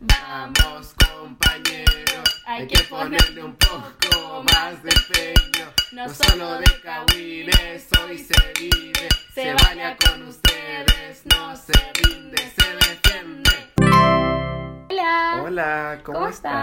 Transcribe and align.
Vamos 0.00 0.94
compañeros, 0.94 2.42
hay 2.46 2.66
que 2.68 2.78
ponerle 2.84 3.42
un 3.42 3.54
poco 3.56 4.44
más 4.44 4.80
de 4.82 4.90
empeño. 4.90 5.66
No 5.92 6.08
solo 6.08 6.60
de 6.60 6.66
cahuines 6.84 7.88
hoy 8.04 8.18
se 8.18 8.34
vive, 8.60 9.08
se 9.34 9.54
vaya 9.54 9.96
con 9.96 10.22
ustedes, 10.28 11.24
no 11.26 11.56
se 11.56 11.72
rinde, 12.04 12.36
se 12.38 12.74
defiende. 12.76 13.50
Hola. 14.88 15.42
Hola, 15.44 16.00
¿cómo, 16.04 16.18
¿Cómo 16.20 16.28
están? 16.28 16.54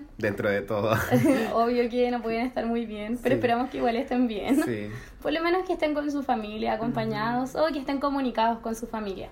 están? 0.00 0.08
Dentro 0.18 0.48
de 0.50 0.62
todo. 0.62 0.92
Obvio 1.54 1.88
que 1.88 2.10
no 2.10 2.20
pueden 2.20 2.46
estar 2.46 2.66
muy 2.66 2.84
bien, 2.84 3.16
pero 3.22 3.34
Sí. 3.34 3.38
esperamos 3.38 3.70
que 3.70 3.76
igual 3.78 3.94
estén 3.94 4.26
bien. 4.26 4.60
Sí. 4.64 4.90
Por 5.22 5.32
lo 5.32 5.40
menos 5.40 5.64
que 5.64 5.74
estén 5.74 5.94
con 5.94 6.10
su 6.10 6.24
familia, 6.24 6.72
acompañados 6.72 7.54
o 7.54 7.66
que 7.68 7.78
estén 7.78 8.00
comunicados 8.00 8.58
con 8.58 8.74
su 8.74 8.88
familia. 8.88 9.30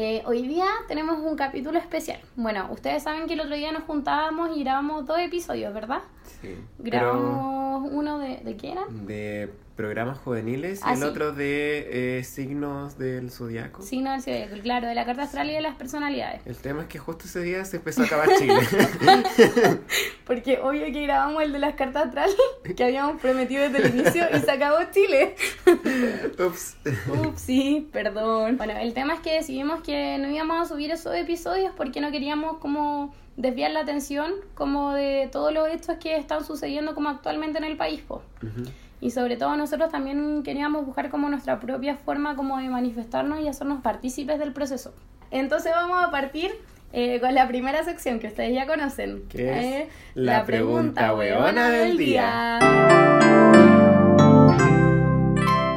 Eh, 0.00 0.22
hoy 0.26 0.46
día 0.46 0.68
tenemos 0.86 1.18
un 1.18 1.34
capítulo 1.34 1.76
especial. 1.76 2.20
Bueno, 2.36 2.68
ustedes 2.70 3.02
saben 3.02 3.26
que 3.26 3.34
el 3.34 3.40
otro 3.40 3.56
día 3.56 3.72
nos 3.72 3.82
juntábamos 3.82 4.56
y 4.56 4.62
grabamos 4.62 5.04
dos 5.06 5.18
episodios, 5.18 5.74
¿verdad? 5.74 6.02
Sí. 6.40 6.56
Pero 6.82 6.98
Grabamos 7.12 7.90
uno 7.92 8.18
de... 8.18 8.38
¿De 8.38 8.56
qué 8.56 8.72
era? 8.72 8.84
de 8.90 9.50
programas 9.76 10.18
juveniles 10.18 10.80
y 10.80 10.82
Ah, 10.84 10.94
el 10.94 10.98
sí. 10.98 11.04
otro 11.04 11.30
de 11.32 12.18
eh, 12.18 12.24
signos 12.24 12.98
del 12.98 13.30
zodiaco. 13.30 13.80
Signo 13.82 14.10
del 14.10 14.22
zodiaco, 14.22 14.56
claro, 14.60 14.88
de 14.88 14.94
la 14.96 15.04
carta 15.04 15.22
astral 15.22 15.48
y 15.50 15.52
de 15.52 15.60
las 15.60 15.76
personalidades. 15.76 16.44
El 16.46 16.56
tema 16.56 16.82
es 16.82 16.88
que 16.88 16.98
justo 16.98 17.26
ese 17.26 17.42
día 17.42 17.64
se 17.64 17.76
empezó 17.76 18.02
a 18.02 18.06
acabar 18.06 18.28
Chile. 18.38 18.58
Porque 20.26 20.58
obvio 20.60 20.84
que 20.86 21.02
grabamos 21.02 21.42
el 21.42 21.52
de 21.52 21.58
las 21.60 21.74
cartas 21.76 22.06
astrales 22.06 22.34
que 22.76 22.84
habíamos 22.84 23.20
prometido 23.20 23.62
desde 23.68 23.86
el 23.88 23.94
inicio 24.00 24.24
y 24.36 24.40
se 24.40 24.50
acabó 24.50 24.78
Chile. 24.90 25.36
Ups. 26.44 26.76
Ups, 27.08 27.40
sí, 27.40 27.88
perdón. 27.92 28.56
Bueno, 28.56 28.74
el 28.78 28.92
tema 28.94 29.14
es 29.14 29.20
que 29.20 29.34
decidimos 29.34 29.80
que 29.82 30.18
no 30.18 30.28
íbamos 30.28 30.60
a 30.60 30.64
subir 30.74 30.90
esos 30.90 31.14
episodios 31.14 31.72
porque 31.76 32.00
no 32.00 32.10
queríamos 32.10 32.58
como 32.58 33.14
desviar 33.38 33.70
la 33.70 33.80
atención 33.80 34.32
como 34.54 34.92
de 34.92 35.28
todos 35.32 35.54
los 35.54 35.68
hechos 35.68 35.96
que 35.98 36.16
están 36.16 36.44
sucediendo 36.44 36.94
como 36.94 37.08
actualmente 37.08 37.56
en 37.58 37.64
el 37.64 37.76
país. 37.76 38.02
po. 38.02 38.20
Y 39.00 39.12
sobre 39.12 39.36
todo 39.36 39.56
nosotros 39.56 39.90
también 39.90 40.42
queríamos 40.42 40.84
buscar 40.84 41.08
como 41.08 41.28
nuestra 41.30 41.60
propia 41.60 41.94
forma 41.96 42.34
como 42.34 42.58
de 42.58 42.68
manifestarnos 42.68 43.40
y 43.40 43.48
hacernos 43.48 43.80
partícipes 43.80 44.40
del 44.40 44.52
proceso. 44.52 44.92
Entonces 45.30 45.72
vamos 45.72 46.04
a 46.04 46.10
partir 46.10 46.50
eh, 46.92 47.20
con 47.20 47.32
la 47.32 47.46
primera 47.46 47.84
sección 47.84 48.18
que 48.18 48.26
ustedes 48.26 48.54
ya 48.54 48.66
conocen. 48.66 49.22
Que 49.28 49.50
es 49.50 49.64
eh, 49.64 49.88
la 50.14 50.44
pregunta 50.44 51.14
huevona 51.14 51.70
del 51.70 51.96
día. 51.96 52.58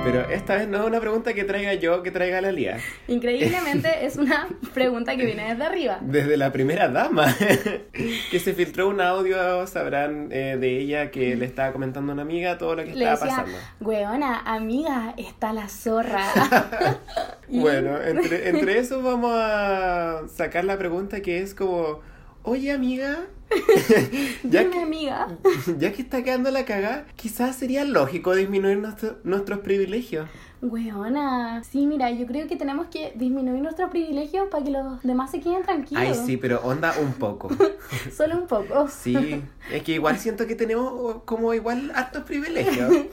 Pero 0.04 0.22
esta 0.32 0.56
vez 0.56 0.68
no 0.68 0.80
es 0.82 0.88
una 0.88 1.00
pregunta 1.00 1.34
que 1.34 1.44
traiga 1.44 1.76
yo, 1.76 2.02
que 2.02 2.10
traiga 2.10 2.42
la 2.42 2.52
Lía. 2.52 2.78
Increíblemente 3.08 3.88
es 4.06 4.16
una 4.18 4.48
pregunta 4.74 5.16
que 5.16 5.26
viene 5.26 5.50
desde 5.52 5.64
arriba. 5.64 6.00
Desde 6.02 6.38
la 6.38 6.52
primera 6.52 6.90
dama, 6.90 7.34
que 8.32 8.40
se 8.40 8.54
filtró 8.54 8.90
un 8.90 9.00
audio, 9.00 9.68
sabrán 9.68 10.30
eh, 10.32 10.58
de 10.60 10.80
ella 10.80 11.12
que 11.12 11.36
le 11.36 11.46
estaba 11.46 11.72
comentando 11.72 12.12
a 12.12 12.14
una 12.14 12.24
amiga 12.24 12.58
todo 12.58 12.76
lo 12.76 12.84
que 12.84 12.96
Le 12.96 13.06
estaba 13.12 13.26
decía, 13.28 13.44
pasando. 13.44 13.58
weona, 13.80 14.40
amiga, 14.40 15.14
está 15.18 15.54
la 15.54 15.68
zorra. 15.70 16.24
Y- 17.48 17.60
Bueno, 17.60 18.02
entre, 18.02 18.48
entre 18.50 18.80
eso 18.80 19.02
vamos 19.02 19.34
a 19.36 20.22
sacar 20.34 20.64
la 20.64 20.78
pregunta 20.78 21.22
que 21.22 21.42
es 21.42 21.54
como, 21.54 22.00
oye 22.44 22.72
amiga, 22.72 23.20
ya 24.44 24.70
que, 24.70 24.80
amiga. 24.80 25.28
ya 25.80 25.92
que 25.92 26.02
está 26.02 26.24
quedando 26.24 26.52
la 26.52 26.66
cagada, 26.66 27.06
quizás 27.16 27.56
sería 27.56 27.84
lógico 27.86 28.34
disminuir 28.36 28.78
nuestro- 28.78 29.18
nuestros 29.24 29.60
privilegios. 29.60 30.28
Weona. 30.62 31.64
Sí, 31.64 31.88
mira, 31.88 32.12
yo 32.12 32.26
creo 32.28 32.48
que 32.48 32.56
tenemos 32.56 32.88
que 32.88 33.14
disminuir 33.16 33.62
nuestros 33.62 33.90
privilegios 33.90 34.48
para 34.50 34.64
que 34.64 34.72
los 34.72 35.02
demás 35.02 35.32
se 35.32 35.40
queden 35.40 35.64
tranquilos. 35.64 36.04
Ay, 36.04 36.14
sí, 36.26 36.38
pero 36.38 36.62
onda 36.62 36.94
un 37.02 37.14
poco. 37.14 37.50
Solo 38.16 38.38
un 38.38 38.48
poco. 38.48 38.88
Sí, 38.88 39.44
es 39.72 39.84
que 39.84 39.94
igual 39.94 40.18
siento 40.18 40.46
que 40.46 40.56
tenemos 40.56 41.24
como 41.26 41.54
igual 41.54 41.92
hartos 41.96 42.24
privilegios. 42.24 42.92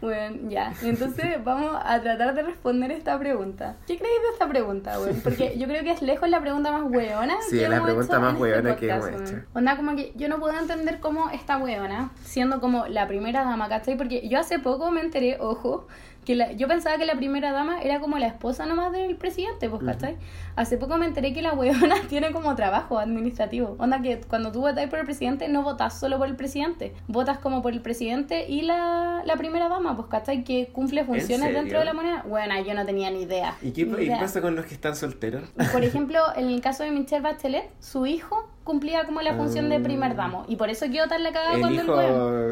Bueno, 0.00 0.48
ya. 0.48 0.72
Entonces 0.82 1.42
vamos 1.42 1.74
a 1.82 2.00
tratar 2.00 2.34
de 2.34 2.42
responder 2.42 2.92
esta 2.92 3.18
pregunta. 3.18 3.76
¿Qué 3.86 3.98
creéis 3.98 4.20
de 4.22 4.28
esta 4.34 4.48
pregunta, 4.48 5.00
weón? 5.00 5.20
Porque 5.22 5.58
yo 5.58 5.66
creo 5.66 5.82
que 5.82 5.90
es 5.90 6.02
lejos 6.02 6.28
la 6.28 6.40
pregunta 6.40 6.70
más 6.70 6.84
weona. 6.84 7.36
Sí, 7.48 7.56
que 7.56 7.64
es 7.64 7.70
la 7.70 7.76
hemos 7.76 7.86
pregunta 7.86 8.12
hecho 8.12 8.20
más 8.20 8.32
este 8.34 8.42
weona 8.42 8.76
que 8.76 8.88
hemos 8.90 9.08
hecho. 9.08 9.42
Onda, 9.54 9.76
como 9.76 9.96
que 9.96 10.12
yo 10.14 10.28
no 10.28 10.38
puedo 10.38 10.56
entender 10.56 11.00
cómo 11.00 11.30
esta 11.30 11.56
weona, 11.58 12.10
siendo 12.22 12.60
como 12.60 12.86
la 12.86 13.08
primera 13.08 13.42
dama, 13.44 13.68
¿cachai? 13.68 13.96
Porque 13.96 14.28
yo 14.28 14.38
hace 14.38 14.58
poco 14.58 14.90
me 14.90 15.00
enteré, 15.00 15.38
ojo, 15.40 15.86
que 16.26 16.34
la- 16.34 16.52
yo 16.52 16.68
pensaba 16.68 16.98
que 16.98 17.06
la 17.06 17.14
primera 17.14 17.52
dama 17.52 17.80
era 17.80 18.00
como 18.00 18.18
la 18.18 18.26
esposa 18.26 18.66
nomás 18.66 18.92
del 18.92 19.16
presidente, 19.16 19.70
pues, 19.70 19.82
¿cachai? 19.82 20.16
Hace 20.56 20.76
poco 20.76 20.98
me 20.98 21.06
enteré 21.06 21.32
que 21.32 21.40
la 21.40 21.54
weona 21.54 21.94
tiene 22.10 22.32
como 22.32 22.54
trabajo 22.56 22.98
administrativo. 22.98 23.76
Onda 23.78 24.02
que 24.02 24.20
cuando 24.20 24.52
tú 24.52 24.60
votas 24.60 24.86
por 24.90 24.98
el 24.98 25.04
presidente, 25.06 25.48
no 25.48 25.62
votas 25.62 25.98
solo 25.98 26.18
por 26.18 26.26
el 26.26 26.36
presidente, 26.36 26.92
votas 27.08 27.38
como 27.38 27.62
por 27.62 27.72
el 27.72 27.80
presidente 27.80 28.46
y 28.48 28.62
la, 28.62 29.22
la 29.24 29.36
primera 29.36 29.68
dama, 29.68 29.96
pues, 29.96 30.08
¿cachai? 30.08 30.44
Que 30.44 30.66
cumple 30.72 31.04
funciones 31.04 31.54
dentro 31.54 31.78
de 31.78 31.84
la 31.84 31.94
moneda. 31.94 32.24
Bueno, 32.28 32.54
yo 32.62 32.74
no 32.74 32.84
tenía 32.84 33.10
ni 33.10 33.22
idea. 33.22 33.54
¿Y 33.62 33.70
qué, 33.70 33.86
Ni 33.86 34.04
idea. 34.04 34.18
pasa 34.18 34.40
con 34.42 34.56
los 34.56 34.66
que 34.66 34.74
están 34.74 34.96
solteros? 34.96 35.48
Por 35.72 35.84
ejemplo, 35.84 36.20
en 36.34 36.48
el 36.48 36.60
caso 36.60 36.82
de 36.82 36.90
Michelle 36.90 37.22
Bachelet, 37.22 37.70
su 37.80 38.04
hijo 38.06 38.50
cumplía 38.66 39.04
como 39.06 39.22
la 39.22 39.34
función 39.34 39.70
de 39.70 39.80
primer 39.80 40.16
damo. 40.16 40.44
Y 40.48 40.56
por 40.56 40.68
eso 40.68 40.84
quedó 40.90 41.06
tan 41.08 41.22
la 41.22 41.32
cagada 41.32 41.54
El 41.54 41.60
cuando 41.60 41.80
el 41.82 41.88
weón. 41.88 42.04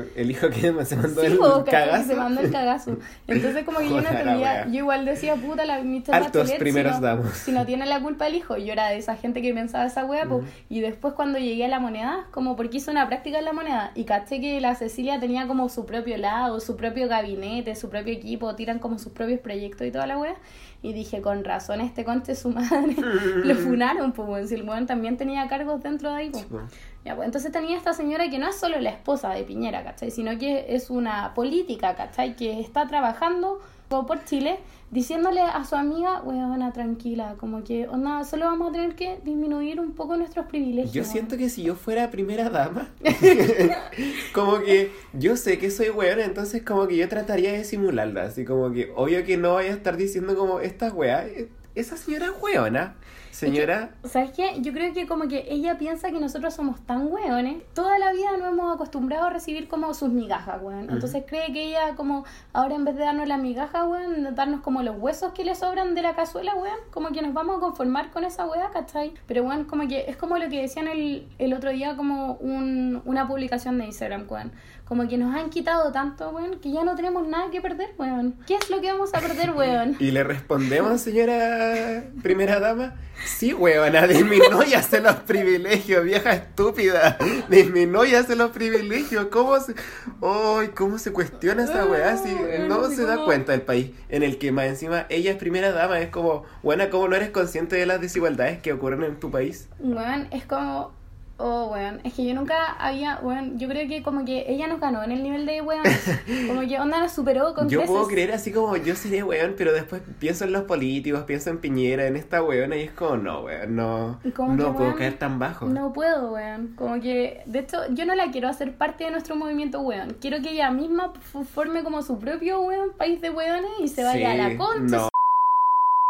hijo, 0.06 0.10
el 0.16 0.30
hijo 0.30 0.48
que 0.48 0.84
se 0.86 0.96
mandó 0.96 1.20
Sí, 1.20 1.26
el 1.26 1.64
cagazo. 1.64 2.04
se 2.06 2.14
mandó 2.14 2.40
el 2.40 2.50
cagazo. 2.52 2.96
Entonces 3.26 3.64
como 3.64 3.80
que 3.80 3.88
yo 3.90 4.00
no 4.00 4.08
entendía, 4.08 4.66
yo 4.68 4.74
igual 4.76 5.04
decía, 5.04 5.34
puta, 5.34 5.64
la 5.66 5.80
Michelle 5.82 6.16
Altos 6.16 6.42
Bachelet, 6.44 6.58
primeros 6.60 6.94
si 6.94 7.00
no, 7.00 7.06
damos. 7.06 7.28
si 7.32 7.52
no 7.52 7.66
tiene 7.66 7.84
la 7.84 8.00
culpa 8.00 8.28
el 8.28 8.36
hijo. 8.36 8.56
Yo 8.56 8.72
era 8.72 8.88
de 8.88 8.96
esa 8.98 9.16
gente 9.16 9.42
que 9.42 9.52
pensaba 9.52 9.84
esa 9.86 10.04
wea, 10.04 10.24
po. 10.24 10.42
y 10.70 10.80
después 10.80 11.14
cuando 11.14 11.38
llegué 11.38 11.64
a 11.64 11.68
la 11.68 11.80
moneda, 11.80 12.26
como 12.30 12.54
porque 12.56 12.76
hice 12.76 12.90
una 12.92 13.06
práctica 13.08 13.40
en 13.40 13.44
la 13.44 13.52
moneda, 13.52 13.90
y 13.96 14.04
caché 14.04 14.40
que 14.40 14.60
la 14.60 14.76
Cecilia 14.76 15.18
tenía 15.18 15.46
como 15.48 15.68
su 15.68 15.84
propio 15.84 16.16
lado, 16.16 16.60
su 16.60 16.76
propio 16.76 17.08
gabinete, 17.08 17.74
su 17.74 17.90
propio 17.90 18.12
equipo, 18.14 18.54
tiran 18.54 18.78
como 18.78 18.98
sus 19.00 19.12
propios 19.12 19.40
proyectos 19.40 19.86
y 19.86 19.90
toda 19.90 20.06
la 20.06 20.16
wea. 20.16 20.36
Y 20.84 20.92
dije, 20.92 21.22
con 21.22 21.44
razón, 21.44 21.80
este 21.80 22.04
conche 22.04 22.34
su 22.34 22.50
madre 22.50 22.94
lo 23.42 23.54
funaron, 23.54 24.12
pues, 24.12 24.50
si 24.50 24.56
el 24.56 24.68
weón 24.68 24.84
también 24.84 25.16
tenía 25.16 25.48
cargos 25.48 25.82
dentro 25.82 26.10
de 26.10 26.16
ahí. 26.16 26.30
Sí, 26.34 26.44
po. 26.44 26.60
Ya, 27.06 27.16
pues 27.16 27.24
entonces 27.24 27.50
tenía 27.52 27.74
esta 27.78 27.94
señora 27.94 28.28
que 28.28 28.38
no 28.38 28.46
es 28.48 28.56
solo 28.56 28.78
la 28.80 28.90
esposa 28.90 29.30
de 29.30 29.44
Piñera, 29.44 29.82
¿cachai? 29.82 30.10
Sino 30.10 30.38
que 30.38 30.74
es 30.74 30.90
una 30.90 31.32
política, 31.32 31.96
¿cachai? 31.96 32.36
Que 32.36 32.60
está 32.60 32.86
trabajando 32.86 33.60
por 34.06 34.24
Chile, 34.24 34.58
diciéndole 34.90 35.40
a 35.40 35.64
su 35.64 35.74
amiga, 35.74 36.20
weona, 36.22 36.72
tranquila, 36.72 37.36
como 37.38 37.64
que, 37.64 37.88
onda, 37.88 38.24
solo 38.24 38.44
vamos 38.46 38.68
a 38.68 38.72
tener 38.72 38.94
que 38.94 39.18
disminuir 39.24 39.80
un 39.80 39.92
poco 39.92 40.16
nuestros 40.16 40.46
privilegios. 40.46 40.92
Yo 40.92 41.04
siento 41.04 41.36
que 41.36 41.48
si 41.48 41.62
yo 41.62 41.74
fuera 41.74 42.10
primera 42.10 42.50
dama, 42.50 42.88
como 44.34 44.60
que 44.60 44.92
yo 45.12 45.36
sé 45.36 45.58
que 45.58 45.70
soy 45.70 45.90
weona, 45.90 46.24
entonces 46.24 46.62
como 46.62 46.86
que 46.86 46.96
yo 46.96 47.08
trataría 47.08 47.52
de 47.52 47.64
simularla, 47.64 48.24
así 48.24 48.44
como 48.44 48.70
que 48.72 48.92
obvio 48.94 49.24
que 49.24 49.36
no 49.36 49.54
vaya 49.54 49.70
a 49.70 49.74
estar 49.74 49.96
diciendo 49.96 50.36
como 50.36 50.60
esta 50.60 50.92
wea, 50.92 51.26
eh, 51.26 51.48
esa 51.74 51.96
señora 51.96 52.26
es 52.26 52.32
weona, 52.40 52.96
señora, 53.34 53.90
¿Sabes 54.04 54.30
qué? 54.30 54.60
Yo 54.60 54.72
creo 54.72 54.92
que 54.94 55.06
como 55.06 55.26
que 55.26 55.46
ella 55.48 55.76
piensa 55.76 56.10
que 56.10 56.20
nosotros 56.20 56.54
somos 56.54 56.80
tan 56.86 57.08
weones. 57.08 57.62
Toda 57.74 57.98
la 57.98 58.12
vida 58.12 58.36
nos 58.38 58.48
hemos 58.48 58.74
acostumbrado 58.74 59.26
a 59.26 59.30
recibir 59.30 59.66
como 59.66 59.92
sus 59.92 60.10
migajas, 60.10 60.62
weón. 60.62 60.88
Entonces 60.88 61.24
cree 61.26 61.52
que 61.52 61.64
ella 61.64 61.96
como 61.96 62.24
ahora 62.52 62.76
en 62.76 62.84
vez 62.84 62.94
de 62.94 63.02
darnos 63.02 63.26
la 63.26 63.36
migaja, 63.36 63.84
weón, 63.86 64.34
darnos 64.34 64.60
como 64.60 64.82
los 64.82 64.96
huesos 64.98 65.32
que 65.32 65.44
le 65.44 65.54
sobran 65.56 65.94
de 65.94 66.02
la 66.02 66.14
cazuela, 66.14 66.54
weón, 66.54 66.78
como 66.92 67.08
que 67.10 67.22
nos 67.22 67.34
vamos 67.34 67.56
a 67.56 67.60
conformar 67.60 68.10
con 68.10 68.24
esa 68.24 68.46
weá, 68.46 68.70
¿cachai? 68.70 69.14
Pero 69.26 69.42
weón, 69.42 69.64
como 69.64 69.88
que 69.88 70.04
es 70.08 70.16
como 70.16 70.38
lo 70.38 70.48
que 70.48 70.62
decían 70.62 70.86
el, 70.86 71.26
el 71.38 71.54
otro 71.54 71.70
día 71.70 71.96
como 71.96 72.34
un, 72.34 73.02
una 73.04 73.26
publicación 73.26 73.78
de 73.78 73.86
Instagram, 73.86 74.26
weón. 74.28 74.52
Como 74.84 75.08
que 75.08 75.16
nos 75.16 75.34
han 75.34 75.50
quitado 75.50 75.90
tanto, 75.92 76.30
weón, 76.30 76.60
que 76.60 76.70
ya 76.70 76.84
no 76.84 76.94
tenemos 76.94 77.26
nada 77.26 77.50
que 77.50 77.60
perder, 77.60 77.94
weón. 77.98 78.36
¿Qué 78.46 78.54
es 78.54 78.70
lo 78.70 78.80
que 78.80 78.92
vamos 78.92 79.12
a 79.14 79.20
perder, 79.20 79.50
weón? 79.56 79.96
y 79.98 80.10
le 80.12 80.22
respondemos, 80.22 81.00
señora 81.00 82.04
primera 82.22 82.60
dama, 82.60 82.94
sí 83.24 83.54
weona, 83.54 84.06
disminúyase 84.06 85.00
los 85.00 85.16
privilegios, 85.16 86.04
vieja 86.04 86.32
estúpida, 86.32 87.18
disminúyase 87.48 88.36
los 88.36 88.50
privilegios, 88.50 89.26
¿cómo 89.26 89.58
se, 89.60 89.74
ay, 90.22 90.68
cómo 90.68 90.98
se 90.98 91.12
cuestiona 91.12 91.64
esa 91.64 91.86
weá 91.86 92.16
si 92.16 92.34
no 92.68 92.88
se 92.90 93.04
da 93.04 93.24
cuenta 93.24 93.54
el 93.54 93.62
país 93.62 93.90
en 94.08 94.22
el 94.22 94.38
que 94.38 94.52
más 94.52 94.66
encima 94.66 95.06
ella 95.08 95.32
es 95.32 95.36
primera 95.36 95.72
dama, 95.72 96.00
es 96.00 96.10
como, 96.10 96.44
buena, 96.62 96.90
¿cómo 96.90 97.08
no 97.08 97.16
eres 97.16 97.30
consciente 97.30 97.76
de 97.76 97.86
las 97.86 98.00
desigualdades 98.00 98.60
que 98.60 98.72
ocurren 98.72 99.02
en 99.04 99.20
tu 99.20 99.30
país? 99.30 99.68
Weón, 99.78 100.28
es 100.30 100.44
como. 100.44 100.92
Oh, 101.36 101.66
weón. 101.72 102.00
Es 102.04 102.14
que 102.14 102.24
yo 102.24 102.32
nunca 102.32 102.72
había. 102.78 103.18
Weón, 103.20 103.58
yo 103.58 103.66
creo 103.68 103.88
que 103.88 104.04
como 104.04 104.24
que 104.24 104.44
ella 104.48 104.68
nos 104.68 104.78
ganó 104.78 105.02
en 105.02 105.10
el 105.10 105.22
nivel 105.22 105.46
de 105.46 105.60
weón. 105.62 105.82
Como 106.46 106.60
que 106.60 106.78
onda 106.78 107.00
nos 107.00 107.10
superó 107.12 107.54
con 107.54 107.68
Yo 107.68 107.80
creces. 107.80 107.90
puedo 107.90 108.06
creer 108.06 108.32
así 108.32 108.52
como 108.52 108.76
yo 108.76 108.94
sería 108.94 109.24
weón, 109.24 109.54
pero 109.58 109.72
después 109.72 110.00
pienso 110.20 110.44
en 110.44 110.52
los 110.52 110.62
políticos, 110.62 111.24
pienso 111.24 111.50
en 111.50 111.58
Piñera, 111.58 112.06
en 112.06 112.14
esta 112.16 112.42
weona 112.42 112.76
y 112.76 112.82
es 112.82 112.92
como, 112.92 113.16
no, 113.16 113.40
weón, 113.40 113.74
no, 113.74 114.20
Como 114.36 114.54
no 114.54 114.66
que, 114.68 114.72
puedo 114.72 114.84
weón, 114.90 114.98
caer 114.98 115.18
tan 115.18 115.38
bajo. 115.40 115.66
No 115.66 115.92
puedo, 115.92 116.32
weón. 116.32 116.74
Como 116.76 117.00
que, 117.00 117.42
de 117.46 117.58
hecho, 117.58 117.78
yo 117.90 118.06
no 118.06 118.14
la 118.14 118.30
quiero 118.30 118.48
hacer 118.48 118.76
parte 118.76 119.04
de 119.04 119.10
nuestro 119.10 119.34
movimiento, 119.34 119.80
weón. 119.80 120.16
Quiero 120.20 120.40
que 120.40 120.50
ella 120.52 120.70
misma 120.70 121.12
forme 121.52 121.82
como 121.82 122.02
su 122.02 122.18
propio, 122.18 122.60
weón, 122.62 122.90
país 122.96 123.20
de 123.20 123.30
weones 123.30 123.70
y 123.80 123.88
se 123.88 124.04
vaya 124.04 124.32
a 124.32 124.34
la 124.36 124.56
concha. 124.56 124.96
no. 124.98 125.08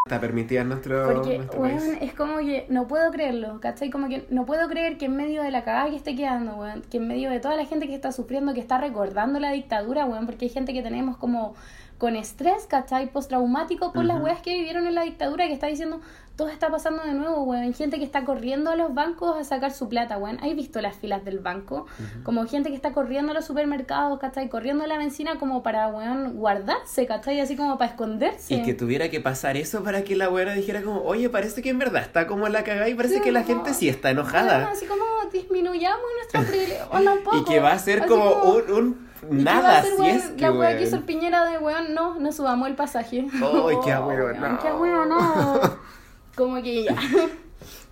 Está 0.07 0.21
permitida 0.21 0.61
en 0.61 0.69
nuestro, 0.69 1.15
Porque, 1.15 1.39
nuestro 1.39 1.61
weón, 1.61 1.79
país. 1.79 1.99
es 2.03 2.13
como 2.13 2.37
que 2.37 2.67
no 2.69 2.87
puedo 2.87 3.11
creerlo, 3.11 3.59
¿cachai? 3.61 3.89
Como 3.89 4.11
que 4.11 4.27
no 4.29 4.45
puedo 4.45 4.69
creer 4.69 4.99
que 4.99 5.07
en 5.07 5.17
medio 5.17 5.43
de 5.43 5.51
la 5.51 5.65
cagada 5.65 5.89
que 5.89 5.97
esté 5.97 6.15
quedando, 6.15 6.57
weón, 6.57 6.83
que 6.83 6.99
en 6.99 7.09
medio 7.09 7.31
de 7.31 7.41
toda 7.41 7.57
la 7.57 7.65
gente 7.65 7.87
que 7.87 7.95
está 7.95 8.13
sufriendo, 8.13 8.53
que 8.53 8.61
está 8.61 8.77
recordando 8.77 9.41
la 9.41 9.51
dictadura, 9.53 10.05
weón, 10.05 10.27
porque 10.27 10.45
hay 10.45 10.51
gente 10.51 10.75
que 10.75 10.83
tenemos 10.83 11.17
como 11.17 11.55
con 11.99 12.17
estrés, 12.17 12.67
¿cachai? 12.67 13.11
Postraumático 13.13 13.93
por 13.93 14.05
las 14.05 14.17
Ujú. 14.17 14.27
weas 14.27 14.41
que 14.43 14.53
vivieron 14.55 14.87
en 14.87 14.95
la 14.95 15.03
dictadura, 15.03 15.47
que 15.47 15.53
está 15.53 15.69
diciendo, 15.69 16.01
todo 16.37 16.49
está 16.49 16.69
pasando 16.69 17.05
de 17.05 17.13
nuevo, 17.13 17.45
weón. 17.45 17.73
Gente 17.75 17.99
que 17.99 18.05
está 18.05 18.25
corriendo 18.25 18.71
a 18.71 18.77
los 18.77 18.93
bancos 18.93 19.37
a 19.39 19.45
sacar 19.45 19.71
su 19.73 19.89
plata, 19.89 20.19
weón. 20.19 20.39
¿Has 20.43 20.55
visto 20.57 20.81
las 20.81 20.97
filas 20.97 21.25
del 21.25 21.39
banco? 21.39 21.87
Como 22.25 22.45
gente 22.47 22.71
que 22.71 22.75
está 22.75 22.93
corriendo 22.93 23.31
a 23.31 23.35
los 23.37 23.45
supermercados, 23.45 24.19
¿cachai? 24.19 24.49
Corriendo 24.49 24.83
a 24.83 24.87
la 24.89 24.99
benzina 24.99 25.39
como 25.39 25.63
para, 25.63 25.87
weón, 25.87 26.35
guardarse, 26.35 27.07
¿cachai? 27.07 27.39
Así 27.41 27.55
como 27.57 27.79
para 27.79 27.93
esconderse. 27.93 28.53
Y 28.55 28.63
que 28.63 28.75
tuviera 28.75 29.09
que 29.09 29.21
pasar 29.21 29.57
eso 29.57 29.85
para 29.85 30.03
que 30.03 30.17
la 30.17 30.27
buena 30.29 30.53
dijera 30.55 30.83
como, 30.83 31.03
oye, 31.03 31.31
parece 31.31 31.63
que 31.63 31.71
en 31.71 31.79
verdad 31.79 32.03
está 32.03 32.27
como 32.27 32.49
la 32.49 32.65
cagada 32.65 32.89
y 32.89 32.95
parece 32.95 33.17
Sí, 33.17 33.21
que 33.21 33.31
la 33.31 33.45
como- 33.45 33.55
gente 33.63 33.75
sí 33.75 33.89
está 33.89 34.09
Bueno, 34.09 34.23
enojada. 34.23 34.69
así 34.73 34.87
como 34.87 35.05
disminuyamos 35.33 36.01
nuestro 36.19 36.43
privilegio. 36.53 36.87
Bueno, 36.91 37.13
un 37.15 37.23
poco. 37.23 37.37
Y 37.39 37.45
que 37.45 37.61
va 37.61 37.73
a 37.73 37.79
ser 37.79 38.01
Así 38.01 38.09
como, 38.09 38.33
un, 38.43 38.73
un 38.73 39.09
nada, 39.31 39.83
si 39.83 39.93
weón, 39.93 40.17
es 40.17 40.25
que, 40.31 40.43
La 40.43 40.53
wea 40.53 40.77
que 40.77 40.85
hizo 40.85 40.97
el. 40.97 41.03
Piñera 41.05 41.45
de 41.45 41.59
weón, 41.59 41.95
no, 41.95 42.19
no 42.19 42.33
subamos 42.33 42.69
el 42.69 42.75
pasaje. 42.75 43.27
Ay, 43.33 43.77
qué 43.85 43.95
Oh, 43.95 44.07
weón, 44.07 44.41
no. 44.41 44.59
Qué 44.61 44.73
weón, 44.73 45.09
no. 45.09 45.61
Como 46.35 46.63
que 46.63 46.85
ya. 46.85 46.97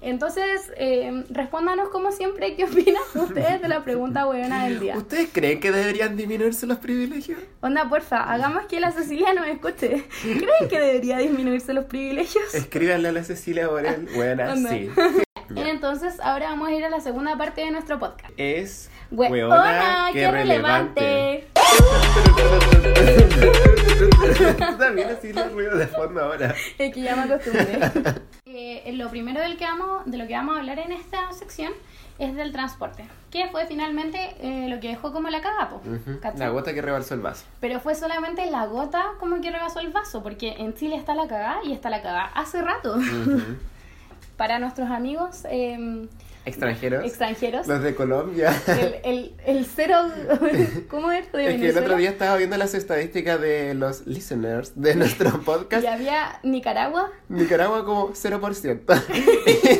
Entonces, 0.00 0.72
eh, 0.76 1.24
respóndanos 1.30 1.88
como 1.90 2.10
siempre, 2.10 2.56
¿qué 2.56 2.64
opinan 2.64 3.02
ustedes 3.14 3.62
de 3.62 3.68
la 3.68 3.84
pregunta 3.84 4.26
weona 4.26 4.64
del 4.64 4.80
día? 4.80 4.96
¿Ustedes 4.96 5.28
creen 5.32 5.60
que 5.60 5.70
deberían 5.70 6.16
disminuirse 6.16 6.66
los 6.66 6.78
privilegios? 6.78 7.38
Onda, 7.60 7.88
porfa, 7.88 8.20
hagamos 8.32 8.66
que 8.66 8.80
la 8.80 8.90
Cecilia 8.90 9.32
nos 9.32 9.46
escuche. 9.46 10.04
¿Creen 10.22 10.68
que 10.68 10.80
debería 10.80 11.18
disminuirse 11.18 11.72
los 11.72 11.84
privilegios? 11.84 12.52
Escríbanle 12.52 13.08
a 13.10 13.12
la 13.12 13.22
Cecilia 13.22 13.68
Borel. 13.68 14.08
Buena, 14.14 14.56
sí. 14.56 14.90
Ya. 15.54 15.68
Entonces, 15.68 16.20
ahora 16.20 16.50
vamos 16.50 16.68
a 16.68 16.72
ir 16.72 16.84
a 16.84 16.90
la 16.90 17.00
segunda 17.00 17.36
parte 17.36 17.62
de 17.62 17.70
nuestro 17.70 17.98
podcast. 17.98 18.32
Es 18.36 18.90
Weona, 19.10 19.48
weona, 19.48 20.08
qué 20.12 20.30
relevante. 20.30 21.48
También 24.78 25.10
así 25.10 25.32
los 25.32 25.52
ruidos 25.52 25.78
de 25.78 25.86
fondo 25.86 26.22
ahora. 26.22 26.54
Es 26.78 26.94
que 26.94 27.00
ya 27.02 27.16
me 27.16 27.22
acostumbré. 27.22 27.78
Eh, 28.46 28.92
lo 28.94 29.08
primero 29.10 29.40
del 29.40 29.56
que 29.56 29.64
vamos, 29.64 30.02
de 30.06 30.18
lo 30.18 30.26
que 30.26 30.34
vamos 30.34 30.56
a 30.56 30.60
hablar 30.60 30.78
en 30.78 30.92
esta 30.92 31.32
sección 31.32 31.72
es 32.18 32.34
del 32.36 32.52
transporte, 32.52 33.04
que 33.30 33.48
fue 33.48 33.66
finalmente 33.66 34.36
eh, 34.40 34.68
lo 34.68 34.78
que 34.80 34.88
dejó 34.88 35.12
como 35.12 35.28
la 35.30 35.40
cagapo. 35.40 35.76
Ujú, 35.76 36.20
La 36.36 36.48
gota 36.50 36.74
que 36.74 36.82
rebalsó 36.82 37.14
el 37.14 37.20
vaso. 37.20 37.44
Pero 37.60 37.80
fue 37.80 37.94
solamente 37.94 38.48
la 38.50 38.66
gota 38.66 39.12
como 39.18 39.40
que 39.40 39.50
rebasó 39.50 39.80
el 39.80 39.90
vaso, 39.90 40.22
porque 40.22 40.54
en 40.58 40.74
Chile 40.74 40.96
está 40.96 41.14
la 41.14 41.26
cagada 41.26 41.60
y 41.64 41.72
está 41.72 41.90
la 41.90 42.02
cagada 42.02 42.24
hace 42.34 42.60
rato. 42.62 42.96
Ujú. 42.96 43.40
Para 44.42 44.58
nuestros 44.58 44.90
amigos 44.90 45.44
eh, 45.48 46.08
Extranjeros. 46.44 47.04
extranjeros, 47.04 47.66
Los 47.68 47.82
de 47.82 47.94
Colombia. 47.94 48.52
el, 48.66 48.96
el, 49.04 49.34
el 49.46 49.64
cero... 49.66 49.96
¿Cómo 50.88 51.12
es? 51.12 51.30
De 51.32 51.54
Es 51.54 51.60
que 51.60 51.68
el 51.68 51.78
otro 51.78 51.96
día 51.96 52.10
estaba 52.10 52.36
viendo 52.36 52.56
las 52.56 52.74
estadísticas 52.74 53.40
de 53.40 53.74
los 53.74 54.06
listeners 54.06 54.72
de 54.74 54.94
nuestro 54.96 55.40
podcast. 55.42 55.84
Y 55.84 55.86
había 55.86 56.40
Nicaragua, 56.42 57.10
Nicaragua 57.28 57.84
como 57.84 58.10
0%. 58.12 59.02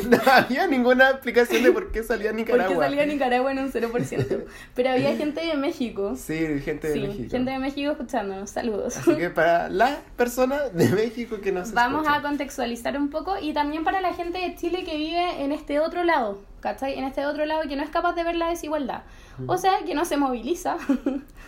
Y 0.05 0.07
no 0.09 0.19
había 0.31 0.67
ninguna 0.69 1.11
explicación 1.11 1.63
de 1.65 1.73
por 1.73 1.91
qué 1.91 2.03
salía 2.05 2.33
Nicaragua. 2.33 2.75
porque 2.75 2.89
salía 2.89 3.07
Nicaragua 3.07 3.51
en 3.53 3.59
un 3.59 3.73
0%. 3.73 4.45
Pero 4.75 4.91
había 4.91 5.17
gente 5.17 5.45
de 5.45 5.55
México. 5.55 6.15
Sí, 6.17 6.61
gente 6.61 6.89
de 6.89 6.95
Sí, 6.95 7.01
México. 7.01 7.31
gente 7.31 7.51
de 7.51 7.59
México 7.59 7.91
escuchándonos. 7.91 8.51
Saludos. 8.51 8.97
Así 8.99 9.17
que 9.17 9.31
para 9.31 9.69
la 9.69 9.99
persona 10.17 10.69
de 10.69 10.89
México 10.91 11.41
que 11.41 11.51
nos 11.53 11.73
Vamos 11.73 12.07
a 12.09 12.23
contextualizar 12.23 12.97
un 12.97 13.11
poco 13.11 13.37
y 13.41 13.53
también 13.53 13.83
para 13.85 14.01
la 14.01 14.15
gente 14.15 14.39
de 14.39 14.55
Chile 14.55 14.85
que 14.85 14.97
vive 14.97 15.43
en 15.43 15.53
este 15.53 15.81
otro 15.81 16.05
lado, 16.05 16.39
¿cachai? 16.63 16.99
En 16.99 17.05
este 17.05 17.27
otro 17.27 17.45
lado 17.45 17.63
que 17.69 17.77
no 17.77 17.83
es 17.83 17.91
capaz 17.91 18.15
de 18.15 18.25
ver 18.25 18.37
la 18.37 18.49
desigualdad. 18.49 19.03
O 19.47 19.59
sea, 19.59 19.81
que 19.85 19.95
no 19.95 20.07
se 20.07 20.17
moviliza. 20.17 20.77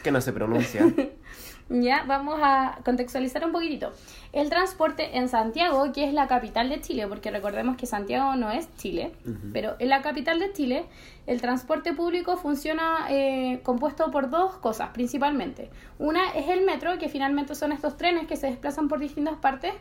Que 0.03 0.11
no 0.13 0.21
se 0.21 0.35
pronuncia. 0.35 0.85
ya, 1.71 2.05
vamos 2.07 2.39
a 2.43 2.79
contextualizar 2.85 3.43
un 3.47 3.53
poquitito. 3.53 3.91
El 4.35 4.51
transporte 4.51 5.17
en 5.17 5.31
Santiago, 5.31 5.93
que 5.95 6.05
es 6.05 6.13
la 6.13 6.27
capital 6.27 6.69
de 6.69 6.83
Chile, 6.83 7.07
porque 7.09 7.31
recordemos 7.31 7.79
que 7.79 7.87
Santiago 7.87 8.37
no 8.37 8.51
es 8.51 8.69
Chile, 8.77 9.13
Ujú. 9.25 9.49
pero 9.55 9.77
en 9.79 9.89
la 9.89 10.03
capital 10.03 10.41
de 10.41 10.53
Chile, 10.53 10.85
el 11.27 11.41
transporte 11.41 11.95
público 11.95 12.37
funciona 12.37 13.07
eh, 13.09 13.61
compuesto 13.63 14.11
por 14.11 14.29
dos 14.29 14.57
cosas 14.57 14.91
principalmente. 14.91 15.71
Una 15.99 16.33
es 16.33 16.51
el 16.51 16.67
metro, 16.67 16.99
que 16.99 17.09
finalmente 17.09 17.55
son 17.55 17.73
estos 17.73 17.97
trenes 17.97 18.27
que 18.27 18.37
se 18.37 18.49
desplazan 18.49 18.89
por 18.89 18.99
distintas 18.99 19.37
partes, 19.39 19.73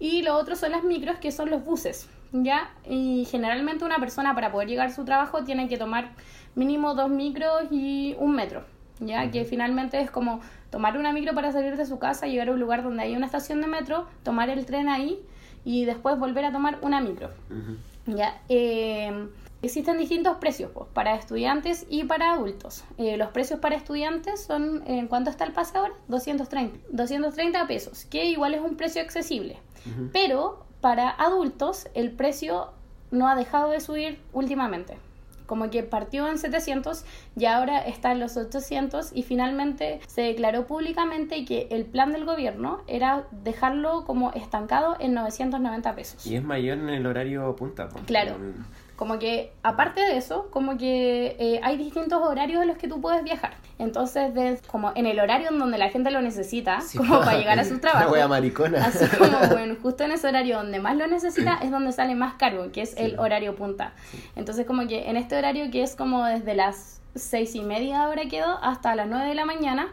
y 0.00 0.22
lo 0.22 0.36
otro 0.36 0.56
son 0.56 0.72
las 0.72 0.82
micros, 0.82 1.18
que 1.18 1.30
son 1.30 1.50
los 1.50 1.64
buses. 1.64 2.08
¿ya? 2.32 2.70
Y 2.88 3.26
generalmente 3.30 3.84
una 3.84 3.98
persona 3.98 4.34
para 4.34 4.50
poder 4.50 4.68
llegar 4.68 4.88
a 4.88 4.92
su 4.92 5.04
trabajo 5.04 5.44
tiene 5.44 5.68
que 5.68 5.76
tomar 5.76 6.10
mínimo 6.54 6.94
dos 6.94 7.10
micros 7.10 7.64
y 7.70 8.16
un 8.18 8.34
metro. 8.34 8.64
¿ya? 8.98 9.30
Que 9.30 9.44
finalmente 9.44 10.00
es 10.00 10.10
como 10.10 10.40
tomar 10.70 10.96
una 10.96 11.12
micro 11.12 11.34
para 11.34 11.52
salir 11.52 11.76
de 11.76 11.86
su 11.86 11.98
casa, 11.98 12.26
llegar 12.26 12.48
a 12.48 12.52
un 12.52 12.60
lugar 12.60 12.82
donde 12.82 13.02
hay 13.02 13.14
una 13.14 13.26
estación 13.26 13.60
de 13.60 13.66
metro, 13.66 14.06
tomar 14.22 14.48
el 14.48 14.66
tren 14.66 14.88
ahí 14.88 15.20
y 15.64 15.84
después 15.84 16.18
volver 16.18 16.46
a 16.46 16.52
tomar 16.52 16.78
una 16.82 17.00
micro. 17.00 17.30
Ya, 18.06 18.40
eh, 18.48 19.28
existen 19.62 19.98
distintos 19.98 20.36
precios 20.38 20.70
pues, 20.72 20.86
para 20.92 21.14
estudiantes 21.14 21.86
y 21.90 22.04
para 22.04 22.32
adultos. 22.32 22.84
Eh, 22.98 23.16
los 23.16 23.28
precios 23.28 23.60
para 23.60 23.76
estudiantes 23.76 24.42
son, 24.42 24.82
¿en 24.86 25.06
cuánto 25.08 25.30
está 25.30 25.44
el 25.44 25.52
pase 25.52 25.76
ahora? 25.78 25.92
230. 26.08 26.78
230 26.90 27.66
pesos, 27.66 28.04
que 28.06 28.24
igual 28.26 28.54
es 28.54 28.60
un 28.60 28.76
precio 28.76 29.02
accesible. 29.02 29.58
Pero 30.12 30.64
para 30.80 31.08
adultos 31.10 31.88
el 31.94 32.10
precio 32.12 32.72
no 33.10 33.28
ha 33.28 33.34
dejado 33.34 33.70
de 33.70 33.80
subir 33.80 34.20
últimamente. 34.32 34.96
Como 35.46 35.68
que 35.68 35.82
partió 35.82 36.28
en 36.28 36.38
700 36.38 37.04
y 37.36 37.46
ahora 37.46 37.80
está 37.80 38.12
en 38.12 38.20
los 38.20 38.36
800 38.36 39.10
y 39.12 39.24
finalmente 39.24 39.98
se 40.06 40.20
declaró 40.22 40.66
públicamente 40.68 41.44
que 41.44 41.66
el 41.72 41.86
plan 41.86 42.12
del 42.12 42.24
gobierno 42.24 42.82
era 42.86 43.24
dejarlo 43.32 44.04
como 44.04 44.30
estancado 44.32 44.96
en 45.00 45.12
990 45.14 45.94
pesos. 45.96 46.24
Y 46.24 46.36
es 46.36 46.44
mayor 46.44 46.78
en 46.78 46.90
el 46.90 47.04
horario 47.04 47.56
punta. 47.56 47.88
po. 47.88 47.98
Claro. 48.06 48.36
En- 48.36 48.64
Como 49.00 49.18
que, 49.18 49.50
aparte 49.62 49.98
de 50.02 50.18
eso, 50.18 50.48
como 50.50 50.76
que 50.76 51.34
eh, 51.38 51.58
hay 51.62 51.78
distintos 51.78 52.20
horarios 52.22 52.60
en 52.60 52.68
los 52.68 52.76
que 52.76 52.86
tú 52.86 53.00
puedes 53.00 53.24
viajar. 53.24 53.54
Entonces, 53.78 54.60
como 54.66 54.92
en 54.94 55.06
el 55.06 55.18
horario 55.18 55.48
en 55.48 55.58
donde 55.58 55.78
la 55.78 55.88
gente 55.88 56.10
lo 56.10 56.20
necesita, 56.20 56.82
Sí, 56.82 56.98
como 56.98 57.18
para 57.20 57.38
llegar 57.38 57.58
a 57.58 57.64
su 57.70 57.78
trabajo. 57.78 58.12
wea 58.12 58.28
maricona. 58.28 58.84
Así 58.84 59.06
como, 59.16 59.38
bueno, 59.52 59.76
justo 59.82 60.04
en 60.04 60.12
ese 60.12 60.28
horario 60.28 60.58
donde 60.58 60.80
más 60.80 60.96
lo 60.98 61.06
necesita 61.06 61.58
es 61.62 61.70
donde 61.70 61.92
sale 61.92 62.14
más 62.14 62.34
caro, 62.34 62.70
que 62.72 62.82
es 62.82 62.94
el 62.98 63.18
horario 63.18 63.56
punta. 63.56 63.94
Entonces, 64.36 64.66
como 64.66 64.86
que 64.86 65.08
en 65.08 65.16
este 65.16 65.34
horario 65.34 65.70
que 65.70 65.82
es 65.82 65.96
como 65.96 66.26
desde 66.26 66.54
las 66.54 67.00
seis 67.14 67.54
y 67.54 67.62
media 67.62 68.02
ahora 68.02 68.24
quedó 68.30 68.58
hasta 68.62 68.94
las 68.96 69.08
nueve 69.08 69.30
de 69.30 69.34
la 69.34 69.46
mañana, 69.46 69.88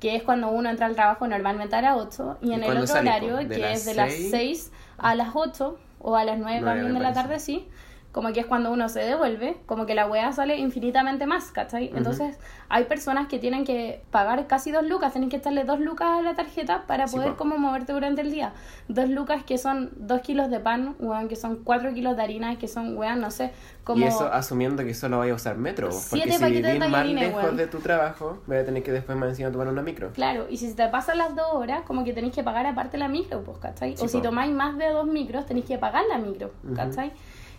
que 0.00 0.16
es 0.16 0.24
cuando 0.24 0.48
uno 0.48 0.68
entra 0.68 0.86
al 0.86 0.96
trabajo 0.96 1.28
normalmente 1.28 1.76
a 1.76 1.82
las 1.82 1.96
8, 1.96 2.38
y 2.42 2.48
¿Y 2.50 2.54
en 2.54 2.64
el 2.64 2.70
otro 2.72 2.88
sale, 2.88 3.08
horario 3.08 3.36
¿De 3.36 3.46
que 3.54 3.72
es 3.72 3.84
de 3.84 3.94
las 3.94 4.12
seis? 4.12 4.30
6 4.32 4.72
a 4.98 5.14
las 5.14 5.28
8 5.34 5.78
o 6.00 6.16
a 6.16 6.24
las 6.24 6.38
9 6.38 6.58
Nueve, 6.60 6.80
también 6.80 6.94
de 6.94 7.00
la 7.00 7.12
tarde, 7.12 7.38
sí. 7.38 7.68
Como 8.10 8.32
que 8.32 8.40
es 8.40 8.46
cuando 8.46 8.72
uno 8.72 8.88
se 8.88 9.00
devuelve, 9.00 9.58
como 9.66 9.84
que 9.84 9.94
la 9.94 10.06
weá 10.06 10.32
sale 10.32 10.56
infinitamente 10.56 11.26
más, 11.26 11.52
¿cachai? 11.52 11.92
Entonces 11.94 12.38
hay 12.70 12.84
personas 12.84 13.28
que 13.28 13.38
tienen 13.38 13.64
que 13.64 14.02
pagar 14.10 14.46
casi 14.46 14.70
dos 14.72 14.84
lucas, 14.86 15.12
tienen 15.12 15.28
que 15.28 15.36
echarle 15.36 15.64
dos 15.64 15.78
lucas 15.78 16.08
a 16.18 16.22
la 16.22 16.34
tarjeta 16.34 16.84
para 16.86 17.06
Sí, 17.06 17.16
poder 17.16 17.32
po. 17.32 17.36
como 17.36 17.58
moverte 17.58 17.92
durante 17.92 18.22
el 18.22 18.30
día. 18.32 18.54
Dos 18.88 19.10
lucas 19.10 19.44
que 19.44 19.58
son 19.58 19.90
dos 19.96 20.22
kilos 20.22 20.50
de 20.50 20.58
pan, 20.58 20.96
weón, 20.98 21.28
que 21.28 21.36
son 21.36 21.56
cuatro 21.62 21.92
kilos 21.92 22.16
de 22.16 22.22
harina, 22.22 22.56
que 22.58 22.66
son, 22.66 22.96
weón, 22.96 23.20
no 23.20 23.30
sé, 23.30 23.52
como... 23.84 24.00
Y 24.04 24.08
eso 24.08 24.32
asumiendo 24.32 24.82
que 24.84 24.94
solo 24.94 25.18
vaya 25.18 25.32
a 25.32 25.36
usar 25.36 25.58
metro. 25.58 25.88
Porque 25.88 26.02
Siete 26.02 26.32
si 26.32 26.38
paquetes 26.38 26.62
de 26.62 26.72
vivís 26.78 26.90
más 26.90 27.06
lejos 27.06 27.42
weón. 27.44 27.56
de 27.58 27.66
tu 27.66 27.78
trabajo, 27.80 28.38
vas 28.46 28.58
a 28.60 28.64
tener 28.64 28.82
que 28.82 28.90
después 28.90 29.18
más 29.18 29.28
encima 29.28 29.52
tomar 29.52 29.68
una 29.68 29.82
micro. 29.82 30.10
Claro, 30.12 30.46
y 30.48 30.56
si 30.56 30.72
te 30.74 30.88
pasan 30.88 31.18
las 31.18 31.36
dos 31.36 31.48
horas, 31.52 31.82
como 31.86 32.04
que 32.04 32.14
tenéis 32.14 32.34
que 32.34 32.42
pagar 32.42 32.66
aparte 32.66 32.96
la 32.96 33.08
micro, 33.08 33.42
pues, 33.44 33.58
¿cachai? 33.58 33.96
Sí, 33.98 34.04
o 34.06 34.08
si 34.08 34.22
tomáis 34.22 34.50
más 34.52 34.78
de 34.78 34.88
dos 34.88 35.06
micros, 35.06 35.44
tenéis 35.44 35.66
que 35.66 35.76
pagar 35.78 36.04
la 36.08 36.16
micro. 36.18 36.50
¿cachai? 36.74 37.12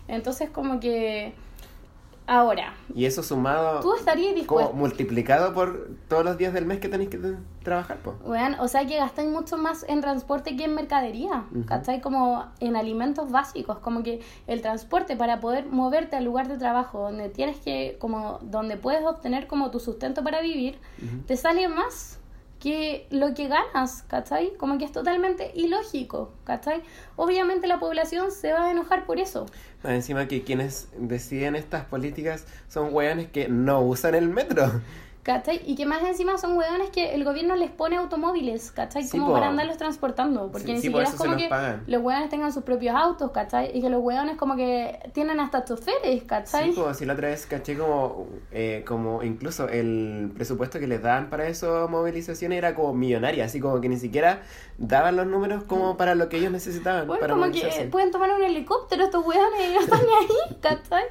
Entonces, 0.08 0.50
como 0.50 0.80
que... 0.80 1.34
Ahora, 2.26 2.74
Y 2.94 3.06
eso 3.06 3.24
sumado, 3.24 3.80
tú 3.80 3.92
estarías 3.94 4.36
dispuesto... 4.36 4.70
como 4.70 4.82
multiplicado 4.82 5.52
por 5.52 5.88
todos 6.06 6.24
los 6.24 6.38
días 6.38 6.52
del 6.52 6.64
mes 6.64 6.78
que 6.78 6.88
tenéis 6.88 7.10
que 7.10 7.18
trabajar, 7.64 7.98
pues. 8.04 8.14
Weón, 8.24 8.54
o 8.60 8.68
sea 8.68 8.86
que 8.86 8.98
gastáis 8.98 9.28
mucho 9.28 9.58
más 9.58 9.84
en 9.88 10.00
transporte 10.00 10.56
que 10.56 10.62
en 10.62 10.76
mercadería. 10.76 11.46
¿cachai? 11.66 12.00
Como 12.00 12.46
en 12.60 12.76
alimentos 12.76 13.32
básicos, 13.32 13.78
como 13.78 14.04
que 14.04 14.20
el 14.46 14.62
transporte 14.62 15.16
para 15.16 15.40
poder 15.40 15.66
moverte 15.66 16.14
al 16.14 16.24
lugar 16.24 16.46
de 16.46 16.56
trabajo, 16.56 17.00
donde 17.00 17.30
tienes 17.30 17.58
que, 17.58 17.96
como, 17.98 18.38
donde 18.42 18.76
puedes 18.76 19.04
obtener 19.04 19.48
como 19.48 19.72
tu 19.72 19.80
sustento 19.80 20.22
para 20.22 20.40
vivir, 20.40 20.78
te 21.26 21.36
sale 21.36 21.66
más 21.66 22.19
que 22.60 23.06
lo 23.10 23.34
que 23.34 23.48
ganas, 23.48 24.02
¿cachai? 24.02 24.52
Como 24.58 24.78
que 24.78 24.84
es 24.84 24.92
totalmente 24.92 25.50
ilógico, 25.54 26.30
¿cachai? 26.44 26.82
Obviamente 27.16 27.66
la 27.66 27.80
población 27.80 28.30
se 28.30 28.52
va 28.52 28.66
a 28.66 28.70
enojar 28.70 29.06
por 29.06 29.18
eso. 29.18 29.46
Encima 29.82 30.28
que 30.28 30.42
quienes 30.42 30.88
deciden 30.96 31.56
estas 31.56 31.86
políticas 31.86 32.46
son 32.68 32.94
weones 32.94 33.28
que 33.28 33.48
no 33.48 33.80
usan 33.80 34.14
el 34.14 34.28
metro. 34.28 34.70
¿Cachai? 35.30 35.62
Y 35.64 35.76
que 35.76 35.86
más 35.86 36.02
encima 36.02 36.38
son 36.38 36.56
hueones 36.56 36.90
que 36.90 37.14
el 37.14 37.22
gobierno 37.22 37.54
les 37.54 37.70
pone 37.70 37.96
automóviles, 37.96 38.72
¿cachai? 38.72 39.04
Sí, 39.04 39.12
como 39.12 39.28
po. 39.28 39.34
para 39.34 39.46
andarlos 39.48 39.76
transportando. 39.76 40.50
Porque 40.50 40.66
Sí, 40.66 40.72
ni 40.72 40.78
sí, 40.78 40.86
siquiera 40.88 41.08
es 41.08 41.14
como 41.14 41.36
que 41.36 41.48
pagan. 41.48 41.84
los 41.86 42.02
hueones 42.02 42.28
tengan 42.30 42.52
sus 42.52 42.64
propios 42.64 42.96
autos, 42.96 43.30
¿cachai? 43.30 43.70
Y 43.76 43.80
que 43.80 43.88
los 43.90 44.02
hueones 44.02 44.36
como 44.36 44.56
que 44.56 44.98
tienen 45.12 45.38
hasta 45.38 45.64
choferes, 45.64 46.24
¿cachai? 46.24 46.72
Sí, 46.72 46.80
si 46.94 47.04
la 47.04 47.12
otra 47.12 47.28
vez 47.28 47.46
caché 47.46 47.78
como, 47.78 48.26
eh, 48.50 48.82
como 48.86 49.22
incluso 49.22 49.68
el 49.68 50.32
presupuesto 50.34 50.80
que 50.80 50.88
les 50.88 51.00
daban 51.00 51.30
para 51.30 51.46
eso 51.46 51.86
movilizaciones 51.88 52.58
era 52.58 52.74
como 52.74 52.92
millonaria, 52.92 53.44
así 53.44 53.60
como 53.60 53.80
que 53.80 53.88
ni 53.88 53.98
siquiera 53.98 54.42
daban 54.78 55.14
los 55.14 55.26
números 55.28 55.62
como 55.62 55.96
para 55.96 56.16
lo 56.16 56.28
que 56.28 56.38
ellos 56.38 56.50
necesitaban 56.50 57.06
Bueno, 57.06 57.20
para 57.20 57.34
como 57.34 57.52
que 57.52 57.88
pueden 57.90 58.10
tomar 58.10 58.34
un 58.34 58.42
helicóptero 58.42 59.04
estos 59.04 59.24
hueones 59.24 59.60
y 59.70 59.74
no 59.74 59.80
están 59.80 60.00
ni 60.00 60.12
ahí, 60.12 60.56
¿cachai? 60.60 61.04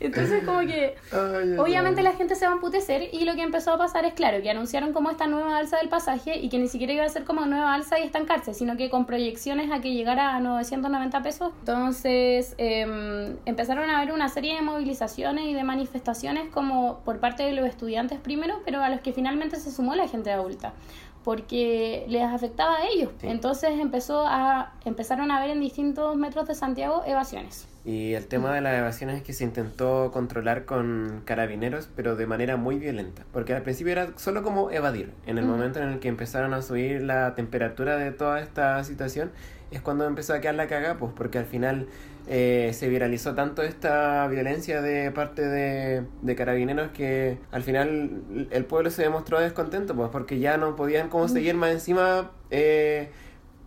Entonces 0.00 0.44
como 0.44 0.60
que 0.60 0.94
Ay, 1.12 1.56
obviamente 1.58 2.00
ay. 2.00 2.04
la 2.04 2.12
gente 2.12 2.34
se 2.34 2.46
va 2.46 2.52
a 2.52 2.54
emputecer 2.54 3.08
y 3.12 3.24
lo 3.24 3.34
que 3.34 3.42
empezó 3.42 3.72
a 3.72 3.78
pasar 3.78 4.04
es 4.04 4.14
claro 4.14 4.40
que 4.42 4.50
anunciaron 4.50 4.92
como 4.92 5.10
esta 5.10 5.26
nueva 5.26 5.56
alza 5.56 5.78
del 5.78 5.88
pasaje 5.88 6.38
y 6.38 6.48
que 6.48 6.58
ni 6.58 6.68
siquiera 6.68 6.92
iba 6.92 7.04
a 7.04 7.08
ser 7.08 7.24
como 7.24 7.46
nueva 7.46 7.74
alza 7.74 7.98
y 7.98 8.04
estancarse, 8.04 8.54
sino 8.54 8.76
que 8.76 8.90
con 8.90 9.06
proyecciones 9.06 9.70
a 9.70 9.80
que 9.80 9.92
llegara 9.92 10.34
a 10.34 10.40
990 10.40 11.22
pesos. 11.22 11.52
Entonces 11.60 12.54
em, 12.58 13.36
empezaron 13.44 13.90
a 13.90 13.98
haber 13.98 14.12
una 14.12 14.28
serie 14.28 14.54
de 14.54 14.62
movilizaciones 14.62 15.46
y 15.46 15.54
de 15.54 15.64
manifestaciones 15.64 16.48
como 16.50 17.00
por 17.04 17.18
parte 17.18 17.42
de 17.42 17.52
los 17.52 17.66
estudiantes 17.66 18.18
primero, 18.18 18.60
pero 18.64 18.82
a 18.82 18.88
los 18.88 19.00
que 19.00 19.12
finalmente 19.12 19.56
se 19.56 19.70
sumó 19.70 19.94
la 19.94 20.08
gente 20.08 20.30
adulta 20.30 20.72
porque 21.24 22.06
les 22.08 22.22
afectaba 22.22 22.76
a 22.76 22.86
ellos. 22.86 23.10
Sí. 23.20 23.26
Entonces 23.26 23.78
empezó 23.78 24.24
a 24.26 24.72
empezaron 24.86 25.30
a 25.30 25.40
ver 25.40 25.50
en 25.50 25.60
distintos 25.60 26.16
metros 26.16 26.48
de 26.48 26.54
Santiago 26.54 27.02
evasiones. 27.04 27.67
Y 27.84 28.14
el 28.14 28.26
tema 28.26 28.54
de 28.54 28.60
las 28.60 28.76
evasiones 28.76 29.16
es 29.16 29.22
que 29.22 29.32
se 29.32 29.44
intentó 29.44 30.10
controlar 30.12 30.64
con 30.64 31.22
carabineros, 31.24 31.88
pero 31.96 32.16
de 32.16 32.26
manera 32.26 32.56
muy 32.56 32.78
violenta. 32.78 33.24
Porque 33.32 33.54
al 33.54 33.62
principio 33.62 33.92
era 33.92 34.08
solo 34.16 34.42
como 34.42 34.70
evadir. 34.70 35.12
En 35.26 35.38
el 35.38 35.44
Ujú. 35.44 35.54
momento 35.54 35.80
en 35.80 35.88
el 35.88 35.98
que 35.98 36.08
empezaron 36.08 36.52
a 36.54 36.60
subir 36.60 37.02
la 37.02 37.34
temperatura 37.34 37.96
de 37.96 38.10
toda 38.10 38.40
esta 38.40 38.82
situación, 38.84 39.30
es 39.70 39.80
cuando 39.80 40.06
empezó 40.06 40.34
a 40.34 40.40
quedar 40.40 40.54
la 40.54 40.66
caga, 40.66 40.96
pues 40.98 41.12
porque 41.14 41.38
al 41.38 41.44
final 41.46 41.86
eh, 42.26 42.72
se 42.74 42.88
viralizó 42.88 43.34
tanto 43.34 43.62
esta 43.62 44.26
violencia 44.28 44.82
de 44.82 45.10
parte 45.10 45.46
de, 45.46 46.04
de 46.22 46.34
carabineros 46.36 46.90
que 46.90 47.38
al 47.52 47.62
final 47.62 48.48
el 48.50 48.64
pueblo 48.66 48.90
se 48.90 49.02
demostró 49.02 49.40
descontento, 49.40 49.94
pues 49.94 50.10
porque 50.10 50.38
ya 50.38 50.56
no 50.56 50.76
podían 50.76 51.08
como 51.08 51.28
seguir 51.28 51.54
más 51.54 51.70
encima 51.70 52.32
eh, 52.50 53.10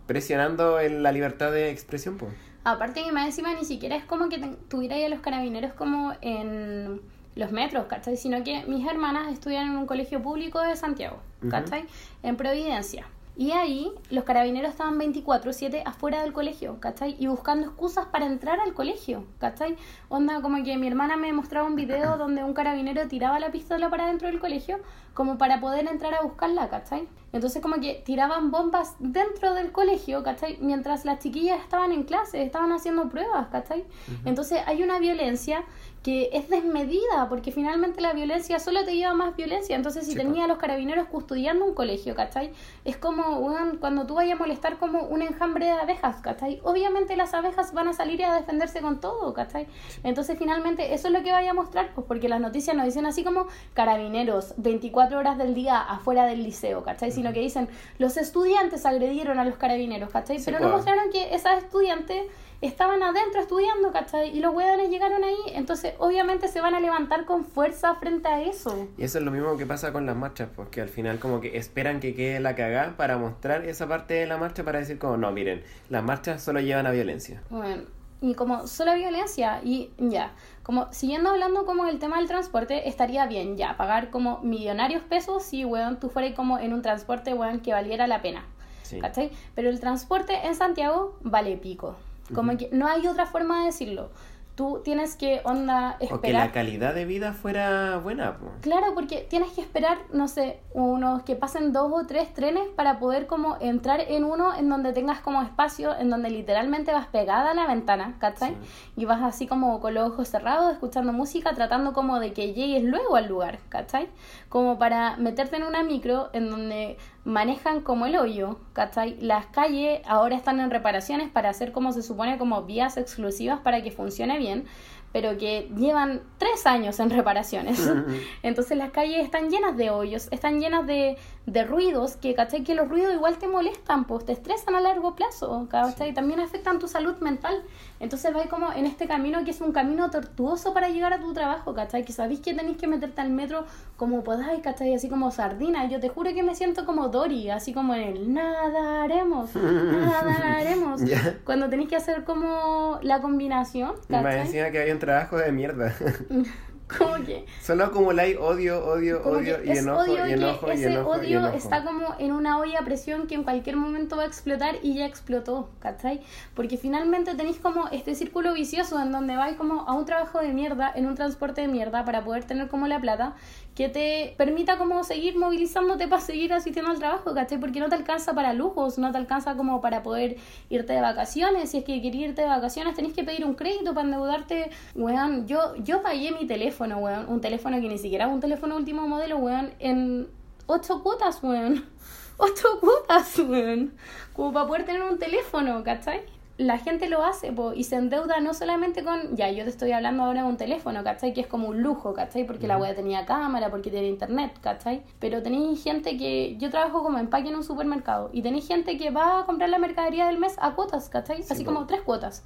presionando 0.06 0.78
en 0.80 1.02
la 1.02 1.12
libertad 1.12 1.50
de 1.50 1.70
expresión, 1.70 2.18
pues. 2.18 2.32
Aparte 2.64 3.02
que 3.02 3.12
más 3.12 3.26
encima 3.26 3.52
ni 3.54 3.64
siquiera 3.64 3.96
es 3.96 4.04
como 4.04 4.28
que 4.28 4.38
tuviera 4.68 4.96
ahí 4.96 5.04
a 5.04 5.08
los 5.08 5.20
carabineros 5.20 5.72
como 5.72 6.12
en 6.20 7.00
los 7.34 7.50
metros, 7.50 7.86
¿cachai? 7.86 8.16
Sino 8.16 8.44
que 8.44 8.64
mis 8.66 8.86
hermanas 8.86 9.32
estudian 9.32 9.70
en 9.70 9.76
un 9.76 9.86
colegio 9.86 10.22
público 10.22 10.60
de 10.60 10.76
Santiago, 10.76 11.18
¿cachai? 11.50 11.84
En 12.22 12.36
Providencia. 12.36 13.06
Y 13.34 13.52
ahí 13.52 13.90
los 14.10 14.24
carabineros 14.24 14.72
estaban 14.72 14.98
24-7 14.98 15.82
afuera 15.86 16.22
del 16.22 16.34
colegio, 16.34 16.78
¿cachai? 16.80 17.16
Y 17.18 17.28
buscando 17.28 17.66
excusas 17.66 18.06
para 18.06 18.26
entrar 18.26 18.60
al 18.60 18.74
colegio, 18.74 19.24
¿cachai? 19.38 19.76
Onda, 20.10 20.42
como 20.42 20.62
que 20.62 20.76
mi 20.76 20.86
hermana 20.86 21.16
me 21.16 21.32
mostraba 21.32 21.66
un 21.66 21.74
video 21.74 22.16
donde 22.18 22.44
un 22.44 22.52
carabinero 22.52 23.08
tiraba 23.08 23.40
la 23.40 23.50
pistola 23.50 23.88
para 23.88 24.06
dentro 24.06 24.28
del 24.28 24.38
colegio 24.38 24.80
como 25.14 25.38
para 25.38 25.60
poder 25.60 25.88
entrar 25.88 26.14
a 26.14 26.22
buscarla, 26.22 26.68
¿cachai? 26.68 27.08
Entonces 27.32 27.62
como 27.62 27.80
que 27.80 28.02
tiraban 28.04 28.50
bombas 28.50 28.96
dentro 28.98 29.54
del 29.54 29.72
colegio, 29.72 30.22
¿cachai? 30.22 30.58
Mientras 30.60 31.06
las 31.06 31.18
chiquillas 31.18 31.60
estaban 31.60 31.92
en 31.92 32.02
clase, 32.02 32.42
estaban 32.42 32.72
haciendo 32.72 33.08
pruebas, 33.08 33.48
¿cachai? 33.48 33.84
Entonces 34.26 34.60
hay 34.66 34.82
una 34.82 34.98
violencia 34.98 35.64
que 36.02 36.30
es 36.32 36.48
desmedida, 36.48 37.28
porque 37.28 37.52
finalmente 37.52 38.00
la 38.00 38.12
violencia 38.12 38.58
solo 38.58 38.84
te 38.84 38.96
lleva 38.96 39.12
a 39.12 39.14
más 39.14 39.36
violencia. 39.36 39.76
Entonces, 39.76 40.04
si 40.04 40.12
Sí, 40.12 40.16
tenía 40.16 40.44
a 40.44 40.48
los 40.48 40.58
carabineros 40.58 41.06
custodiando 41.06 41.64
un 41.64 41.74
colegio, 41.74 42.14
¿cachai? 42.16 42.52
Es 42.84 42.96
como, 42.96 43.54
cuando 43.78 44.04
tú 44.04 44.14
vayas 44.14 44.34
a 44.34 44.38
molestar 44.38 44.78
como 44.78 45.02
un 45.02 45.22
enjambre 45.22 45.66
de 45.66 45.72
abejas, 45.72 46.16
¿cachai? 46.16 46.60
Obviamente 46.64 47.14
las 47.14 47.34
abejas 47.34 47.72
van 47.72 47.86
a 47.88 47.92
salir 47.92 48.18
y 48.18 48.24
a 48.24 48.34
defenderse 48.34 48.80
con 48.80 49.00
todo, 49.00 49.32
¿cachai? 49.32 49.68
Entonces, 50.02 50.36
finalmente, 50.38 50.92
eso 50.92 51.06
es 51.06 51.14
lo 51.14 51.22
que 51.22 51.30
vaya 51.30 51.52
a 51.52 51.54
mostrar, 51.54 51.92
pues 51.94 52.06
porque 52.06 52.28
las 52.28 52.40
noticias 52.40 52.76
nos 52.76 52.84
dicen 52.84 53.06
así 53.06 53.22
como 53.22 53.46
carabineros, 53.74 54.54
24 54.56 55.18
horas 55.18 55.38
del 55.38 55.54
día 55.54 55.80
afuera 55.80 56.24
del 56.24 56.42
liceo, 56.42 56.82
¿cachai? 56.82 57.12
Sino 57.12 57.32
que 57.32 57.40
dicen, 57.40 57.68
los 57.98 58.16
estudiantes 58.16 58.84
agredieron 58.86 59.38
a 59.38 59.44
los 59.44 59.56
carabineros, 59.56 60.10
¿cachai? 60.10 60.38
Sí, 60.40 60.44
Pero 60.46 60.58
no 60.58 60.68
mostraron 60.68 61.10
que 61.10 61.34
esas 61.34 61.62
estudiantes 61.62 62.26
estaban 62.62 63.02
adentro 63.02 63.40
estudiando, 63.40 63.90
¿cachai? 63.92 64.36
Y 64.36 64.40
los 64.40 64.54
hueones 64.54 64.88
llegaron 64.88 65.24
ahí, 65.24 65.36
entonces 65.54 65.91
obviamente 65.98 66.48
se 66.48 66.60
van 66.60 66.74
a 66.74 66.80
levantar 66.80 67.24
con 67.24 67.44
fuerza 67.44 67.94
frente 67.96 68.28
a 68.28 68.42
eso. 68.42 68.88
Y 68.96 69.04
eso 69.04 69.18
es 69.18 69.24
lo 69.24 69.30
mismo 69.30 69.56
que 69.56 69.66
pasa 69.66 69.92
con 69.92 70.06
las 70.06 70.16
marchas, 70.16 70.48
porque 70.54 70.80
al 70.80 70.88
final 70.88 71.18
como 71.18 71.40
que 71.40 71.56
esperan 71.56 72.00
que 72.00 72.14
quede 72.14 72.40
la 72.40 72.54
cagá 72.54 72.94
para 72.96 73.18
mostrar 73.18 73.64
esa 73.64 73.88
parte 73.88 74.14
de 74.14 74.26
la 74.26 74.38
marcha 74.38 74.64
para 74.64 74.78
decir 74.78 74.98
como, 74.98 75.16
no, 75.16 75.30
miren, 75.32 75.62
las 75.88 76.02
marchas 76.02 76.42
solo 76.42 76.60
llevan 76.60 76.86
a 76.86 76.90
violencia. 76.90 77.42
Bueno, 77.50 77.82
y 78.20 78.34
como 78.34 78.68
solo 78.68 78.94
violencia, 78.94 79.60
y 79.64 79.90
ya, 79.98 80.32
como 80.62 80.92
siguiendo 80.92 81.30
hablando 81.30 81.66
como 81.66 81.86
el 81.86 81.98
tema 81.98 82.18
del 82.18 82.28
transporte, 82.28 82.88
estaría 82.88 83.26
bien 83.26 83.56
ya, 83.56 83.76
pagar 83.76 84.10
como 84.10 84.38
millonarios 84.42 85.02
pesos 85.02 85.42
si, 85.42 85.64
weón, 85.64 85.98
tú 85.98 86.08
fueras 86.08 86.32
como 86.34 86.58
en 86.58 86.72
un 86.72 86.82
transporte, 86.82 87.34
weón, 87.34 87.60
que 87.60 87.72
valiera 87.72 88.06
la 88.06 88.22
pena. 88.22 88.44
Sí. 88.82 89.00
¿Cachai? 89.00 89.32
Pero 89.54 89.70
el 89.70 89.80
transporte 89.80 90.46
en 90.46 90.54
Santiago 90.54 91.18
vale 91.22 91.56
pico. 91.56 91.96
Como 92.32 92.56
que 92.56 92.68
no 92.72 92.86
hay 92.86 93.06
otra 93.06 93.26
forma 93.26 93.60
de 93.60 93.66
decirlo. 93.66 94.10
Tú 94.54 94.82
tienes 94.84 95.16
que, 95.16 95.40
onda, 95.44 95.96
O 95.96 95.98
que 95.98 96.04
esperar. 96.14 96.46
la 96.46 96.52
calidad 96.52 96.94
de 96.94 97.06
vida 97.06 97.32
fuera 97.32 97.96
buena. 97.98 98.36
Claro, 98.60 98.88
porque 98.94 99.26
tienes 99.28 99.50
que 99.52 99.62
esperar, 99.62 99.96
no 100.12 100.28
sé, 100.28 100.60
unos 100.74 101.22
que 101.22 101.36
pasen 101.36 101.72
dos 101.72 101.90
o 101.90 102.06
tres 102.06 102.34
trenes 102.34 102.68
para 102.76 102.98
poder 102.98 103.26
como 103.26 103.56
entrar 103.60 104.00
en 104.00 104.24
uno 104.24 104.54
en 104.54 104.68
donde 104.68 104.92
tengas 104.92 105.20
como 105.20 105.40
espacio, 105.40 105.96
en 105.98 106.10
donde 106.10 106.28
literalmente 106.28 106.92
vas 106.92 107.06
pegada 107.06 107.52
a 107.52 107.54
la 107.54 107.66
ventana, 107.66 108.16
¿cachai? 108.18 108.54
Y 108.94 109.06
vas 109.06 109.22
así 109.22 109.46
como 109.46 109.80
con 109.80 109.94
los 109.94 110.10
ojos 110.10 110.28
cerrados, 110.28 110.70
escuchando 110.72 111.14
música, 111.14 111.54
tratando 111.54 111.94
como 111.94 112.20
de 112.20 112.34
que 112.34 112.52
llegues 112.52 112.84
luego 112.84 113.16
al 113.16 113.28
lugar, 113.28 113.58
¿cachai? 113.70 114.08
Como 114.52 114.78
para 114.78 115.16
meterte 115.16 115.56
en 115.56 115.62
una 115.62 115.82
micro 115.82 116.28
en 116.34 116.50
donde 116.50 116.98
manejan 117.24 117.80
como 117.80 118.04
el 118.04 118.16
hoyo, 118.16 118.58
¿cachai? 118.74 119.16
Las 119.18 119.46
calles 119.46 120.02
ahora 120.04 120.36
están 120.36 120.60
en 120.60 120.70
reparaciones 120.70 121.30
para 121.30 121.48
hacer 121.48 121.72
como 121.72 121.90
se 121.92 122.02
supone 122.02 122.36
como 122.36 122.62
vías 122.64 122.98
exclusivas 122.98 123.60
para 123.60 123.82
que 123.82 123.90
funcione 123.90 124.36
bien, 124.36 124.66
pero 125.10 125.38
que 125.38 125.70
llevan 125.74 126.20
tres 126.36 126.66
años 126.66 127.00
en 127.00 127.08
reparaciones. 127.08 127.90
Entonces 128.42 128.76
las 128.76 128.90
calles 128.90 129.24
están 129.24 129.48
llenas 129.48 129.74
de 129.78 129.88
hoyos, 129.88 130.28
están 130.30 130.60
llenas 130.60 130.86
de, 130.86 131.16
de 131.44 131.64
ruidos, 131.64 132.16
que 132.16 132.34
¿cachai? 132.36 132.62
Que 132.62 132.74
los 132.76 132.88
ruidos 132.88 133.12
igual 133.14 133.36
te 133.36 133.48
molestan, 133.48 134.04
pues 134.04 134.24
te 134.24 134.30
estresan 134.32 134.76
a 134.76 134.80
largo 134.80 135.16
plazo, 135.16 135.66
¿cachai? 135.68 136.14
También 136.14 136.38
afectan 136.38 136.78
tu 136.78 136.86
salud 136.86 137.16
mental. 137.18 137.62
Entonces 137.98 138.32
vais 138.32 138.48
como 138.48 138.72
en 138.72 138.86
este 138.86 139.08
camino 139.08 139.44
que 139.44 139.50
es 139.50 139.60
un 139.60 139.72
camino 139.72 140.08
tortuoso 140.10 140.72
para 140.72 140.88
llegar 140.88 141.12
a 141.12 141.20
tu 141.20 141.32
trabajo, 141.32 141.74
¿cachai? 141.74 142.04
Que 142.04 142.12
sabéis 142.12 142.40
que 142.40 142.54
tenéis 142.54 142.76
que 142.76 142.86
meterte 142.86 143.20
al 143.20 143.30
metro 143.30 143.64
como 143.96 144.22
podáis, 144.22 144.60
¿cachai? 144.62 144.94
Así 144.94 145.08
como 145.08 145.32
sardina. 145.32 145.88
Yo 145.88 145.98
te 145.98 146.08
juro 146.08 146.32
que 146.32 146.44
me 146.44 146.54
siento 146.54 146.86
como 146.86 147.08
Dory, 147.08 147.50
así 147.50 147.72
como 147.72 147.94
en 147.94 148.02
el 148.02 148.32
nadaremos, 148.32 149.50
nadaremos. 149.56 151.00
Ya. 151.04 151.38
Cuando 151.44 151.68
tenéis 151.68 151.88
que 151.88 151.96
hacer 151.96 152.24
como 152.24 152.98
la 153.02 153.20
combinación, 153.20 153.94
Y 154.08 154.12
me 154.12 154.22
¿cachai? 154.22 154.44
decía 154.44 154.70
que 154.70 154.80
había 154.80 154.92
un 154.94 155.00
trabajo 155.00 155.36
de 155.38 155.50
mierda. 155.50 155.92
Como 156.98 157.24
que... 157.24 157.44
Solo 157.62 157.84
acumuláis 157.84 158.36
odio, 158.38 158.84
odio, 158.84 159.22
Como 159.22 159.36
odio 159.36 159.62
que 159.62 159.68
y 159.68 159.70
es 159.72 159.78
enojo 159.78 160.00
odio 160.00 160.12
y 160.12 160.28
que 160.28 160.34
enojo 160.34 160.68
y 160.68 160.70
ese 160.72 160.92
y 160.92 160.96
odio 160.96 161.38
enojo. 161.38 161.56
está 161.56 161.84
como 161.84 162.14
en 162.18 162.32
una 162.32 162.58
olla 162.58 162.80
a 162.80 162.84
presión 162.84 163.26
que 163.26 163.34
en 163.34 163.44
cualquier 163.44 163.76
momento 163.76 164.16
va 164.16 164.24
a 164.24 164.26
explotar 164.26 164.76
y 164.82 164.94
ya 164.94 165.06
explotó, 165.06 165.70
¿cachai? 165.80 166.20
Porque 166.54 166.76
finalmente 166.76 167.34
tenéis 167.34 167.58
como 167.58 167.88
este 167.88 168.14
círculo 168.14 168.54
vicioso 168.54 169.00
en 169.00 169.12
donde 169.12 169.36
vais 169.36 169.56
como 169.56 169.82
a 169.88 169.92
un 169.92 170.04
trabajo 170.04 170.40
de 170.40 170.52
mierda, 170.52 170.92
en 170.94 171.06
un 171.06 171.14
transporte 171.14 171.60
de 171.60 171.68
mierda 171.68 172.04
para 172.04 172.24
poder 172.24 172.44
tener 172.44 172.68
como 172.68 172.86
la 172.86 173.00
plata 173.00 173.34
que 173.74 173.88
te 173.88 174.34
permita 174.36 174.76
como 174.76 175.02
seguir 175.02 175.36
movilizándote 175.38 176.06
para 176.06 176.20
seguir 176.20 176.52
asistiendo 176.52 176.90
al 176.90 176.98
trabajo, 176.98 177.32
¿cachai? 177.34 177.58
Porque 177.58 177.80
no 177.80 177.88
te 177.88 177.94
alcanza 177.94 178.34
para 178.34 178.52
lujos, 178.52 178.98
no 178.98 179.10
te 179.12 179.18
alcanza 179.18 179.56
como 179.56 179.80
para 179.80 180.02
poder 180.02 180.36
irte 180.68 180.92
de 180.92 181.00
vacaciones, 181.00 181.70
si 181.70 181.78
es 181.78 181.84
que 181.84 182.02
querías 182.02 182.30
irte 182.30 182.42
de 182.42 182.48
vacaciones 182.48 182.94
tenés 182.94 183.14
que 183.14 183.24
pedir 183.24 183.44
un 183.44 183.54
crédito 183.54 183.94
para 183.94 184.06
endeudarte, 184.06 184.70
weón, 184.94 185.46
yo, 185.46 185.74
yo 185.76 186.02
pagué 186.02 186.32
mi 186.32 186.46
teléfono, 186.46 186.98
weón, 186.98 187.26
un 187.28 187.40
teléfono 187.40 187.80
que 187.80 187.88
ni 187.88 187.98
siquiera 187.98 188.26
es 188.26 188.32
un 188.32 188.40
teléfono 188.40 188.76
último 188.76 189.08
modelo, 189.08 189.38
weón, 189.38 189.72
en 189.78 190.28
ocho 190.66 191.02
cuotas, 191.02 191.42
weón, 191.42 191.86
ocho 192.36 192.78
cuotas, 192.80 193.38
weón, 193.38 193.94
como 194.34 194.52
para 194.52 194.66
poder 194.66 194.84
tener 194.84 195.02
un 195.02 195.18
teléfono, 195.18 195.82
¿cachai? 195.82 196.22
La 196.58 196.78
gente 196.78 197.08
lo 197.08 197.24
hace 197.24 197.50
po, 197.52 197.72
y 197.72 197.84
se 197.84 197.96
endeuda 197.96 198.40
no 198.40 198.54
solamente 198.54 199.02
con, 199.02 199.36
ya, 199.36 199.50
yo 199.50 199.64
te 199.64 199.70
estoy 199.70 199.92
hablando 199.92 200.24
ahora 200.24 200.42
de 200.42 200.48
un 200.48 200.56
teléfono, 200.56 201.02
¿cachai? 201.02 201.32
Que 201.32 201.40
es 201.40 201.46
como 201.46 201.68
un 201.68 201.82
lujo, 201.82 202.12
¿cachai? 202.12 202.44
Porque 202.46 202.66
la 202.66 202.76
wea 202.76 202.94
tenía 202.94 203.24
cámara, 203.24 203.70
porque 203.70 203.90
tiene 203.90 204.08
internet, 204.08 204.52
¿cachai? 204.60 205.02
Pero 205.18 205.42
tenéis 205.42 205.82
gente 205.82 206.16
que, 206.16 206.56
yo 206.58 206.70
trabajo 206.70 207.02
como 207.02 207.18
empaque 207.18 207.48
en 207.48 207.56
un 207.56 207.64
supermercado 207.64 208.30
y 208.32 208.42
tenéis 208.42 208.68
gente 208.68 208.98
que 208.98 209.10
va 209.10 209.40
a 209.40 209.46
comprar 209.46 209.70
la 209.70 209.78
mercadería 209.78 210.26
del 210.26 210.38
mes 210.38 210.56
a 210.58 210.74
cuotas, 210.74 211.08
¿cachai? 211.08 211.42
Así 211.48 211.64
como 211.64 211.86
tres 211.86 212.02
cuotas. 212.02 212.44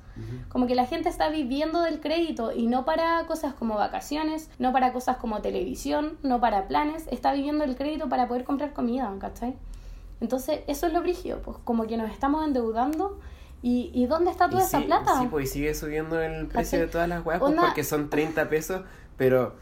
Como 0.49 0.67
que 0.67 0.75
la 0.75 0.87
gente 0.87 1.09
está 1.09 1.29
viviendo 1.29 1.83
del 1.83 2.01
crédito 2.01 2.53
y 2.53 2.67
no 2.67 2.85
para 2.85 3.25
cosas 3.27 3.55
como 3.55 3.75
vacaciones, 3.75 4.51
no 4.59 4.73
para 4.73 4.93
cosas 4.93 5.17
como 5.17 5.41
televisión, 5.43 6.17
no 6.23 6.41
para 6.41 6.69
planes, 6.69 7.07
está 7.11 7.33
viviendo 7.33 7.65
el 7.65 7.77
crédito 7.77 8.09
para 8.09 8.29
poder 8.29 8.45
comprar 8.45 8.73
comida, 8.73 9.13
¿cachai? 9.19 9.57
Entonces, 10.21 10.61
eso 10.67 10.87
es 10.87 10.93
lo 10.93 11.03
brígido, 11.03 11.43
pues 11.43 11.59
como 11.65 11.87
que 11.87 11.97
nos 11.97 12.11
estamos 12.11 12.47
endeudando 12.47 13.19
¿Y, 13.63 13.91
¿Y 13.95 14.07
dónde 14.07 14.31
está 14.31 14.49
toda 14.49 14.63
esa 14.63 14.81
plata? 14.81 15.21
Sí, 15.21 15.29
pues 15.31 15.47
y 15.47 15.53
sigue 15.53 15.75
subiendo 15.75 16.21
el 16.21 16.47
precio 16.47 16.79
de 16.79 16.87
todas 16.87 17.09
las 17.09 17.25
weas, 17.25 17.41
pues, 17.41 17.55
porque 17.59 17.85
son 17.85 18.11
30 18.11 18.49
pesos, 18.49 18.83
pero 19.17 19.55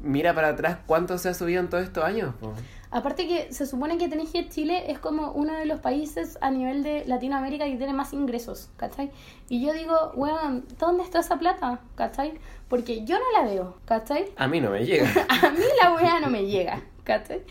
mira 0.00 0.34
para 0.34 0.48
atrás 0.48 0.78
cuánto 0.86 1.18
se 1.18 1.28
ha 1.28 1.34
subido 1.34 1.60
en 1.60 1.68
todos 1.68 1.84
estos 1.84 2.04
años. 2.04 2.34
Pues. 2.40 2.54
Aparte 2.90 3.28
que 3.28 3.52
se 3.52 3.66
supone 3.66 3.98
que 3.98 4.08
tenéis 4.08 4.30
que 4.30 4.48
Chile 4.48 4.90
es 4.90 4.98
como 4.98 5.30
uno 5.32 5.52
de 5.52 5.64
los 5.64 5.78
países 5.78 6.38
a 6.40 6.50
nivel 6.50 6.82
de 6.82 7.04
Latinoamérica 7.06 7.64
que 7.66 7.76
tiene 7.76 7.92
más 7.92 8.12
ingresos, 8.12 8.70
¿cachai? 8.76 9.10
Y 9.48 9.64
yo 9.64 9.72
digo, 9.72 10.12
weón, 10.14 10.64
¿dónde 10.78 11.04
está 11.04 11.20
esa 11.20 11.38
plata? 11.38 11.80
¿cachai? 11.94 12.34
Porque 12.68 13.04
yo 13.04 13.16
no 13.18 13.24
la 13.38 13.48
veo, 13.48 13.76
¿cachai? 13.84 14.32
A 14.36 14.48
mí 14.48 14.60
no 14.60 14.70
me 14.70 14.84
llega. 14.84 15.08
a 15.28 15.50
mí 15.50 15.62
la 15.80 15.94
weá 15.94 16.18
no 16.18 16.30
me 16.30 16.46
llega, 16.46 16.82
¿cachai? 17.04 17.42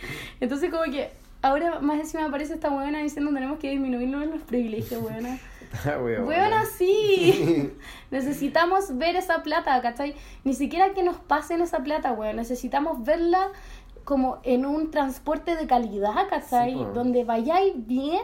Entonces 0.42 0.70
como 0.70 0.84
que 0.92 1.12
ahora 1.42 1.80
más 1.80 2.00
encima 2.00 2.26
aparece 2.26 2.56
esta 2.56 2.70
weona 2.70 3.00
diciendo 3.00 3.32
tenemos 3.32 3.60
que 3.60 3.70
disminuir 3.70 4.10
los 4.10 4.42
privilegios, 4.42 5.02
weona. 5.02 5.40
Bueno, 6.24 6.58
sí. 6.78 7.72
Necesitamos 8.12 8.98
ver 8.98 9.16
esa 9.16 9.44
plata, 9.44 9.82
¿cachai? 9.82 10.16
Ni 10.44 10.54
siquiera 10.54 10.94
que 10.94 11.04
nos 11.04 11.18
pasen 11.18 11.62
esa 11.62 11.80
plata, 11.80 12.12
weón. 12.12 12.38
Necesitamos 12.38 13.04
verla 13.04 13.52
como 14.04 14.40
en 14.44 14.66
un 14.66 14.90
transporte 14.90 15.56
de 15.56 15.68
calidad, 15.68 16.28
¿cachai? 16.30 16.74
donde 16.96 17.24
vayáis 17.24 17.74
bien, 17.76 18.22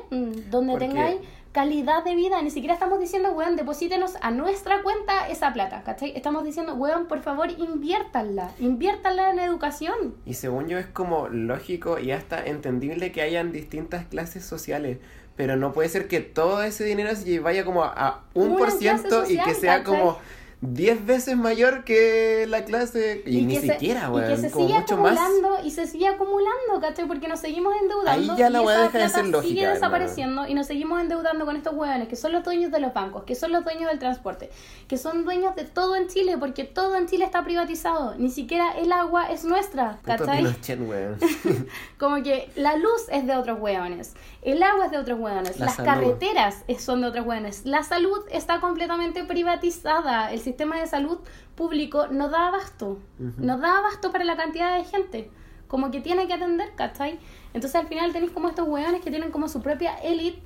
donde 0.50 0.78
tengáis 0.78 1.20
calidad 1.52 2.04
de 2.04 2.16
vida. 2.16 2.42
Ni 2.42 2.50
siquiera 2.50 2.74
estamos 2.74 3.00
diciendo, 3.00 3.32
weón, 3.32 3.56
deposítenos 3.56 4.16
a 4.22 4.32
nuestra 4.32 4.82
cuenta 4.82 5.28
esa 5.30 5.54
plata, 5.54 5.84
¿cachai? 5.84 6.12
Estamos 6.16 6.44
diciendo, 6.44 6.74
weón, 6.74 7.08
por 7.08 7.22
favor, 7.22 7.50
inviértanla, 7.52 8.52
inviértanla 8.60 9.30
en 9.30 9.40
educación. 9.40 10.16
Y 10.25 10.34
según 10.34 10.68
yo 10.68 10.78
es 10.78 10.88
como 10.88 11.30
lógico 11.30 12.00
y 12.00 12.12
hasta 12.12 12.44
entendible 12.44 13.12
que 13.12 13.22
hayan 13.22 13.52
distintas 13.52 14.06
clases 14.06 14.44
sociales 14.44 14.98
pero 15.36 15.56
no 15.56 15.74
puede 15.74 15.89
ser 15.89 16.08
que 16.08 16.22
todo 16.22 16.63
ese 16.63 16.84
dinero 16.84 17.15
se 17.15 17.39
vaya 17.39 17.65
como 17.65 17.84
a 17.84 18.24
un 18.34 18.58
por 18.58 18.72
ciento 18.72 19.30
y 19.30 19.38
que 19.38 19.54
sea 19.54 19.84
como 19.84 20.18
10 20.67 21.05
veces 21.05 21.38
mayor 21.38 21.84
que 21.84 22.45
la 22.48 22.65
clase 22.65 23.24
y, 23.25 23.41
ni 23.41 23.57
siquiera, 23.57 24.07
güey. 24.07 24.25
Y 24.25 24.36
que 24.36 24.41
se 24.41 24.50
sigue 24.50 24.75
acumulando 24.75 25.57
y 25.63 25.72
se 25.72 25.88
sigue 25.88 26.07
acumulando, 26.07 26.79
¿cachai? 26.81 27.07
Porque 27.07 27.27
nos 27.27 27.39
seguimos 27.39 27.74
endeudando. 27.81 28.34
Ahí 28.34 28.38
ya 28.38 28.50
la 28.50 28.62
weá 28.62 28.81
deja 28.81 28.98
de 28.98 29.10
ser 29.10 29.25
lógica. 29.25 29.48
Sigue 29.48 29.67
desapareciendo 29.67 30.48
y 30.48 30.53
nos 30.53 30.67
seguimos 30.67 31.01
endeudando 31.01 31.45
con 31.45 31.55
estos 31.55 31.74
hueones 31.74 32.07
que 32.07 32.15
son 32.15 32.31
los 32.31 32.43
dueños 32.43 32.72
de 32.72 32.79
los 32.79 32.93
bancos, 32.93 33.24
que 33.24 33.36
son 33.36 33.51
los 33.51 33.63
dueños 33.63 33.89
del 33.89 34.00
transporte, 34.00 34.50
que 34.88 34.98
son 34.98 35.24
dueños 35.24 35.55
de 35.55 35.65
todo 35.65 35.95
en 35.95 36.07
Chile, 36.07 36.38
porque 36.38 36.63
todo 36.63 36.95
en 36.95 37.07
Chile 37.07 37.25
está 37.25 37.43
privatizado. 37.43 38.15
Ni 38.17 38.29
siquiera 38.29 38.72
el 38.77 38.91
agua 38.91 39.31
es 39.31 39.45
nuestra, 39.45 40.00
¿cachai? 40.03 40.45
Como 42.00 42.24
que 42.24 42.50
la 42.55 42.75
luz 42.77 43.07
es 43.12 43.25
de 43.25 43.36
otros 43.36 43.60
hueones, 43.60 44.13
el 44.41 44.62
agua 44.63 44.86
es 44.86 44.91
de 44.91 44.98
otros 44.98 45.19
hueones, 45.19 45.60
las 45.60 45.75
carreteras 45.75 46.63
son 46.79 47.01
de 47.01 47.07
otros 47.07 47.25
hueones, 47.25 47.65
la 47.65 47.84
salud 47.84 48.19
está 48.31 48.60
completamente 48.60 49.24
privatizada. 49.24 50.31
El 50.31 50.39
sistema 50.39 50.55
de 50.58 50.88
salud 50.88 51.20
público 51.56 52.08
no 52.08 52.30
da 52.30 52.48
abasto, 52.48 53.00
no 53.20 53.58
da 53.58 53.80
abasto 53.80 54.12
para 54.12 54.24
la 54.24 54.36
cantidad 54.36 54.78
de 54.78 54.84
gente, 54.84 55.30
como 55.68 55.92
que 55.92 56.02
tiene 56.02 56.28
que 56.28 56.34
atender, 56.34 56.74
¿cachai? 56.76 57.20
Entonces 57.54 57.76
al 57.76 57.88
final 57.88 58.14
tenéis 58.14 58.32
como 58.32 58.48
estos 58.48 58.68
hueones 58.68 59.02
que 59.02 59.10
tienen 59.10 59.32
como 59.32 59.48
su 59.48 59.62
propia 59.62 59.96
élite, 59.96 60.42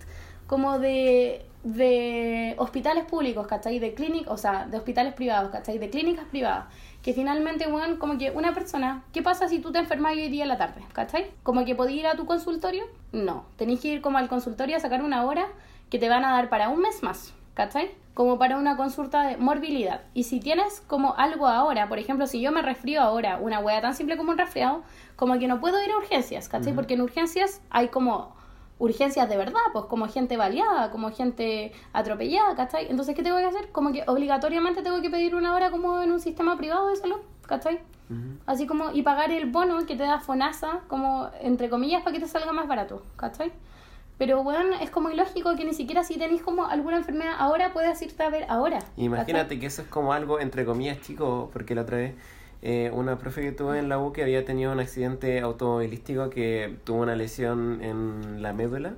como 0.48 0.80
de, 0.80 1.46
de 1.64 2.56
hospitales 2.58 3.06
públicos, 3.06 3.46
¿cachai? 3.48 3.80
De 3.80 3.94
clínicas, 3.94 4.34
o 4.34 4.38
sea, 4.38 4.66
de 4.66 4.78
hospitales 4.78 5.14
privados, 5.14 5.52
¿cachai? 5.52 5.78
De 5.78 5.90
clínicas 5.90 6.26
privadas. 6.26 6.66
Que 7.04 7.14
finalmente, 7.14 7.68
weón, 7.68 7.98
como 7.98 8.18
que 8.18 8.32
una 8.32 8.54
persona, 8.54 9.04
¿qué 9.14 9.22
pasa 9.22 9.48
si 9.48 9.60
tú 9.60 9.72
te 9.72 9.80
enfermas 9.80 10.14
hoy 10.14 10.30
día 10.30 10.44
en 10.44 10.50
la 10.50 10.58
tarde? 10.58 10.82
¿Cachai? 10.94 11.32
Como 11.44 11.64
que 11.66 11.76
podías 11.76 12.00
ir 12.00 12.08
a 12.08 12.16
tu 12.16 12.26
consultorio. 12.26 12.86
No, 13.12 13.46
tenéis 13.58 13.82
que 13.82 13.90
ir 13.90 14.02
como 14.02 14.18
al 14.18 14.28
consultorio 14.28 14.76
a 14.78 14.80
sacar 14.80 15.04
una 15.04 15.24
hora 15.24 15.48
que 15.90 16.00
te 16.00 16.10
van 16.10 16.26
a 16.26 16.32
dar 16.32 16.50
para 16.50 16.70
un 16.70 16.82
mes 16.82 17.04
más. 17.04 17.34
¿Cachai? 17.60 17.92
Como 18.14 18.40
para 18.40 18.56
una 18.56 18.78
consulta 18.78 19.24
de 19.24 19.36
morbilidad. 19.36 20.04
Y 20.14 20.24
si 20.24 20.40
tienes 20.40 20.80
como 20.88 21.16
algo 21.18 21.46
ahora, 21.46 21.90
por 21.90 22.00
ejemplo, 22.00 22.26
si 22.26 22.40
yo 22.40 22.54
me 22.54 22.62
resfrío 22.62 23.02
ahora, 23.02 23.38
una 23.38 23.60
hueá 23.60 23.82
tan 23.82 23.94
simple 23.96 24.16
como 24.16 24.32
un 24.32 24.38
resfriado, 24.38 24.82
como 25.18 25.38
que 25.38 25.50
no 25.50 25.60
puedo 25.60 25.84
ir 25.84 25.92
a 25.92 25.98
urgencias, 25.98 26.48
¿cachai? 26.48 26.74
Porque 26.74 26.94
en 26.94 27.02
urgencias 27.02 27.62
hay 27.70 27.90
como 27.90 28.34
urgencias 28.78 29.28
de 29.28 29.36
verdad, 29.36 29.60
pues 29.74 29.86
como 29.88 30.08
gente 30.08 30.38
baleada, 30.38 30.90
como 30.90 31.12
gente 31.12 31.74
atropellada, 31.92 32.56
¿cachai? 32.56 32.90
Entonces, 32.90 33.14
¿qué 33.14 33.24
tengo 33.24 33.40
que 33.40 33.44
hacer? 33.48 33.74
Como 33.74 33.92
que 33.92 34.06
obligatoriamente 34.08 34.82
tengo 34.82 35.02
que 35.02 35.10
pedir 35.10 35.36
una 35.36 35.54
hora 35.54 35.70
como 35.70 36.02
en 36.02 36.14
un 36.14 36.22
sistema 36.22 36.56
privado 36.56 36.88
de 36.88 36.96
salud, 36.96 37.20
¿cachai? 37.46 37.82
Así 38.46 38.68
como, 38.68 38.92
y 38.94 39.02
pagar 39.02 39.34
el 39.34 39.52
bono 39.52 39.86
que 39.86 39.98
te 39.98 40.04
da 40.04 40.22
FONASA, 40.22 40.80
como, 40.88 41.30
entre 41.42 41.70
comillas, 41.70 42.04
para 42.04 42.14
que 42.14 42.22
te 42.22 42.28
salga 42.30 42.54
más 42.54 42.70
barato, 42.70 43.04
¿cachai? 43.18 43.52
Pero 44.20 44.44
bueno, 44.44 44.76
es 44.82 44.90
como 44.90 45.10
ilógico 45.10 45.56
que 45.56 45.64
ni 45.64 45.74
siquiera 45.74 46.04
si 46.04 46.18
tenéis 46.18 46.42
como 46.42 46.68
alguna 46.68 46.98
enfermedad 46.98 47.34
ahora 47.40 47.72
puedas 47.72 48.02
irte 48.02 48.22
a 48.22 48.30
ver 48.30 48.46
ahora. 48.50 48.80
Imagínate 48.98 49.58
que 49.60 49.66
eso 49.66 49.82
es 49.82 49.88
como 49.88 50.12
algo 50.12 50.42
entre 50.42 50.66
comillas 50.66 51.00
chico, 51.00 51.50
porque 51.54 51.74
la 51.74 51.82
otra 51.84 51.98
vez 51.98 52.14
eh, 52.62 52.92
una 52.94 53.18
profe 53.18 53.42
que 53.42 53.54
tuve 53.54 53.80
en 53.80 53.88
la 53.88 53.98
U 53.98 54.12
que 54.12 54.22
había 54.22 54.44
tenido 54.44 54.74
un 54.74 54.80
accidente 54.82 55.40
automovilístico 55.40 56.30
que 56.30 56.76
tuvo 56.84 57.02
una 57.02 57.16
lesión 57.16 57.82
en 57.82 58.42
la 58.42 58.52
médula. 58.52 58.96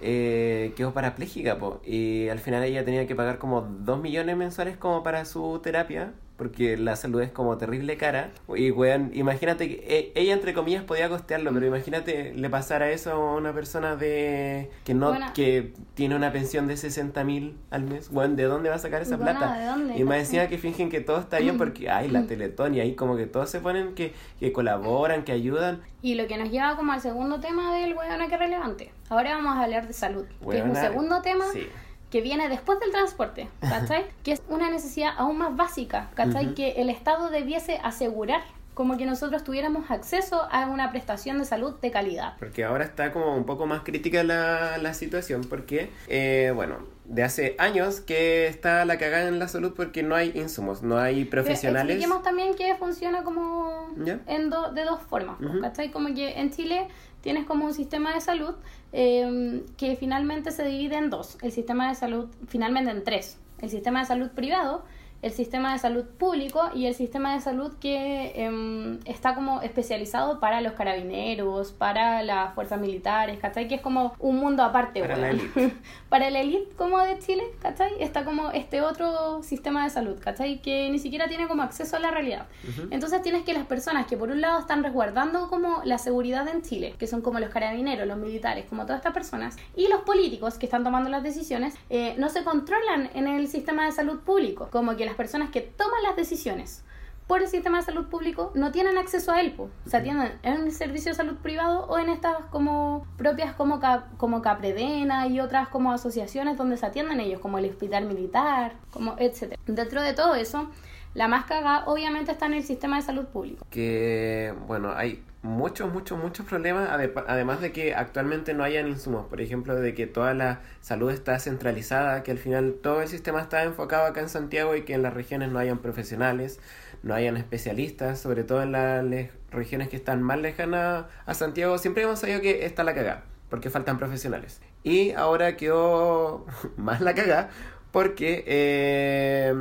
eh, 0.00 0.72
quedó 0.76 0.92
parapléjica, 0.92 1.58
po, 1.58 1.80
y 1.84 2.28
al 2.28 2.38
final 2.38 2.62
ella 2.64 2.84
tenía 2.84 3.06
que 3.06 3.14
pagar 3.14 3.38
como 3.38 3.60
2 3.62 4.00
millones 4.00 4.36
mensuales 4.36 4.76
como 4.76 5.02
para 5.02 5.24
su 5.26 5.60
terapia 5.62 6.12
porque 6.36 6.76
la 6.76 6.96
salud 6.96 7.20
es 7.22 7.30
como 7.30 7.56
terrible 7.58 7.96
cara. 7.96 8.30
Y, 8.54 8.70
weón, 8.70 9.10
imagínate 9.14 9.68
que 9.68 9.84
e, 9.86 10.20
ella, 10.20 10.32
entre 10.32 10.52
comillas, 10.52 10.82
podía 10.82 11.08
costearlo, 11.08 11.52
pero 11.52 11.66
imagínate 11.66 12.34
le 12.34 12.50
pasara 12.50 12.90
eso 12.90 13.12
a 13.12 13.34
una 13.36 13.52
persona 13.52 13.96
de 13.96 14.70
que 14.84 14.94
no 14.94 15.14
que 15.34 15.72
tiene 15.94 16.16
una 16.16 16.32
pensión 16.32 16.66
de 16.66 16.76
60 16.76 17.22
mil 17.24 17.56
al 17.70 17.84
mes. 17.84 18.08
Weón, 18.10 18.36
¿de 18.36 18.44
dónde 18.44 18.68
va 18.68 18.76
a 18.76 18.78
sacar 18.78 19.02
esa 19.02 19.16
plata? 19.16 19.76
Y 19.96 20.04
me 20.04 20.18
decía 20.18 20.48
que 20.48 20.58
fingen 20.58 20.90
que 20.90 21.00
todo 21.00 21.20
está 21.20 21.38
bien 21.38 21.56
porque 21.56 21.90
hay 21.90 22.08
la 22.08 22.26
Teletón 22.26 22.74
y 22.74 22.80
ahí 22.80 22.94
como 22.94 23.16
que 23.16 23.26
todos 23.26 23.50
se 23.50 23.60
ponen 23.60 23.94
que, 23.94 24.12
que 24.40 24.52
colaboran, 24.52 25.24
que 25.24 25.32
ayudan. 25.32 25.82
Y 26.02 26.16
lo 26.16 26.26
que 26.26 26.36
nos 26.36 26.50
lleva 26.50 26.76
como 26.76 26.92
al 26.92 27.00
segundo 27.00 27.40
tema 27.40 27.74
del 27.76 27.94
weón 27.94 28.28
que 28.28 28.36
relevante. 28.36 28.92
Ahora 29.08 29.36
vamos 29.36 29.56
a 29.56 29.64
hablar 29.64 29.86
de 29.86 29.92
salud, 29.92 30.24
que 30.50 30.58
es 30.58 30.64
un 30.64 30.74
segundo 30.74 31.22
tema. 31.22 31.44
Sí 31.52 31.68
que 32.14 32.20
viene 32.20 32.48
después 32.48 32.78
del 32.78 32.92
transporte, 32.92 33.48
¿cachai? 33.60 34.04
que 34.22 34.30
es 34.30 34.42
una 34.48 34.70
necesidad 34.70 35.14
aún 35.18 35.36
más 35.36 35.56
básica, 35.56 36.10
¿cachai? 36.14 36.54
Que 36.54 36.80
el 36.80 36.88
Estado 36.88 37.28
debiese 37.28 37.80
asegurar 37.82 38.40
como 38.74 38.96
que 38.96 39.06
nosotros 39.06 39.44
tuviéramos 39.44 39.90
acceso 39.90 40.46
a 40.50 40.66
una 40.66 40.90
prestación 40.90 41.38
de 41.38 41.44
salud 41.44 41.74
de 41.80 41.90
calidad. 41.90 42.36
Porque 42.38 42.64
ahora 42.64 42.84
está 42.84 43.12
como 43.12 43.36
un 43.36 43.44
poco 43.44 43.66
más 43.66 43.82
crítica 43.82 44.22
la, 44.24 44.78
la 44.78 44.94
situación, 44.94 45.42
porque, 45.48 45.90
eh, 46.08 46.52
bueno, 46.54 46.78
de 47.04 47.22
hace 47.22 47.54
años 47.58 48.00
que 48.00 48.46
está 48.46 48.84
la 48.84 48.98
cagada 48.98 49.28
en 49.28 49.38
la 49.38 49.48
salud 49.48 49.74
porque 49.76 50.02
no 50.02 50.14
hay 50.14 50.32
insumos, 50.34 50.82
no 50.82 50.98
hay 50.98 51.24
profesionales. 51.24 51.96
Expliquemos 51.96 52.22
también 52.22 52.54
que 52.54 52.74
funciona 52.76 53.22
como 53.22 53.92
en 54.26 54.50
de 54.50 54.84
dos 54.84 55.00
formas, 55.02 55.36
¿cachai? 55.60 55.90
Como 55.90 56.14
que 56.14 56.40
en 56.40 56.50
Chile 56.50 56.88
tienes 57.20 57.44
como 57.44 57.66
un 57.66 57.74
sistema 57.74 58.14
de 58.14 58.20
salud 58.20 58.54
eh, 58.92 59.62
que 59.76 59.96
finalmente 59.96 60.50
se 60.50 60.64
divide 60.64 60.96
en 60.96 61.10
dos. 61.10 61.38
El 61.42 61.52
sistema 61.52 61.88
de 61.88 61.94
salud, 61.94 62.28
finalmente 62.48 62.90
en 62.90 63.04
tres. 63.04 63.38
El 63.60 63.70
sistema 63.70 64.00
de 64.00 64.06
salud 64.06 64.30
privado, 64.30 64.84
el 65.24 65.32
sistema 65.32 65.72
de 65.72 65.78
salud 65.78 66.04
público 66.04 66.68
y 66.74 66.84
el 66.84 66.94
sistema 66.94 67.32
de 67.32 67.40
salud 67.40 67.72
que 67.80 68.32
em, 68.34 69.00
está 69.06 69.34
como 69.34 69.62
especializado 69.62 70.38
para 70.38 70.60
los 70.60 70.74
carabineros, 70.74 71.72
para 71.72 72.22
las 72.22 72.54
fuerzas 72.54 72.78
militares, 72.78 73.38
¿cachai? 73.38 73.66
Que 73.66 73.76
es 73.76 73.80
como 73.80 74.12
un 74.18 74.36
mundo 74.36 74.62
aparte, 74.62 75.00
Para 75.00 75.16
la 75.16 75.30
élite. 75.30 75.74
para 76.10 76.28
la 76.28 76.40
élite 76.40 76.74
como 76.76 76.98
de 76.98 77.18
Chile, 77.20 77.42
¿cachai? 77.58 77.90
Está 78.00 78.26
como 78.26 78.50
este 78.50 78.82
otro 78.82 79.42
sistema 79.42 79.84
de 79.84 79.90
salud, 79.90 80.18
¿cachai? 80.20 80.60
Que 80.60 80.90
ni 80.90 80.98
siquiera 80.98 81.26
tiene 81.26 81.48
como 81.48 81.62
acceso 81.62 81.96
a 81.96 82.00
la 82.00 82.10
realidad. 82.10 82.46
Entonces 82.90 83.22
tienes 83.22 83.44
que 83.44 83.54
las 83.54 83.64
personas 83.64 84.06
que 84.06 84.18
por 84.18 84.28
un 84.30 84.42
lado 84.42 84.60
están 84.60 84.82
resguardando 84.82 85.48
como 85.48 85.80
la 85.86 85.96
seguridad 85.96 86.46
en 86.48 86.60
Chile, 86.60 86.96
que 86.98 87.06
son 87.06 87.22
como 87.22 87.40
los 87.40 87.48
carabineros, 87.48 88.06
los 88.06 88.18
militares, 88.18 88.66
como 88.68 88.82
todas 88.82 88.98
estas 88.98 89.14
personas, 89.14 89.56
y 89.74 89.88
los 89.88 90.02
políticos 90.02 90.58
que 90.58 90.66
están 90.66 90.84
tomando 90.84 91.08
las 91.08 91.22
decisiones, 91.22 91.74
eh, 91.88 92.14
no 92.18 92.28
se 92.28 92.44
controlan 92.44 93.08
en 93.14 93.26
el 93.26 93.48
sistema 93.48 93.86
de 93.86 93.92
salud 93.92 94.20
público, 94.20 94.68
como 94.70 94.96
que 94.96 95.06
las 95.06 95.13
personas 95.14 95.50
que 95.50 95.60
toman 95.60 96.02
las 96.02 96.16
decisiones 96.16 96.84
por 97.26 97.40
el 97.40 97.48
sistema 97.48 97.78
de 97.78 97.84
salud 97.84 98.06
público 98.06 98.52
no 98.54 98.70
tienen 98.70 98.98
acceso 98.98 99.32
a 99.32 99.40
él, 99.40 99.54
se 99.86 99.96
atienden 99.96 100.32
en 100.42 100.64
el 100.64 100.72
servicio 100.72 101.10
de 101.10 101.16
salud 101.16 101.36
privado 101.36 101.86
o 101.86 101.98
en 101.98 102.10
estas 102.10 102.36
como 102.50 103.06
propias 103.16 103.54
como, 103.54 103.80
como 104.18 104.42
Capredena 104.42 105.26
y 105.26 105.40
otras 105.40 105.68
como 105.68 105.92
asociaciones 105.92 106.58
donde 106.58 106.76
se 106.76 106.86
atienden 106.86 107.20
ellos, 107.20 107.40
como 107.40 107.58
el 107.58 107.64
hospital 107.70 108.04
militar, 108.04 108.74
como 108.90 109.16
etcétera. 109.18 109.60
Dentro 109.66 110.02
de 110.02 110.12
todo 110.12 110.34
eso, 110.34 110.68
la 111.14 111.28
más 111.28 111.46
cagada 111.46 111.84
obviamente 111.86 112.32
está 112.32 112.46
en 112.46 112.54
el 112.54 112.64
sistema 112.64 112.96
de 112.96 113.02
salud 113.02 113.24
público. 113.26 113.66
Que, 113.70 114.54
bueno, 114.66 114.92
hay 114.94 115.22
muchos, 115.44 115.92
muchos, 115.92 116.18
muchos 116.18 116.46
problemas, 116.46 116.88
además 116.90 117.60
de 117.60 117.70
que 117.70 117.94
actualmente 117.94 118.54
no 118.54 118.64
hayan 118.64 118.88
insumos, 118.88 119.26
por 119.26 119.42
ejemplo, 119.42 119.74
de 119.76 119.92
que 119.94 120.06
toda 120.06 120.32
la 120.32 120.62
salud 120.80 121.10
está 121.10 121.38
centralizada, 121.38 122.22
que 122.22 122.30
al 122.30 122.38
final 122.38 122.76
todo 122.82 123.02
el 123.02 123.08
sistema 123.08 123.42
está 123.42 123.62
enfocado 123.62 124.06
acá 124.06 124.22
en 124.22 124.30
Santiago 124.30 124.74
y 124.74 124.82
que 124.82 124.94
en 124.94 125.02
las 125.02 125.12
regiones 125.12 125.52
no 125.52 125.58
hayan 125.58 125.78
profesionales, 125.78 126.60
no 127.02 127.14
hayan 127.14 127.36
especialistas, 127.36 128.18
sobre 128.18 128.42
todo 128.42 128.62
en 128.62 128.72
las 128.72 129.04
regiones 129.50 129.88
que 129.90 129.96
están 129.96 130.22
más 130.22 130.38
lejanas 130.38 131.04
a 131.26 131.34
Santiago, 131.34 131.76
siempre 131.76 132.04
hemos 132.04 132.20
sabido 132.20 132.40
que 132.40 132.64
está 132.64 132.82
la 132.82 132.94
cagada, 132.94 133.24
porque 133.50 133.68
faltan 133.68 133.98
profesionales. 133.98 134.62
Y 134.82 135.12
ahora 135.12 135.56
quedó 135.56 136.46
más 136.76 137.00
la 137.02 137.14
cagada, 137.14 137.50
porque... 137.92 138.44
Eh, 138.46 139.54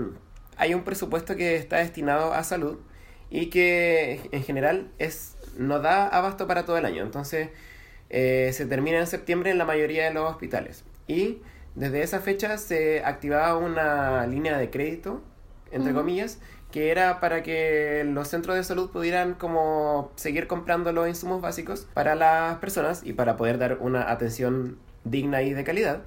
hay 0.56 0.74
un 0.76 0.84
presupuesto 0.84 1.36
que 1.36 1.56
está 1.56 1.78
destinado 1.78 2.34
a 2.34 2.43
salud 2.43 2.78
y 3.30 3.48
que 3.48 4.30
en 4.32 4.43
general 4.43 4.91
es 5.00 5.33
no 5.58 5.80
da 5.80 6.08
abasto 6.08 6.48
para 6.48 6.66
todo 6.66 6.78
el 6.78 6.86
año. 6.86 7.04
Entonces 7.04 7.50
eh, 8.10 8.52
se 8.54 8.66
termina 8.66 9.00
en 9.00 9.08
septiembre 9.08 9.52
en 9.52 9.58
la 9.58 9.66
mayoría 9.66 10.06
de 10.06 10.13
los 10.13 10.30
hospitales. 10.30 10.84
Y 11.08 11.42
desde 11.76 12.04
esa 12.04 12.20
fecha 12.20 12.58
se 12.58 13.04
activaba 13.04 13.58
una 13.58 14.26
línea 14.28 14.58
de 14.58 14.70
crédito, 14.70 15.22
entre 15.72 15.94
comillas, 15.94 16.39
que 16.72 16.92
era 16.92 17.20
para 17.20 17.44
que 17.44 18.04
los 18.06 18.28
centros 18.28 18.56
de 18.56 18.63
salud 18.63 18.89
pudieran 18.92 19.34
como 19.34 20.12
seguir 20.16 20.48
comprando 20.48 20.92
los 20.92 21.08
insumos 21.08 21.42
básicos 21.42 21.88
para 21.94 22.16
las 22.16 22.58
personas 22.58 23.02
y 23.04 23.13
para 23.13 23.38
poder 23.38 23.58
dar 23.58 23.78
una 23.80 24.12
atención 24.12 24.78
digna 25.04 25.42
y 25.42 25.54
de 25.54 25.63
calidad 25.63 26.04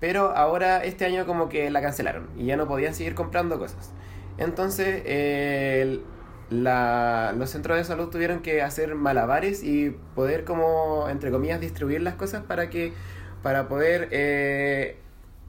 pero 0.00 0.36
ahora 0.36 0.84
este 0.84 1.04
año 1.04 1.26
como 1.26 1.48
que 1.48 1.70
la 1.70 1.82
cancelaron 1.82 2.28
y 2.36 2.46
ya 2.46 2.56
no 2.56 2.68
podían 2.68 2.94
seguir 2.94 3.14
comprando 3.14 3.58
cosas. 3.58 3.90
Entonces 4.38 5.02
los 6.50 7.50
centros 7.50 7.76
de 7.76 7.84
salud 7.84 8.08
tuvieron 8.08 8.40
que 8.40 8.62
hacer 8.62 8.94
malabares 8.94 9.62
y 9.62 9.90
poder 10.14 10.44
como, 10.44 11.08
entre 11.08 11.30
comillas, 11.30 11.60
distribuir 11.60 12.02
las 12.02 12.14
cosas 12.14 12.42
para 12.42 12.70
que 12.70 12.92
para 13.42 13.68
poder 13.68 14.08
eh, 14.10 14.96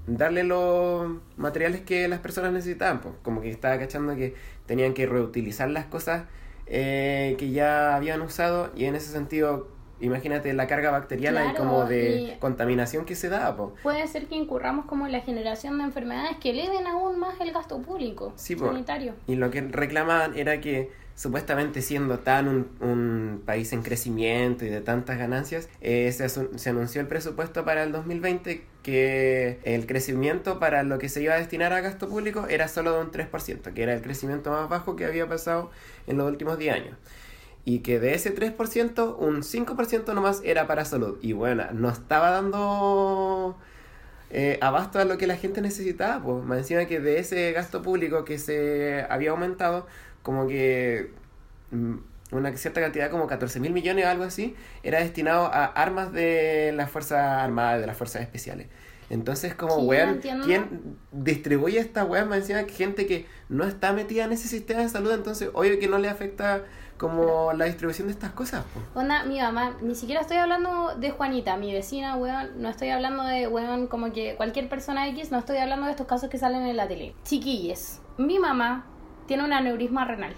darle 0.08 0.44
los 0.44 1.10
materiales 1.38 1.82
que 1.82 2.08
las 2.08 2.20
personas 2.20 2.52
necesitaban. 2.52 3.02
Pues, 3.02 3.16
como 3.24 3.42
que 3.42 3.50
estaba 3.50 3.78
cachando 3.80 4.16
que 4.16 4.36
tenían 4.66 4.94
que 4.94 5.06
reutilizar 5.06 5.70
las 5.70 5.86
cosas 5.86 6.26
eh, 6.68 7.36
que 7.40 7.52
ya 7.52 7.96
habían 7.96 8.22
usado 8.22 8.72
y 8.76 8.86
en 8.86 8.96
ese 8.96 9.12
sentido 9.12 9.70
imagínate 10.02 10.54
la 10.54 10.68
carga 10.68 10.92
bacteriana 10.92 11.52
y 11.52 11.56
como 11.56 11.86
de 11.86 12.38
contaminación 12.40 13.06
que 13.06 13.16
se 13.16 13.30
da. 13.30 13.56
Puede 13.84 14.08
ser 14.08 14.28
que 14.28 14.36
incurramos 14.36 14.86
como 14.86 15.06
en 15.06 15.12
la 15.12 15.22
generación 15.22 15.78
de 15.78 15.86
enfermedades 15.86 16.38
que 16.38 16.52
eleven 16.52 16.88
aún 16.88 17.20
más 17.20 17.40
el 17.42 17.52
gasto 17.52 17.82
público 17.82 18.34
sanitario. 18.36 19.14
Y 19.28 19.36
lo 19.36 19.52
que 19.52 19.62
reclamaban 19.62 20.38
era 20.38 20.62
que 20.62 20.92
supuestamente 21.16 21.82
siendo 21.82 22.20
tan 22.20 22.68
un, 22.80 23.42
país 23.46 23.74
en 23.74 23.82
crecimiento 23.82 24.64
y 24.64 24.70
de 24.70 24.80
tantas 24.80 25.18
ganancias, 25.18 25.68
eh, 25.82 26.12
se, 26.14 26.30
se, 26.30 26.70
anunció 26.70 27.02
el 27.02 27.08
presupuesto 27.08 27.66
para 27.66 27.84
el 27.84 27.92
2020 27.92 28.64
que 28.84 29.60
el 29.64 29.86
crecimiento 29.86 30.60
para 30.60 30.84
lo 30.84 30.98
que 30.98 31.10
se 31.10 31.22
iba 31.22 31.34
a 31.34 31.38
destinar 31.38 31.74
a 31.74 31.82
gasto 31.82 32.08
público 32.08 32.48
era 32.48 32.70
solo 32.70 32.94
de 32.94 33.02
un 33.02 33.12
3%, 33.12 33.74
que 33.74 33.84
era 33.84 33.94
el 33.94 34.02
crecimiento 34.02 34.52
más 34.52 34.70
bajo 34.70 34.96
que 34.96 35.06
había 35.06 35.28
pasado 35.28 35.72
en 36.08 36.18
los 36.18 36.30
últimos 36.30 36.58
10 36.58 36.74
años 36.74 36.96
y 37.70 37.80
que 37.82 38.00
de 38.00 38.16
ese 38.16 38.34
3%, 38.34 39.16
un 39.20 39.44
5% 39.44 40.14
nomás 40.16 40.42
era 40.44 40.66
para 40.66 40.86
salud. 40.86 41.20
Y 41.22 41.34
bueno, 41.34 41.66
no 41.72 41.92
estaba 41.92 42.32
dando 42.32 43.56
eh, 44.32 44.58
abasto 44.60 44.98
a 44.98 45.06
lo 45.06 45.20
que 45.20 45.28
la 45.28 45.38
gente 45.38 45.62
necesitaba, 45.62 46.20
pues 46.24 46.44
me 46.44 46.58
encima 46.58 46.86
que 46.86 47.00
de 47.00 47.20
ese 47.20 47.52
gasto 47.52 47.84
público 47.84 48.26
que 48.26 48.40
se 48.40 49.06
había 49.08 49.30
aumentado, 49.30 49.86
como 50.24 50.48
que 50.48 51.12
mm, 51.70 51.98
una 52.32 52.58
cierta 52.58 52.82
cantidad, 52.82 53.12
como 53.12 53.28
14 53.28 53.60
mil 53.60 53.72
millones 53.72 54.04
o 54.04 54.10
algo 54.10 54.24
así, 54.24 54.56
era 54.82 55.00
destinado 55.00 55.46
a 55.46 55.66
armas 55.66 56.12
de 56.12 56.72
las 56.76 56.90
Fuerzas 56.90 57.20
Armadas, 57.20 57.82
de 57.82 57.86
las 57.86 57.96
Fuerzas 57.96 58.24
Especiales. 58.24 58.66
Entonces, 59.12 59.54
como, 59.54 59.76
weón, 59.76 60.22
¿quién 60.44 60.98
distribuye 61.12 61.78
esta 61.78 62.04
weón? 62.04 62.30
Me 62.30 62.42
que 62.42 62.74
gente 62.74 63.06
que 63.06 63.28
no 63.48 63.64
está 63.64 63.94
metida 63.94 64.26
en 64.26 64.32
ese 64.32 64.48
sistema 64.48 64.82
de 64.82 64.90
salud, 64.90 65.12
entonces, 65.12 65.52
obvio 65.54 65.78
que 65.78 65.88
no 65.88 66.00
le 66.00 66.10
afecta 66.10 66.64
como 67.00 67.54
la 67.54 67.66
distribución 67.66 68.08
de 68.08 68.14
estas 68.14 68.32
cosas. 68.32 68.66
Onda, 68.94 69.24
mi 69.24 69.40
mamá, 69.40 69.78
ni 69.82 69.96
siquiera 69.96 70.22
estoy 70.22 70.38
hablando 70.38 70.96
de 70.98 71.10
Juanita, 71.12 71.58
mi 71.58 71.74
vecina, 71.74 72.18
weón, 72.18 72.62
no 72.62 72.70
estoy 72.70 72.90
hablando 72.90 73.24
de, 73.24 73.48
weón, 73.48 73.88
como 73.88 74.12
que 74.12 74.36
cualquier 74.36 74.70
persona 74.70 75.08
X, 75.08 75.32
no 75.32 75.40
estoy 75.40 75.58
hablando 75.58 75.86
de 75.86 75.92
estos 75.92 76.06
casos 76.06 76.30
que 76.30 76.38
salen 76.38 76.68
en 76.68 76.78
la 76.78 76.88
tele. 76.88 77.16
Chiquilles, 77.24 78.02
mi 78.18 78.38
mamá 78.38 78.86
tiene 79.26 79.44
un 79.44 79.54
aneurisma 79.54 80.06
renal. 80.06 80.36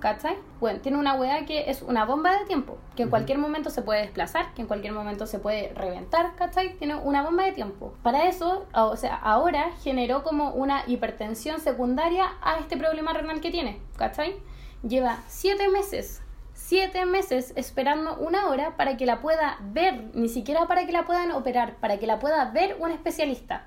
¿Cachai? 0.00 0.36
Bueno, 0.60 0.78
tiene 0.78 0.96
una 0.96 1.14
weá 1.14 1.44
que 1.44 1.70
es 1.70 1.82
una 1.82 2.04
bomba 2.04 2.30
de 2.38 2.44
tiempo, 2.44 2.78
que 2.94 3.02
en 3.02 3.10
cualquier 3.10 3.38
momento 3.38 3.68
se 3.68 3.82
puede 3.82 4.02
desplazar, 4.02 4.54
que 4.54 4.62
en 4.62 4.68
cualquier 4.68 4.92
momento 4.92 5.26
se 5.26 5.40
puede 5.40 5.74
reventar, 5.74 6.36
¿cachai? 6.36 6.76
Tiene 6.76 6.94
una 6.94 7.22
bomba 7.22 7.44
de 7.44 7.50
tiempo. 7.50 7.92
Para 8.04 8.28
eso, 8.28 8.66
o 8.72 8.96
sea, 8.96 9.16
ahora 9.16 9.72
generó 9.82 10.22
como 10.22 10.52
una 10.52 10.84
hipertensión 10.86 11.58
secundaria 11.58 12.30
a 12.40 12.60
este 12.60 12.76
problema 12.76 13.12
renal 13.12 13.40
que 13.40 13.50
tiene, 13.50 13.80
¿cachai? 13.96 14.36
Lleva 14.82 15.22
siete 15.28 15.68
meses, 15.68 16.22
siete 16.54 17.06
meses 17.06 17.52
esperando 17.56 18.16
una 18.16 18.48
hora 18.48 18.76
para 18.76 18.96
que 18.96 19.06
la 19.06 19.20
pueda 19.20 19.58
ver, 19.60 20.10
ni 20.14 20.28
siquiera 20.28 20.66
para 20.66 20.84
que 20.86 20.92
la 20.92 21.04
puedan 21.04 21.32
operar, 21.32 21.76
para 21.76 21.98
que 21.98 22.06
la 22.06 22.18
pueda 22.18 22.44
ver 22.50 22.76
un 22.78 22.90
especialista. 22.90 23.66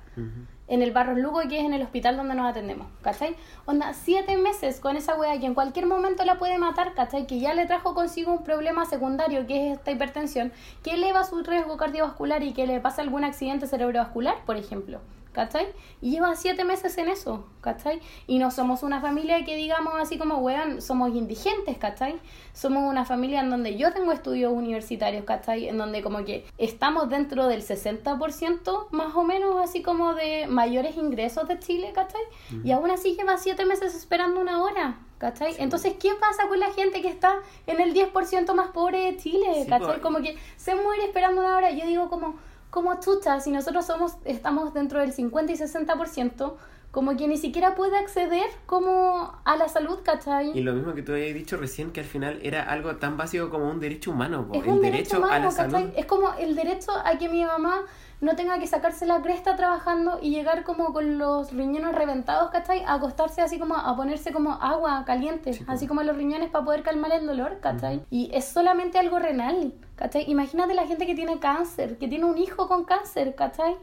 En 0.67 0.82
el 0.82 0.91
Barros 0.91 1.17
Lugo, 1.17 1.41
que 1.50 1.60
es 1.60 1.65
en 1.65 1.74
el 1.74 1.82
hospital 1.82 2.15
donde 2.15 2.36
nos 2.36 2.50
atendemos, 2.50 2.88
¿cachai? 3.02 3.36
Onda, 3.65 3.93
siete 3.93 4.38
meses 4.38 4.80
con 4.80 4.95
esa 4.95 5.15
wea 5.15 5.38
que 5.38 5.45
en 5.45 5.54
cualquier 5.54 5.86
momento 5.86 6.24
la 6.24 6.38
puede 6.38 6.58
matar, 6.58 6.93
¿cachai? 6.93 7.28
Que 7.28 7.39
ya 7.39 7.54
le 7.54 7.65
trajo 7.65 7.93
consigo 7.93 8.32
un 8.32 8.43
problema 8.43 8.86
secundario, 8.86 9.47
que 9.47 9.71
es 9.71 9.78
esta 9.78 9.91
hipertensión, 9.91 10.54
que 10.82 10.93
eleva 10.93 11.26
su 11.26 11.43
riesgo 11.43 11.76
cardiovascular 11.76 12.43
y 12.43 12.54
que 12.54 12.67
le 12.67 12.80
pasa 12.80 13.02
algún 13.02 13.26
accidente 13.26 13.67
cerebrovascular, 13.67 14.45
por 14.45 14.56
ejemplo. 14.56 15.02
¿Cachai? 15.32 15.67
Y 16.02 16.12
lleva 16.12 16.36
siete 16.36 16.63
meses 16.63 16.98
en 16.98 17.10
eso, 17.10 17.46
¿cachai? 17.62 18.02
Y 18.28 18.38
no 18.38 18.52
somos 18.52 18.84
una 18.84 19.02
familia 19.02 19.44
que 19.46 19.56
digamos 19.56 19.94
así 20.00 20.17
como, 20.17 20.38
weón, 20.38 20.82
somos 20.82 21.15
indigentes, 21.15 21.78
¿cachai? 21.78 22.20
Somos 22.54 22.84
una 22.89 23.06
familia 23.06 23.41
en 23.41 23.50
donde 23.50 23.78
yo 23.78 23.94
tengo 23.94 24.12
estudios 24.12 24.52
universitarios, 24.54 25.24
¿cachai? 25.24 25.67
En 25.67 25.78
donde 25.78 26.02
como 26.02 26.24
que 26.26 26.46
estamos 26.58 27.10
dentro 27.10 27.48
del 27.48 27.63
60% 27.63 28.88
más 28.91 29.15
o 29.15 29.24
menos 29.24 29.56
así 29.62 29.82
como 29.82 30.13
de 30.13 30.48
mayores 30.48 30.98
ingresos 30.98 31.48
de 31.48 31.60
Chile, 31.60 31.91
¿cachai? 31.94 32.22
Y 32.63 32.72
aún 32.72 32.91
así 32.91 33.15
lleva 33.15 33.38
siete 33.38 33.65
meses 33.65 33.96
esperando 33.96 34.41
una 34.41 34.62
hora, 34.62 35.00
¿cachai? 35.17 35.56
Entonces, 35.60 35.94
¿qué 36.00 36.13
pasa 36.20 36.48
con 36.48 36.60
la 36.60 36.72
gente 36.72 37.02
que 37.02 37.08
está 37.08 37.36
en 37.67 37.80
el 37.80 37.94
10% 37.94 38.54
más 38.54 38.72
pobre 38.72 39.06
de 39.06 39.17
Chile, 39.17 39.65
¿cachai? 39.70 40.02
Como 40.02 40.20
que 40.20 40.38
se 40.58 40.76
muere 40.76 41.06
esperando 41.06 41.41
una 41.41 41.56
hora. 41.58 41.72
Yo 41.72 41.86
digo 41.86 42.10
como 42.10 42.36
como 42.71 42.99
chucha, 42.99 43.39
si 43.41 43.51
nosotros 43.51 43.86
somos, 43.86 44.13
estamos 44.25 44.73
dentro 44.73 44.99
del 44.99 45.12
50 45.12 45.51
y 45.51 45.57
60%, 45.57 46.53
como 46.89 47.15
que 47.15 47.27
ni 47.27 47.38
siquiera 47.38 47.75
puede 47.75 47.97
acceder 47.97 48.47
como 48.65 49.34
a 49.43 49.55
la 49.55 49.69
salud, 49.69 49.99
¿cachai? 50.03 50.57
Y 50.57 50.62
lo 50.62 50.73
mismo 50.73 50.93
que 50.93 51.03
tú 51.03 51.12
habías 51.12 51.34
dicho 51.34 51.57
recién, 51.57 51.91
que 51.91 51.99
al 51.99 52.05
final 52.05 52.39
era 52.43 52.63
algo 52.63 52.95
tan 52.95 53.17
básico 53.17 53.49
como 53.49 53.69
un 53.69 53.79
derecho 53.79 54.12
humano, 54.12 54.49
el 54.53 54.81
derecho, 54.81 55.23
a 55.25 55.39
la 55.39 55.51
salud. 55.51 55.89
Es 55.95 56.05
como 56.05 56.34
el 56.34 56.55
derecho 56.55 56.91
a 56.91 57.17
que 57.17 57.29
mi 57.29 57.45
mamá 57.45 57.81
no 58.21 58.36
tenga 58.36 58.60
que 58.60 58.67
sacarse 58.67 59.07
la 59.07 59.21
cresta 59.21 59.55
trabajando 59.55 60.19
y 60.21 60.29
llegar 60.29 60.63
como 60.63 60.93
con 60.93 61.17
los 61.17 61.51
riñones 61.51 61.95
reventados, 61.95 62.51
¿cachai? 62.51 62.84
A 62.84 62.93
acostarse 62.93 63.41
así 63.41 63.57
como 63.57 63.75
a 63.75 63.95
ponerse 63.95 64.31
como 64.31 64.53
agua 64.53 65.03
caliente, 65.05 65.60
así 65.65 65.88
como 65.88 66.03
los 66.03 66.15
riñones 66.15 66.51
para 66.51 66.63
poder 66.63 66.84
calmar 66.84 67.12
el 67.13 67.25
dolor, 67.25 67.60
¿cachai? 67.60 68.05
Y 68.12 68.29
es 68.31 68.45
solamente 68.45 68.99
algo 68.99 69.17
renal, 69.17 69.73
¿cachai? 69.95 70.29
Imagínate 70.29 70.75
la 70.75 70.86
gente 70.86 71.07
que 71.07 71.15
tiene 71.15 71.39
cáncer, 71.39 71.97
que 71.97 72.07
tiene 72.07 72.25
un 72.25 72.38
hijo 72.38 72.67
con 72.67 72.86
cáncer, 72.86 73.34
¿cachai? 73.34 73.75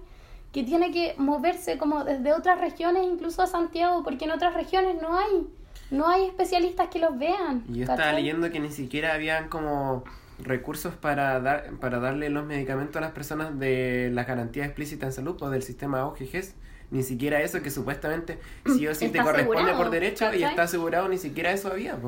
Que 0.53 0.62
tiene 0.62 0.92
que 0.92 1.16
moverse 1.18 1.77
como 1.77 2.05
desde 2.05 2.33
otras 2.33 2.61
regiones, 2.61 3.05
incluso 3.05 3.42
a 3.42 3.48
Santiago, 3.48 4.05
porque 4.05 4.27
en 4.27 4.31
otras 4.31 4.55
regiones 4.55 5.03
no 5.03 5.18
hay. 5.18 5.48
No 5.90 6.07
hay 6.07 6.27
especialistas 6.27 6.88
que 6.88 7.01
los 7.01 7.18
vean. 7.18 7.64
Yo 7.68 7.83
estaba 7.83 8.12
leyendo 8.12 8.51
que 8.51 8.61
ni 8.61 8.70
siquiera 8.70 9.14
habían 9.14 9.48
como 9.48 10.05
recursos 10.40 10.94
para 10.94 11.40
dar 11.40 11.72
para 11.81 11.98
darle 11.98 12.29
los 12.31 12.46
medicamentos 12.46 12.96
a 12.96 13.01
las 13.01 13.12
personas 13.12 13.59
de 13.59 14.11
las 14.12 14.27
garantías 14.27 14.66
explícitas 14.66 15.09
en 15.09 15.12
salud 15.12 15.42
o 15.42 15.51
del 15.51 15.62
sistema 15.62 16.07
OGGs 16.07 16.55
ni 16.90 17.03
siquiera 17.03 17.40
eso 17.42 17.61
que 17.62 17.70
supuestamente 17.70 18.38
sí 18.64 18.87
o 18.87 18.94
sí 18.94 19.09
te 19.09 19.20
corresponde 19.20 19.74
por 19.74 19.90
derecho 19.90 20.33
y 20.35 20.42
está 20.42 20.62
asegurado 20.62 21.09
ni 21.09 21.18
siquiera 21.18 21.53
eso 21.53 21.68
había 21.68 21.98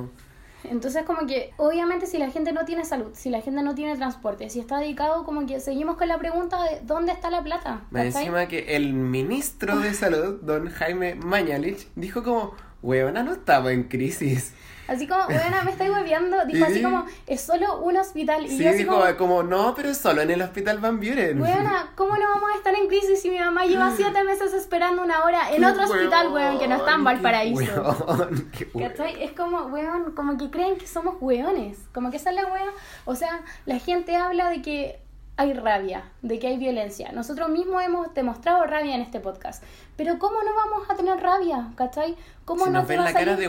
entonces 0.65 1.05
como 1.05 1.27
que 1.27 1.53
obviamente 1.57 2.07
si 2.07 2.19
la 2.19 2.31
gente 2.31 2.53
no 2.53 2.65
tiene 2.65 2.85
salud 2.85 3.11
si 3.15 3.31
la 3.31 3.41
gente 3.41 3.63
no 3.63 3.75
tiene 3.75 3.97
transporte 3.97 4.49
si 4.49 4.61
está 4.61 4.79
dedicado 4.79 5.25
como 5.25 5.47
que 5.47 5.61
seguimos 5.61 5.97
con 5.97 6.09
la 6.09 6.19
pregunta 6.19 6.63
de 6.65 6.81
dónde 6.85 7.13
está 7.13 7.31
la 7.31 7.43
plata 7.43 7.83
encima 7.95 8.47
que 8.47 8.77
el 8.77 8.93
ministro 8.93 9.79
de 9.79 9.93
salud 9.95 10.41
don 10.43 10.69
Jaime 10.71 11.15
Mañalich 11.15 11.89
dijo 11.95 12.23
como 12.23 12.55
Weona, 12.83 13.23
no 13.23 13.33
estamos 13.33 13.71
en 13.73 13.85
crisis. 13.85 14.55
Así 14.89 15.07
como, 15.07 15.25
weona, 15.27 15.63
me 15.63 15.71
estáis 15.71 15.89
hueveando. 15.91 16.45
Dijo 16.47 16.65
así 16.65 16.75
Sí. 16.79 16.83
como, 16.83 17.05
es 17.29 17.41
solo 17.41 17.79
un 17.81 17.97
hospital. 17.97 18.45
Y 18.45 18.49
Sí, 18.49 18.65
yo 18.65 18.71
así 18.71 18.79
dijo 18.79 18.91
como, 18.99 19.17
como, 19.17 19.43
no, 19.45 19.73
pero 19.77 19.95
solo 19.95 20.21
en 20.23 20.31
el 20.33 20.43
hospital 20.43 20.79
Van 20.79 20.97
Buren. 20.97 21.41
Weona, 21.41 21.93
¿cómo 21.95 22.17
no 22.17 22.29
vamos 22.35 22.51
a 22.53 22.57
estar 22.57 22.75
en 22.75 22.89
crisis 22.89 23.23
si 23.23 23.31
mi 23.31 23.39
mamá 23.39 23.67
lleva 23.67 23.93
siete 23.97 24.25
meses 24.25 24.53
esperando 24.53 25.03
una 25.03 25.23
hora 25.23 25.55
en 25.55 25.65
otro 25.65 25.85
hospital, 25.85 26.33
weón, 26.33 26.59
que 26.59 26.67
no 26.67 26.77
está 26.77 26.95
en 26.95 27.05
Valparaíso? 27.05 27.63
weón, 28.09 28.51
qué. 28.59 28.67
¿Cachai? 28.67 29.23
Es 29.23 29.31
como, 29.33 29.67
weón, 29.67 30.13
como 30.17 30.37
que 30.37 30.51
creen 30.51 30.77
que 30.77 30.89
somos 30.89 31.15
weones. 31.21 31.79
Como 31.95 32.11
que 32.11 32.17
esa 32.17 32.31
es 32.31 32.37
la 32.37 32.47
weón. 32.47 32.71
O 33.05 33.15
sea, 33.15 33.43
la 33.67 33.79
gente 33.79 34.17
habla 34.17 34.51
de 34.51 34.61
que 34.63 34.99
hay 35.41 35.55
rabia, 35.55 36.05
de 36.21 36.39
que 36.39 36.49
hay 36.49 36.59
violencia. 36.59 37.13
Nosotros 37.13 37.49
mismos 37.49 37.83
hemos 37.83 38.13
demostrado 38.13 38.63
rabia 38.65 38.95
en 38.95 39.01
este 39.01 39.21
podcast. 39.21 39.63
Pero 39.97 40.19
¿cómo 40.19 40.37
no 40.43 40.51
vamos 40.55 40.91
a 40.91 40.95
tener 40.97 41.19
rabia? 41.19 41.69
¿Cachai? 41.77 42.15
¿Cómo 42.45 42.67
no 42.67 42.73
nos 42.73 42.87
te 42.87 42.93
ven 42.93 42.99
va 42.99 43.05
a 43.05 43.07
la 43.07 43.13
cara 43.19 43.33
salir- 43.37 43.39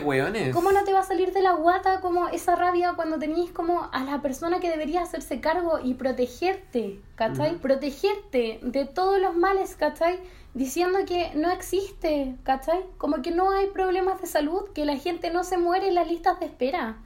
¿Cómo 0.52 0.72
no 0.72 0.84
te 0.84 0.92
va 0.94 1.00
a 1.00 1.02
salir 1.02 1.32
de 1.34 1.42
la 1.42 1.52
guata 1.52 2.00
como 2.00 2.28
esa 2.28 2.56
rabia 2.56 2.94
cuando 2.96 3.18
tenéis 3.18 3.50
como 3.50 3.90
a 3.92 4.04
la 4.04 4.22
persona 4.22 4.58
que 4.58 4.70
debería 4.70 5.02
hacerse 5.02 5.40
cargo 5.40 5.80
y 5.84 5.92
protegerte, 5.92 6.98
¿cachai? 7.14 7.56
Protegerte 7.58 8.60
de 8.62 8.84
todos 8.86 9.20
los 9.20 9.36
males, 9.36 9.76
¿cachai? 9.76 10.18
Diciendo 10.54 11.00
que 11.06 11.32
no 11.34 11.50
existe, 11.50 12.36
¿cachai? 12.42 12.80
Como 12.96 13.20
que 13.20 13.32
no 13.32 13.50
hay 13.50 13.66
problemas 13.66 14.18
de 14.22 14.26
salud, 14.28 14.62
que 14.74 14.86
la 14.86 14.96
gente 14.96 15.30
no 15.30 15.44
se 15.44 15.58
muere 15.58 15.88
en 15.88 15.94
las 15.96 16.08
listas 16.08 16.40
de 16.40 16.46
espera. 16.46 16.96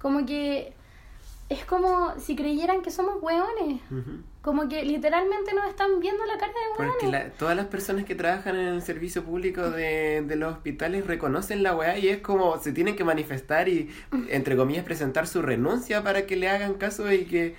Como 0.00 0.24
que 0.24 0.72
es 1.52 1.64
como 1.64 2.14
si 2.18 2.34
creyeran 2.36 2.82
que 2.82 2.90
somos 2.90 3.16
hueones. 3.22 3.80
Como 4.42 4.68
que 4.68 4.84
literalmente 4.84 5.54
nos 5.54 5.66
están 5.68 6.00
viendo 6.00 6.24
la 6.26 6.36
cara 6.38 6.52
de 6.52 6.78
hueones. 6.82 6.96
Porque 7.00 7.06
la- 7.12 7.30
todas 7.30 7.56
las 7.56 7.66
personas 7.66 8.04
que 8.04 8.14
trabajan 8.14 8.56
en 8.56 8.66
el 8.68 8.82
servicio 8.82 9.22
público 9.24 9.70
de, 9.70 10.22
de 10.22 10.36
los 10.36 10.52
hospitales 10.52 11.06
reconocen 11.06 11.62
la 11.62 11.76
weá 11.76 11.96
y 11.98 12.08
es 12.08 12.18
como 12.18 12.58
se 12.58 12.72
tienen 12.72 12.96
que 12.96 13.04
manifestar 13.04 13.68
y, 13.68 13.90
entre 14.28 14.56
comillas, 14.56 14.84
presentar 14.84 15.26
su 15.26 15.42
renuncia 15.42 16.02
para 16.02 16.26
que 16.26 16.36
le 16.36 16.48
hagan 16.48 16.74
caso 16.74 17.10
y 17.12 17.24
que 17.26 17.54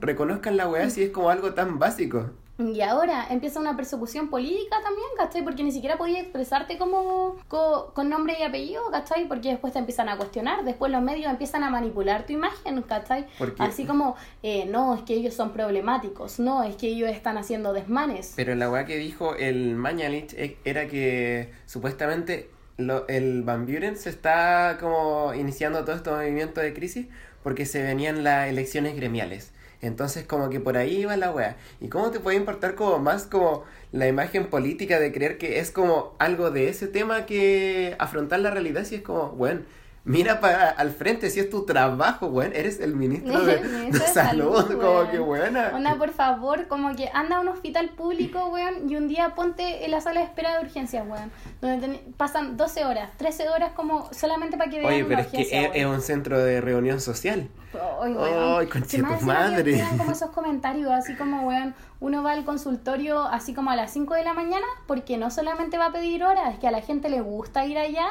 reconozcan 0.00 0.56
la 0.56 0.68
weá 0.68 0.90
si 0.90 1.02
es 1.04 1.10
como 1.10 1.30
algo 1.30 1.54
tan 1.54 1.78
básico. 1.78 2.30
Y 2.58 2.80
ahora 2.80 3.26
empieza 3.28 3.60
una 3.60 3.76
persecución 3.76 4.28
política 4.30 4.76
también, 4.82 5.06
¿cachai? 5.18 5.44
Porque 5.44 5.62
ni 5.62 5.72
siquiera 5.72 5.98
podías 5.98 6.22
expresarte 6.22 6.78
como 6.78 7.36
co- 7.48 7.92
con 7.94 8.08
nombre 8.08 8.34
y 8.40 8.42
apellido, 8.44 8.82
¿cachai? 8.90 9.28
Porque 9.28 9.50
después 9.50 9.74
te 9.74 9.78
empiezan 9.78 10.08
a 10.08 10.16
cuestionar, 10.16 10.64
después 10.64 10.90
los 10.90 11.02
medios 11.02 11.30
empiezan 11.30 11.64
a 11.64 11.70
manipular 11.70 12.24
tu 12.24 12.32
imagen, 12.32 12.80
¿cachai? 12.82 13.26
Así 13.58 13.84
como, 13.84 14.16
eh, 14.42 14.64
no, 14.64 14.94
es 14.94 15.02
que 15.02 15.12
ellos 15.14 15.34
son 15.34 15.52
problemáticos, 15.52 16.38
no, 16.40 16.62
es 16.62 16.76
que 16.76 16.88
ellos 16.88 17.10
están 17.10 17.36
haciendo 17.36 17.74
desmanes. 17.74 18.32
Pero 18.36 18.54
la 18.54 18.70
weá 18.70 18.86
que 18.86 18.96
dijo 18.96 19.34
el 19.34 19.74
Mañalich 19.74 20.32
e- 20.32 20.56
era 20.64 20.88
que 20.88 21.52
supuestamente 21.66 22.48
lo- 22.78 23.06
el 23.08 23.42
Van 23.42 23.66
Buren 23.66 23.96
se 23.98 24.08
está 24.08 24.78
como 24.80 25.34
iniciando 25.34 25.84
todo 25.84 25.96
este 25.96 26.10
movimiento 26.10 26.60
de 26.62 26.72
crisis 26.72 27.06
porque 27.42 27.66
se 27.66 27.82
venían 27.82 28.24
las 28.24 28.48
elecciones 28.48 28.96
gremiales. 28.96 29.52
Entonces 29.82 30.24
como 30.24 30.50
que 30.50 30.60
por 30.60 30.76
ahí 30.76 31.02
iba 31.02 31.16
la 31.16 31.30
weá. 31.30 31.56
¿Y 31.80 31.88
cómo 31.88 32.10
te 32.10 32.20
puede 32.20 32.36
importar 32.36 32.74
como 32.74 32.98
más 32.98 33.24
como 33.26 33.64
la 33.92 34.08
imagen 34.08 34.46
política 34.46 34.98
de 35.00 35.12
creer 35.12 35.38
que 35.38 35.58
es 35.58 35.70
como 35.70 36.14
algo 36.18 36.50
de 36.50 36.68
ese 36.68 36.86
tema 36.86 37.26
que 37.26 37.96
afrontar 37.98 38.40
la 38.40 38.50
realidad 38.50 38.84
si 38.84 38.96
es 38.96 39.02
como, 39.02 39.30
bueno, 39.30 39.60
mira 40.06 40.40
para 40.40 40.70
al 40.70 40.90
frente 40.92 41.28
si 41.30 41.40
es 41.40 41.50
tu 41.50 41.66
trabajo, 41.66 42.28
weón, 42.28 42.52
eres 42.54 42.80
el 42.80 42.96
ministro 42.96 43.44
de, 43.44 43.60
Ministro 43.60 44.00
de 44.00 44.06
de 44.06 44.12
salud, 44.12 44.56
salud, 44.56 44.80
como 44.80 45.10
que 45.10 45.18
buena. 45.18 45.72
Onda, 45.74 45.96
por 45.96 46.10
favor, 46.12 46.68
como 46.68 46.94
que 46.96 47.10
anda 47.12 47.36
a 47.36 47.40
un 47.40 47.48
hospital 47.48 47.90
público, 47.90 48.46
weón, 48.48 48.88
y 48.88 48.96
un 48.96 49.08
día 49.08 49.34
ponte 49.34 49.84
en 49.84 49.90
la 49.90 50.00
sala 50.00 50.20
de 50.20 50.26
espera 50.26 50.56
de 50.56 50.64
urgencias, 50.64 51.06
weón, 51.06 51.30
donde 51.60 51.86
ten- 51.88 52.14
pasan 52.16 52.56
12 52.56 52.84
horas, 52.84 53.10
13 53.18 53.48
horas 53.50 53.72
como 53.74 54.08
solamente 54.12 54.56
para 54.56 54.70
que 54.70 54.78
vean 54.78 54.92
Oye, 54.92 55.04
una 55.04 55.08
pero 55.08 55.20
es 55.20 55.26
que 55.50 55.70
es, 55.80 55.86
un 55.86 56.00
centro 56.00 56.38
de 56.38 56.60
reunión 56.60 57.00
social. 57.00 57.48
Ay, 57.74 58.12
weón. 58.12 58.58
Ay, 58.60 58.66
conche 58.68 59.02
tu 59.02 59.24
madre. 59.26 59.84
como 59.98 60.12
esos 60.12 60.30
comentarios, 60.30 60.90
así 60.92 61.14
como, 61.16 61.46
weón, 61.48 61.74
uno 62.00 62.22
va 62.22 62.32
al 62.32 62.44
consultorio 62.44 63.22
así 63.22 63.54
como 63.54 63.70
a 63.70 63.76
las 63.76 63.92
5 63.92 64.14
de 64.14 64.24
la 64.24 64.34
mañana, 64.34 64.66
porque 64.86 65.16
no 65.18 65.30
solamente 65.30 65.78
va 65.78 65.86
a 65.86 65.92
pedir 65.92 66.22
horas, 66.24 66.52
es 66.54 66.58
que 66.58 66.68
a 66.68 66.70
la 66.70 66.80
gente 66.80 67.08
le 67.08 67.20
gusta 67.20 67.66
ir 67.66 67.76
allá. 67.78 68.06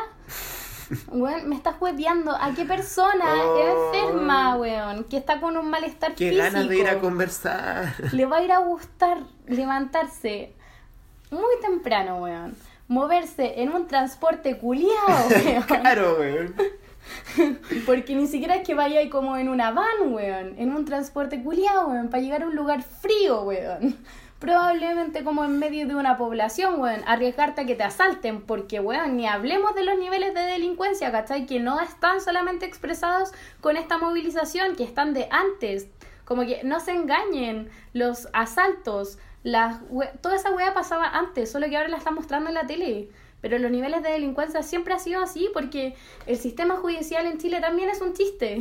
Weón, 1.09 1.49
me 1.49 1.55
estás 1.55 1.75
hueveando. 1.79 2.31
¿A 2.31 2.53
qué 2.53 2.65
persona 2.65 3.25
Oh. 3.43 3.91
enferma, 3.93 4.55
weón? 4.57 5.03
Que 5.05 5.17
está 5.17 5.39
con 5.39 5.57
un 5.57 5.69
malestar 5.69 6.13
Qué 6.15 6.29
físico. 6.29 6.43
ganas 6.43 6.69
de 6.69 6.77
ir 6.77 6.87
a 6.87 6.99
conversar. 6.99 7.93
Le 8.11 8.25
va 8.25 8.37
a 8.37 8.43
ir 8.43 8.51
a 8.51 8.59
gustar 8.59 9.19
levantarse 9.47 10.53
muy 11.31 11.55
temprano, 11.61 12.17
weón. 12.21 12.55
Moverse 12.87 13.61
en 13.61 13.71
un 13.73 13.87
transporte 13.87 14.57
culiado, 14.57 14.95
weón. 15.45 15.63
Claro, 15.63 16.17
weón. 16.19 16.55
Porque 17.85 18.15
ni 18.15 18.27
siquiera 18.27 18.55
es 18.55 18.65
que 18.67 18.73
vaya 18.73 18.99
ahí 18.99 19.09
como 19.09 19.37
en 19.37 19.49
una 19.49 19.71
van, 19.71 20.13
weón. 20.13 20.55
En 20.57 20.73
un 20.73 20.85
transporte 20.85 21.41
culiado, 21.43 21.87
weón. 21.89 22.09
Para 22.09 22.21
llegar 22.21 22.43
a 22.43 22.47
un 22.47 22.55
lugar 22.55 22.83
frío, 22.83 23.41
weón. 23.43 23.97
Probablemente 24.45 25.23
como 25.23 25.43
en 25.43 25.57
medio 25.59 25.87
de 25.87 25.95
una 25.95 26.17
población, 26.17 26.79
weón. 26.79 27.01
Arriesgarte 27.07 27.61
a 27.61 27.65
que 27.65 27.75
te 27.75 27.83
asalten. 27.83 28.41
Porque, 28.41 28.79
weón, 28.79 29.17
ni 29.17 29.27
hablemos 29.27 29.73
de 29.75 29.83
los 29.83 29.97
niveles 29.97 30.33
de 30.33 30.41
delincuencia, 30.41 31.11
¿cachai? 31.11 31.45
Que 31.45 31.59
no 31.59 31.79
están 31.79 32.21
solamente 32.21 32.65
expresados 32.65 33.31
con 33.61 33.75
esta 33.77 33.97
movilización, 33.97 34.75
que 34.75 34.83
están 34.83 35.13
de 35.13 35.27
antes. 35.31 35.87
Como 36.25 36.45
que 36.45 36.61
no 36.63 36.79
se 36.79 36.91
engañen. 36.91 37.69
Los 37.93 38.27
asaltos, 38.33 39.17
las 39.43 39.79
we- 39.89 40.11
toda 40.21 40.35
esa 40.35 40.51
weá 40.51 40.73
pasaba 40.73 41.07
antes, 41.09 41.51
solo 41.51 41.67
que 41.67 41.77
ahora 41.77 41.89
la 41.89 41.97
están 41.97 42.15
mostrando 42.15 42.49
en 42.49 42.55
la 42.55 42.65
tele. 42.67 43.09
Pero 43.41 43.59
los 43.59 43.69
niveles 43.69 44.01
de 44.01 44.09
delincuencia 44.09 44.63
siempre 44.63 44.93
ha 44.93 44.99
sido 44.99 45.21
así 45.21 45.49
porque 45.53 45.95
el 46.25 46.37
sistema 46.37 46.77
judicial 46.77 47.25
en 47.27 47.37
Chile 47.37 47.61
también 47.61 47.89
es 47.89 48.01
un 48.01 48.13
chiste. 48.13 48.57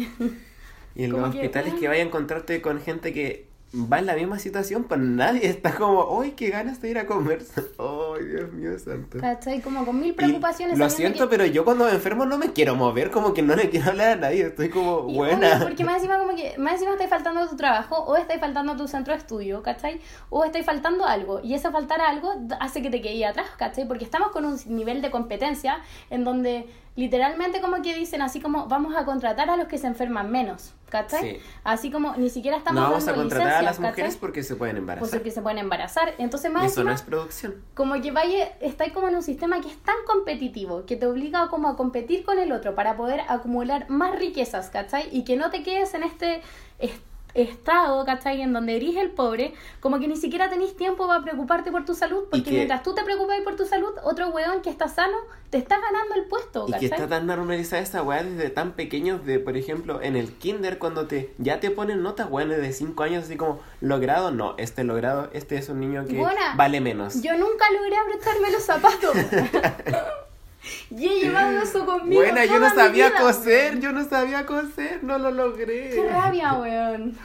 Y 0.95 1.05
en 1.05 1.11
los 1.13 1.21
Como 1.21 1.33
que, 1.33 1.39
hospitales 1.39 1.75
que 1.75 1.89
vaya 1.89 2.03
a 2.03 2.07
encontrarte 2.07 2.61
con 2.61 2.81
gente 2.81 3.13
que 3.15 3.47
va 3.93 3.99
en 3.99 4.07
la 4.07 4.15
misma 4.15 4.39
situación, 4.39 4.85
pues 4.85 5.01
nadie 5.01 5.47
está 5.49 5.75
como, 5.75 6.21
¡ay, 6.21 6.33
qué 6.33 6.51
ganas 6.51 6.81
de 6.81 6.91
ir 6.91 6.99
a 6.99 7.07
conversar! 7.07 7.65
¡Ay, 7.79 8.25
Dios 8.27 8.53
mío 8.53 8.79
santo! 8.79 9.19
¿Cachai? 9.19 9.61
Como 9.61 9.85
con 9.85 9.99
mil 9.99 10.11
Y 10.11 10.13
preocupaciones. 10.13 10.79
lo 10.79 10.89
siento, 10.91 11.25
que- 11.29 11.31
pero 11.37 11.47
yo 11.47 11.65
cuando 11.65 11.87
me 11.87 11.91
enfermo 11.93 12.25
no 12.27 12.39
me 12.39 12.53
quiero 12.53 12.75
mover, 12.77 13.11
como 13.11 13.35
que 13.35 13.43
no 13.43 13.57
le 13.57 13.71
quiero 13.71 13.91
hablar 13.91 14.11
a 14.11 14.17
nadie, 14.17 14.47
estoy 14.47 14.69
como 14.71 15.09
Y 15.09 15.17
buena. 15.17 15.57
obvio, 15.57 15.67
porque 15.67 15.85
más 15.85 15.97
encima 15.97 16.19
como 16.19 16.35
que 16.37 16.55
más 16.59 16.75
encima 16.75 16.93
estáis 16.93 17.11
faltando 17.11 17.41
a 17.41 17.49
tu 17.49 17.57
trabajo 17.57 17.97
o 18.05 18.17
estáis 18.17 18.41
faltando 18.41 18.73
a 18.73 18.77
tu 18.77 18.87
centro 18.89 19.13
de 19.13 19.19
estudio, 19.19 19.63
¿cachai? 19.63 20.01
O 20.31 20.45
estáis 20.45 20.65
faltando 20.65 21.05
algo 21.07 21.41
y 21.43 21.55
ese 21.55 21.71
faltar 21.71 22.01
algo 22.01 22.33
hace 22.61 22.81
que 22.83 22.91
te 22.91 23.01
quede 23.01 23.27
atrás, 23.27 23.47
¿cachai? 23.59 23.87
Porque 23.89 24.05
estamos 24.05 24.31
con 24.31 24.45
un 24.45 24.57
nivel 24.67 25.03
de 25.03 25.11
competencia 25.11 25.79
en 26.11 26.25
donde 26.25 26.67
literalmente 26.97 27.61
como 27.61 27.83
que 27.83 27.95
dicen 27.95 28.23
así 28.23 28.41
como 28.41 28.67
vamos 28.69 28.95
a 28.97 29.05
contratar 29.05 29.51
a 29.51 29.57
los 29.57 29.67
que 29.69 29.79
se 29.79 29.87
enferman 29.89 30.31
menos, 30.31 30.75
¿cachai? 30.89 31.21
Sí. 31.37 31.41
Así 31.65 31.91
como 31.91 32.15
ni 32.17 32.31
siquiera 32.31 32.57
estamos 32.59 32.81
No 32.83 32.89
vamos 32.91 33.09
a 33.09 33.15
contratar 33.15 33.53
a 33.55 33.63
las 33.63 33.81
mujeres 33.81 34.15
¿cachai? 34.15 34.21
porque 34.21 34.43
se 34.45 34.55
pueden 34.55 34.77
embarazar. 34.77 35.23
que 35.23 35.31
se 35.33 35.43
pueden 35.43 35.59
embarazar. 35.59 36.15
Entonces 36.19 36.53
más 36.53 36.67
eso 36.71 36.85
no 36.85 36.93
es 36.93 37.03
producción. 37.03 37.57
como 37.75 38.01
que 38.01 38.13
vaya, 38.13 38.45
estáis 38.61 38.93
como 38.93 39.09
en 39.09 39.17
un 39.17 39.23
sistema 39.23 39.61
que 39.61 39.69
es 39.69 39.77
tan 39.79 39.97
competitivo, 40.07 40.87
que 40.87 40.97
te 40.97 41.07
obliga 41.07 41.49
como 41.49 41.69
a 41.69 41.77
competir 41.77 42.25
con 42.25 42.39
el 42.39 42.53
otro 42.53 42.75
para 42.77 42.97
poder 42.97 43.23
acumular 43.29 43.91
más 43.91 44.17
riquezas, 44.19 44.71
¿cachai? 44.71 45.09
Y 45.11 45.25
que 45.25 45.37
no 45.37 45.51
te 45.51 45.63
quedes 45.65 45.95
en 45.95 46.05
este 46.05 46.43
est- 46.79 47.03
estado, 47.35 48.05
¿cachai? 48.05 48.41
En 48.43 48.53
donde 48.53 48.77
eres 48.77 48.97
el 48.97 49.11
pobre, 49.11 49.55
como 49.81 49.99
que 49.99 50.07
ni 50.09 50.17
siquiera 50.17 50.49
tenéis 50.49 50.77
tiempo 50.77 51.07
para 51.07 51.23
preocuparte 51.23 51.71
por 51.73 51.85
tu 51.85 51.95
salud, 51.95 52.25
porque 52.31 52.45
que- 52.45 52.51
mientras 52.53 52.83
tú 52.83 52.95
te 52.95 53.03
preocupas 53.05 53.41
por 53.43 53.57
tu 53.57 53.65
salud, 53.67 53.91
otro 54.05 54.29
weón 54.29 54.63
que 54.63 54.71
está 54.71 54.89
sano 54.89 55.17
te 55.51 55.59
está 55.59 55.79
ganando 55.81 56.15
el 56.17 56.25
puesto, 56.25 56.67
Y 56.69 56.73
que 56.79 56.87
está 56.87 57.07
tan 57.09 57.27
normalizada 57.27 57.81
esa 57.83 58.03
weá 58.03 58.23
desde 58.25 58.51
tan 58.51 58.73
pequeños 58.73 59.25
de, 59.25 59.39
por 59.39 59.57
ejemplo, 59.57 60.01
en 60.03 60.17
el 60.17 60.33
kinder 60.33 60.79
cuando 60.79 61.07
te 61.07 61.33
ya 61.39 61.61
te 61.61 61.71
ponen 61.71 62.03
notas 62.03 62.29
weá 62.31 62.45
de 62.47 62.73
5 62.73 63.03
años 63.05 63.25
así 63.25 63.37
como 63.37 63.61
logrado, 63.81 64.31
no, 64.31 64.55
este 64.59 64.83
logrado, 64.85 65.29
este 65.33 65.57
es 65.57 65.69
un 65.69 65.81
niño 65.81 66.05
que 66.07 66.21
vale 66.57 66.81
menos. 66.81 67.23
Yo 67.23 67.37
nunca 67.37 67.65
logré 67.73 67.97
apretarme 67.97 68.51
los 68.51 68.63
zapatos. 68.63 69.15
y 70.91 71.07
he 71.07 71.21
llevado 71.21 71.63
eso 71.63 71.85
conmigo. 71.85 72.23
Buena, 72.23 72.45
yo 72.45 72.59
no 72.59 72.69
sabía 72.71 73.09
vida, 73.09 73.21
coser, 73.21 73.73
weón. 73.73 73.81
yo 73.83 73.93
no 73.93 74.05
sabía 74.05 74.47
coser, 74.47 75.03
no 75.03 75.19
lo 75.19 75.31
logré. 75.31 75.91
Qué 75.91 76.09
rabia, 76.09 76.55
weón. 76.55 77.19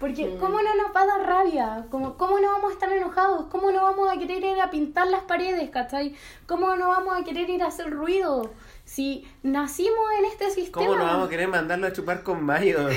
Porque, 0.00 0.36
¿cómo 0.40 0.60
no 0.60 0.74
nos 0.74 0.96
va 0.96 1.02
a 1.02 1.06
dar 1.06 1.26
rabia? 1.26 1.86
¿Cómo, 1.88 2.16
¿Cómo 2.16 2.40
no 2.40 2.48
vamos 2.48 2.70
a 2.70 2.74
estar 2.74 2.92
enojados? 2.92 3.46
¿Cómo 3.46 3.70
no 3.70 3.82
vamos 3.82 4.10
a 4.10 4.18
querer 4.18 4.42
ir 4.42 4.60
a 4.60 4.68
pintar 4.68 5.06
las 5.06 5.22
paredes, 5.22 5.70
cachai? 5.70 6.16
¿Cómo 6.46 6.74
no 6.74 6.88
vamos 6.88 7.20
a 7.20 7.22
querer 7.22 7.48
ir 7.48 7.62
a 7.62 7.68
hacer 7.68 7.88
ruido? 7.90 8.52
Si 8.84 9.24
nacimos 9.44 10.04
en 10.18 10.24
este 10.24 10.50
sistema. 10.50 10.86
¿Cómo 10.86 10.98
no 10.98 11.04
vamos 11.04 11.28
a 11.28 11.30
querer 11.30 11.46
mandarlo 11.46 11.86
a 11.86 11.92
chupar 11.92 12.24
con 12.24 12.44
mayo? 12.44 12.88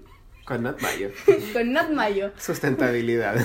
con 0.44 0.62
not 0.62 0.80
mayo. 0.80 1.10
Con 1.52 1.72
Not 1.72 1.90
Mayo, 1.90 2.32
Sustentabilidad. 2.38 3.36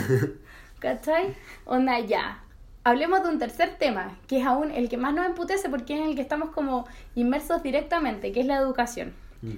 ¿cachai? 0.80 1.36
Onda, 1.66 2.00
ya. 2.00 2.43
Hablemos 2.86 3.24
de 3.24 3.30
un 3.30 3.40
tercer 3.40 3.78
tema, 3.80 4.18
que 4.28 4.40
es 4.40 4.46
aún 4.46 4.72
el 4.72 4.90
que 4.90 4.98
más 4.98 5.14
nos 5.14 5.26
emputece 5.26 5.70
porque 5.70 5.94
es 5.96 6.02
en 6.02 6.10
el 6.10 6.16
que 6.16 6.22
estamos 6.22 6.50
como 6.50 6.86
inmersos 7.16 7.64
directamente, 7.64 8.32
que 8.34 8.42
es 8.42 8.46
la 8.46 8.58
educación. 8.58 9.14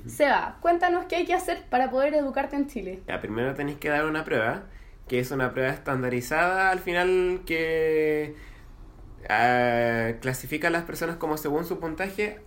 Seba, 0.07 0.57
cuéntanos 0.61 1.05
qué 1.05 1.17
hay 1.17 1.25
que 1.25 1.33
hacer 1.35 1.63
para 1.69 1.91
poder 1.91 2.15
educarte 2.15 2.55
en 2.55 2.67
Chile. 2.67 3.03
Ya, 3.07 3.21
primero 3.21 3.53
tenéis 3.53 3.77
que 3.77 3.89
dar 3.89 4.05
una 4.05 4.23
prueba, 4.23 4.63
que 5.07 5.19
es 5.19 5.29
una 5.29 5.51
prueba 5.51 5.71
estandarizada 5.71 6.71
al 6.71 6.79
final 6.79 7.41
que 7.45 8.35
ah, 9.29 10.13
clasifica 10.21 10.69
a 10.69 10.71
las 10.71 10.83
personas 10.83 11.17
como 11.17 11.37
según 11.37 11.65
su 11.65 11.79
puntaje 11.79 12.41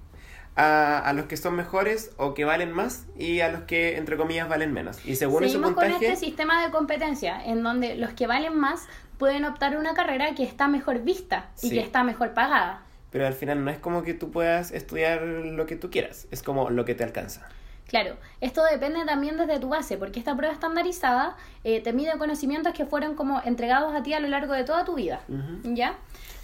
a, 0.59 0.99
a 0.99 1.13
los 1.15 1.27
que 1.27 1.37
son 1.37 1.55
mejores 1.55 2.11
o 2.17 2.35
que 2.35 2.45
valen 2.45 2.73
más 2.73 3.07
y 3.17 3.41
a 3.41 3.49
los 3.49 3.63
que, 3.63 3.97
entre 3.97 4.17
comillas, 4.17 4.49
valen 4.49 4.73
menos. 4.73 4.99
Y 5.07 5.17
según 5.17 5.45
ese 5.45 5.59
puntaje... 5.59 5.93
con 5.95 6.03
este 6.03 6.17
sistema 6.17 6.63
de 6.65 6.71
competencia, 6.71 7.43
en 7.45 7.63
donde 7.63 7.95
los 7.95 8.11
que 8.13 8.27
valen 8.27 8.59
más 8.59 8.87
pueden 9.19 9.45
optar 9.45 9.77
una 9.77 9.95
carrera 9.95 10.35
que 10.35 10.43
está 10.43 10.69
mejor 10.69 11.01
vista 11.03 11.49
y 11.63 11.69
Sí. 11.69 11.75
que 11.77 11.81
está 11.81 12.03
mejor 12.05 12.35
pagada. 12.35 12.83
Pero 13.11 13.27
al 13.27 13.33
final 13.35 13.65
no 13.65 13.71
es 13.71 13.79
como 13.79 14.03
que 14.03 14.13
tú 14.15 14.31
puedas 14.31 14.71
estudiar 14.73 15.23
lo 15.23 15.65
que 15.67 15.77
tú 15.77 15.91
quieras, 15.91 16.27
es 16.31 16.43
como 16.43 16.71
lo 16.71 16.85
que 16.85 16.95
te 16.95 17.05
alcanza. 17.05 17.49
Claro, 17.87 18.17
esto 18.43 18.63
depende 18.71 19.03
también 19.07 19.39
desde 19.39 19.59
tu 19.59 19.71
base, 19.71 19.97
porque 19.97 20.19
esta 20.19 20.37
prueba 20.37 20.53
estandarizada 20.53 21.37
eh, 21.65 21.81
te 21.81 21.95
mide 21.95 22.19
conocimientos 22.19 22.75
que 22.75 22.85
fueron 22.85 23.15
como 23.15 23.41
entregados 23.47 23.95
a 23.95 24.03
ti 24.03 24.13
a 24.13 24.21
lo 24.21 24.29
largo 24.29 24.53
de 24.53 24.65
toda 24.65 24.85
tu 24.85 24.95
vida. 24.95 25.21
¿ya? 25.63 25.95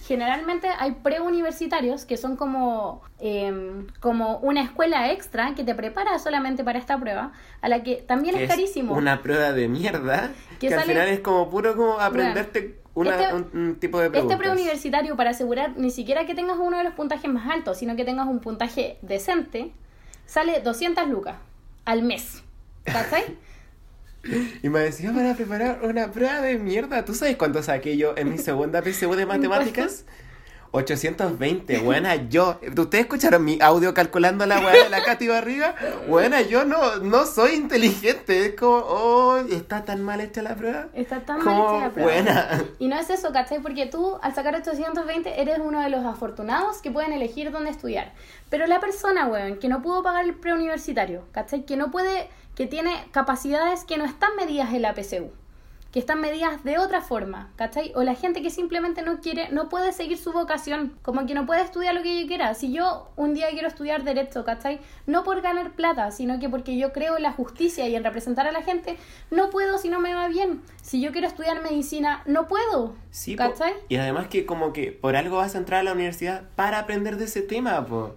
Generalmente 0.06 0.68
hay 0.78 0.92
preuniversitarios 0.92 2.04
que 2.04 2.16
son 2.18 2.36
como, 2.36 3.02
em, 3.20 3.86
como 4.00 4.36
una 4.38 4.60
escuela 4.62 5.10
extra 5.10 5.54
que 5.54 5.64
te 5.64 5.74
prepara 5.74 6.18
solamente 6.18 6.62
para 6.62 6.78
esta 6.78 6.98
prueba, 6.98 7.32
a 7.62 7.68
la 7.70 7.82
que 7.82 7.96
también 7.96 8.34
Que 8.36 8.44
es 8.44 8.50
carísimo. 8.50 8.94
Una 8.94 9.22
prueba 9.22 9.52
de 9.52 9.66
mierda 9.68 10.30
Que 10.60 10.68
que, 10.68 10.74
al 10.74 10.80
sale- 10.80 10.92
final 10.92 11.08
es 11.08 11.20
como 11.20 11.48
puro 11.48 11.74
como 11.74 11.98
aprenderte 12.00 12.80
una, 12.92 13.18
este- 13.18 13.34
un, 13.34 13.50
un 13.54 13.76
tipo 13.76 13.98
de 13.98 14.10
preguntas. 14.10 14.36
Este 14.36 14.44
preuniversitario, 14.44 15.16
para 15.16 15.30
asegurar 15.30 15.72
ni 15.76 15.90
siquiera 15.90 16.26
que 16.26 16.34
tengas 16.34 16.58
uno 16.58 16.76
de 16.76 16.84
los 16.84 16.92
puntajes 16.92 17.30
más 17.32 17.48
altos, 17.50 17.78
sino 17.78 17.96
que 17.96 18.04
tengas 18.04 18.26
un 18.28 18.40
puntaje 18.40 18.98
decente, 19.00 19.72
sale 20.26 20.60
200 20.60 21.08
lucas 21.08 21.36
al 21.86 22.02
mes. 22.02 22.42
¿Cachai? 22.84 23.24
Y 24.62 24.68
me 24.68 24.80
decía 24.80 25.12
para 25.12 25.34
preparar 25.34 25.80
una 25.82 26.10
prueba 26.10 26.40
de 26.40 26.58
mierda. 26.58 27.04
¿Tú 27.04 27.14
sabes 27.14 27.36
cuánto 27.36 27.62
saqué 27.62 27.96
yo 27.96 28.14
en 28.16 28.30
mi 28.30 28.38
segunda 28.38 28.82
PSU 28.82 29.14
de 29.14 29.26
matemáticas? 29.26 30.04
820, 30.74 31.78
buena 31.78 32.16
yo. 32.28 32.58
¿Ustedes 32.76 33.04
escucharon 33.04 33.44
mi 33.44 33.58
audio 33.60 33.94
calculando 33.94 34.44
la 34.44 34.58
weá 34.58 34.82
de 34.82 34.90
la 34.90 35.04
Katy 35.04 35.28
Barriga? 35.28 35.76
Buena, 36.08 36.40
yo 36.42 36.64
no, 36.64 36.96
no 36.96 37.26
soy 37.26 37.52
inteligente. 37.52 38.46
Es 38.46 38.56
como, 38.56 38.78
oh, 38.78 39.36
está 39.36 39.84
tan 39.84 40.02
mal 40.02 40.20
hecha 40.20 40.42
la 40.42 40.56
prueba. 40.56 40.88
Está 40.92 41.20
tan 41.20 41.44
mal 41.44 41.62
hecha 41.62 41.78
la 41.78 41.90
prueba. 41.92 42.12
buena. 42.12 42.64
Y 42.80 42.88
no 42.88 42.98
es 42.98 43.08
eso, 43.08 43.32
¿cachai? 43.32 43.60
Porque 43.60 43.86
tú, 43.86 44.18
al 44.20 44.34
sacar 44.34 44.56
820, 44.56 45.40
eres 45.40 45.60
uno 45.62 45.80
de 45.80 45.90
los 45.90 46.04
afortunados 46.04 46.78
que 46.78 46.90
pueden 46.90 47.12
elegir 47.12 47.52
dónde 47.52 47.70
estudiar. 47.70 48.12
Pero 48.50 48.66
la 48.66 48.80
persona, 48.80 49.28
weón, 49.28 49.60
que 49.60 49.68
no 49.68 49.80
pudo 49.80 50.02
pagar 50.02 50.24
el 50.24 50.34
preuniversitario, 50.34 51.22
¿cachai? 51.30 51.64
Que 51.64 51.76
no 51.76 51.92
puede, 51.92 52.28
que 52.54 52.66
tiene 52.66 53.06
capacidades 53.10 53.84
que 53.84 53.98
no 53.98 54.04
están 54.04 54.36
medidas 54.36 54.72
en 54.72 54.82
la 54.82 54.94
PSU, 54.94 55.30
que 55.94 56.00
están 56.00 56.20
medidas 56.20 56.64
de 56.64 56.78
otra 56.78 57.00
forma, 57.00 57.52
¿cachai? 57.54 57.92
O 57.94 58.02
la 58.02 58.16
gente 58.16 58.42
que 58.42 58.50
simplemente 58.50 59.02
no 59.02 59.20
quiere, 59.20 59.50
no 59.50 59.68
puede 59.68 59.92
seguir 59.92 60.18
su 60.18 60.32
vocación, 60.32 60.98
como 61.02 61.24
que 61.24 61.34
no 61.34 61.46
puede 61.46 61.62
estudiar 61.62 61.94
lo 61.94 62.02
que 62.02 62.20
yo 62.20 62.26
quiera. 62.26 62.52
Si 62.54 62.72
yo 62.72 63.12
un 63.14 63.32
día 63.32 63.48
quiero 63.50 63.68
estudiar 63.68 64.02
Derecho, 64.02 64.44
¿cachai? 64.44 64.80
No 65.06 65.22
por 65.22 65.40
ganar 65.40 65.72
plata, 65.72 66.10
sino 66.10 66.40
que 66.40 66.48
porque 66.48 66.76
yo 66.76 66.92
creo 66.92 67.16
en 67.16 67.22
la 67.22 67.32
justicia 67.32 67.86
y 67.86 67.94
en 67.94 68.02
representar 68.02 68.48
a 68.48 68.52
la 68.52 68.62
gente, 68.62 68.96
no 69.30 69.50
puedo 69.50 69.78
si 69.78 69.88
no 69.88 70.00
me 70.00 70.14
va 70.14 70.26
bien. 70.26 70.62
Si 70.82 71.00
yo 71.00 71.12
quiero 71.12 71.28
estudiar 71.28 71.62
medicina, 71.62 72.22
no 72.26 72.48
puedo. 72.48 72.96
Sí. 73.10 73.36
Y 73.88 73.96
además 73.96 74.26
que 74.26 74.46
como 74.46 74.72
que 74.72 74.90
por 74.90 75.14
algo 75.14 75.36
vas 75.36 75.54
a 75.54 75.58
entrar 75.58 75.78
a 75.78 75.84
la 75.84 75.92
universidad 75.92 76.42
para 76.56 76.80
aprender 76.80 77.18
de 77.18 77.26
ese 77.26 77.42
tema, 77.42 77.86
po. 77.86 78.16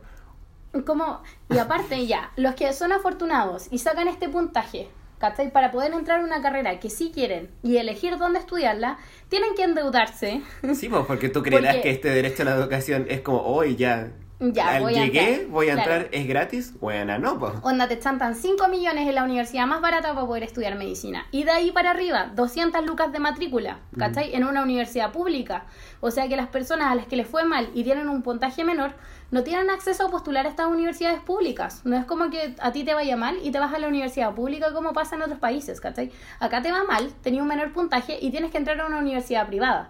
Como, 0.85 1.21
y 1.49 1.57
aparte 1.57 2.05
ya, 2.07 2.31
los 2.35 2.55
que 2.55 2.71
son 2.73 2.91
afortunados 2.91 3.67
y 3.71 3.79
sacan 3.79 4.07
este 4.07 4.29
puntaje, 4.29 4.89
¿cachai? 5.17 5.51
Para 5.51 5.71
poder 5.71 5.93
entrar 5.93 6.19
a 6.19 6.23
una 6.23 6.41
carrera 6.41 6.79
que 6.79 6.89
sí 6.89 7.11
quieren 7.13 7.49
y 7.63 7.77
elegir 7.77 8.17
dónde 8.17 8.39
estudiarla, 8.39 8.97
tienen 9.29 9.55
que 9.55 9.63
endeudarse. 9.63 10.41
Sí, 10.75 10.89
pues 10.89 11.05
porque 11.07 11.29
tú 11.29 11.41
creerás 11.43 11.75
Porque- 11.75 11.81
que 11.89 11.91
este 11.95 12.09
derecho 12.09 12.43
a 12.43 12.45
la 12.45 12.55
educación 12.55 13.05
es 13.09 13.21
como, 13.21 13.41
hoy 13.41 13.75
ya, 13.75 14.11
Ya, 14.39 14.75
al 14.75 14.83
voy 14.83 14.95
a 14.95 15.05
llegué, 15.05 15.29
entrar. 15.33 15.47
voy 15.49 15.69
a 15.69 15.73
Claro. 15.73 15.91
entrar, 15.93 16.09
es 16.13 16.27
gratis. 16.27 16.79
Buena, 16.79 17.17
no, 17.17 17.39
pues. 17.39 17.53
Onda, 17.63 17.87
te 17.87 17.97
chantan 17.97 18.35
5 18.35 18.67
millones 18.67 19.07
en 19.07 19.15
la 19.15 19.23
universidad 19.23 19.65
más 19.65 19.81
barata 19.81 20.13
para 20.13 20.27
poder 20.27 20.43
estudiar 20.43 20.75
medicina. 20.75 21.25
Y 21.31 21.43
de 21.43 21.51
ahí 21.51 21.71
para 21.71 21.89
arriba, 21.89 22.31
200 22.35 22.85
lucas 22.85 23.11
de 23.11 23.17
matrícula, 23.17 23.79
¿cachai? 23.97 24.35
En 24.35 24.43
una 24.43 24.61
universidad 24.61 25.11
pública. 25.11 25.65
O 26.01 26.11
sea 26.11 26.27
que 26.27 26.35
las 26.35 26.49
personas 26.49 26.91
a 26.91 26.95
las 26.95 27.07
que 27.07 27.15
les 27.15 27.25
fue 27.27 27.45
mal 27.45 27.69
y 27.73 27.83
tienen 27.83 28.09
un 28.09 28.21
puntaje 28.21 28.63
menor, 28.63 28.93
no 29.31 29.43
tienen 29.43 29.71
acceso 29.71 30.05
a 30.05 30.11
postular 30.11 30.45
a 30.45 30.49
estas 30.49 30.67
universidades 30.67 31.19
públicas. 31.19 31.81
No 31.83 31.97
es 31.97 32.05
como 32.05 32.29
que 32.29 32.53
a 32.59 32.71
ti 32.71 32.83
te 32.83 32.93
vaya 32.93 33.17
mal 33.17 33.37
y 33.43 33.49
te 33.51 33.57
vas 33.59 33.73
a 33.73 33.79
la 33.79 33.87
universidad 33.87 34.35
pública 34.35 34.71
como 34.71 34.93
pasa 34.93 35.15
en 35.15 35.23
otros 35.23 35.39
países, 35.39 35.81
¿cachai? 35.81 36.11
Acá 36.39 36.61
te 36.61 36.71
va 36.71 36.83
mal, 36.83 37.11
tenías 37.23 37.41
un 37.41 37.47
menor 37.47 37.73
puntaje 37.73 38.19
y 38.21 38.29
tienes 38.29 38.51
que 38.51 38.59
entrar 38.59 38.79
a 38.81 38.85
una 38.85 38.99
universidad 38.99 39.47
privada. 39.47 39.89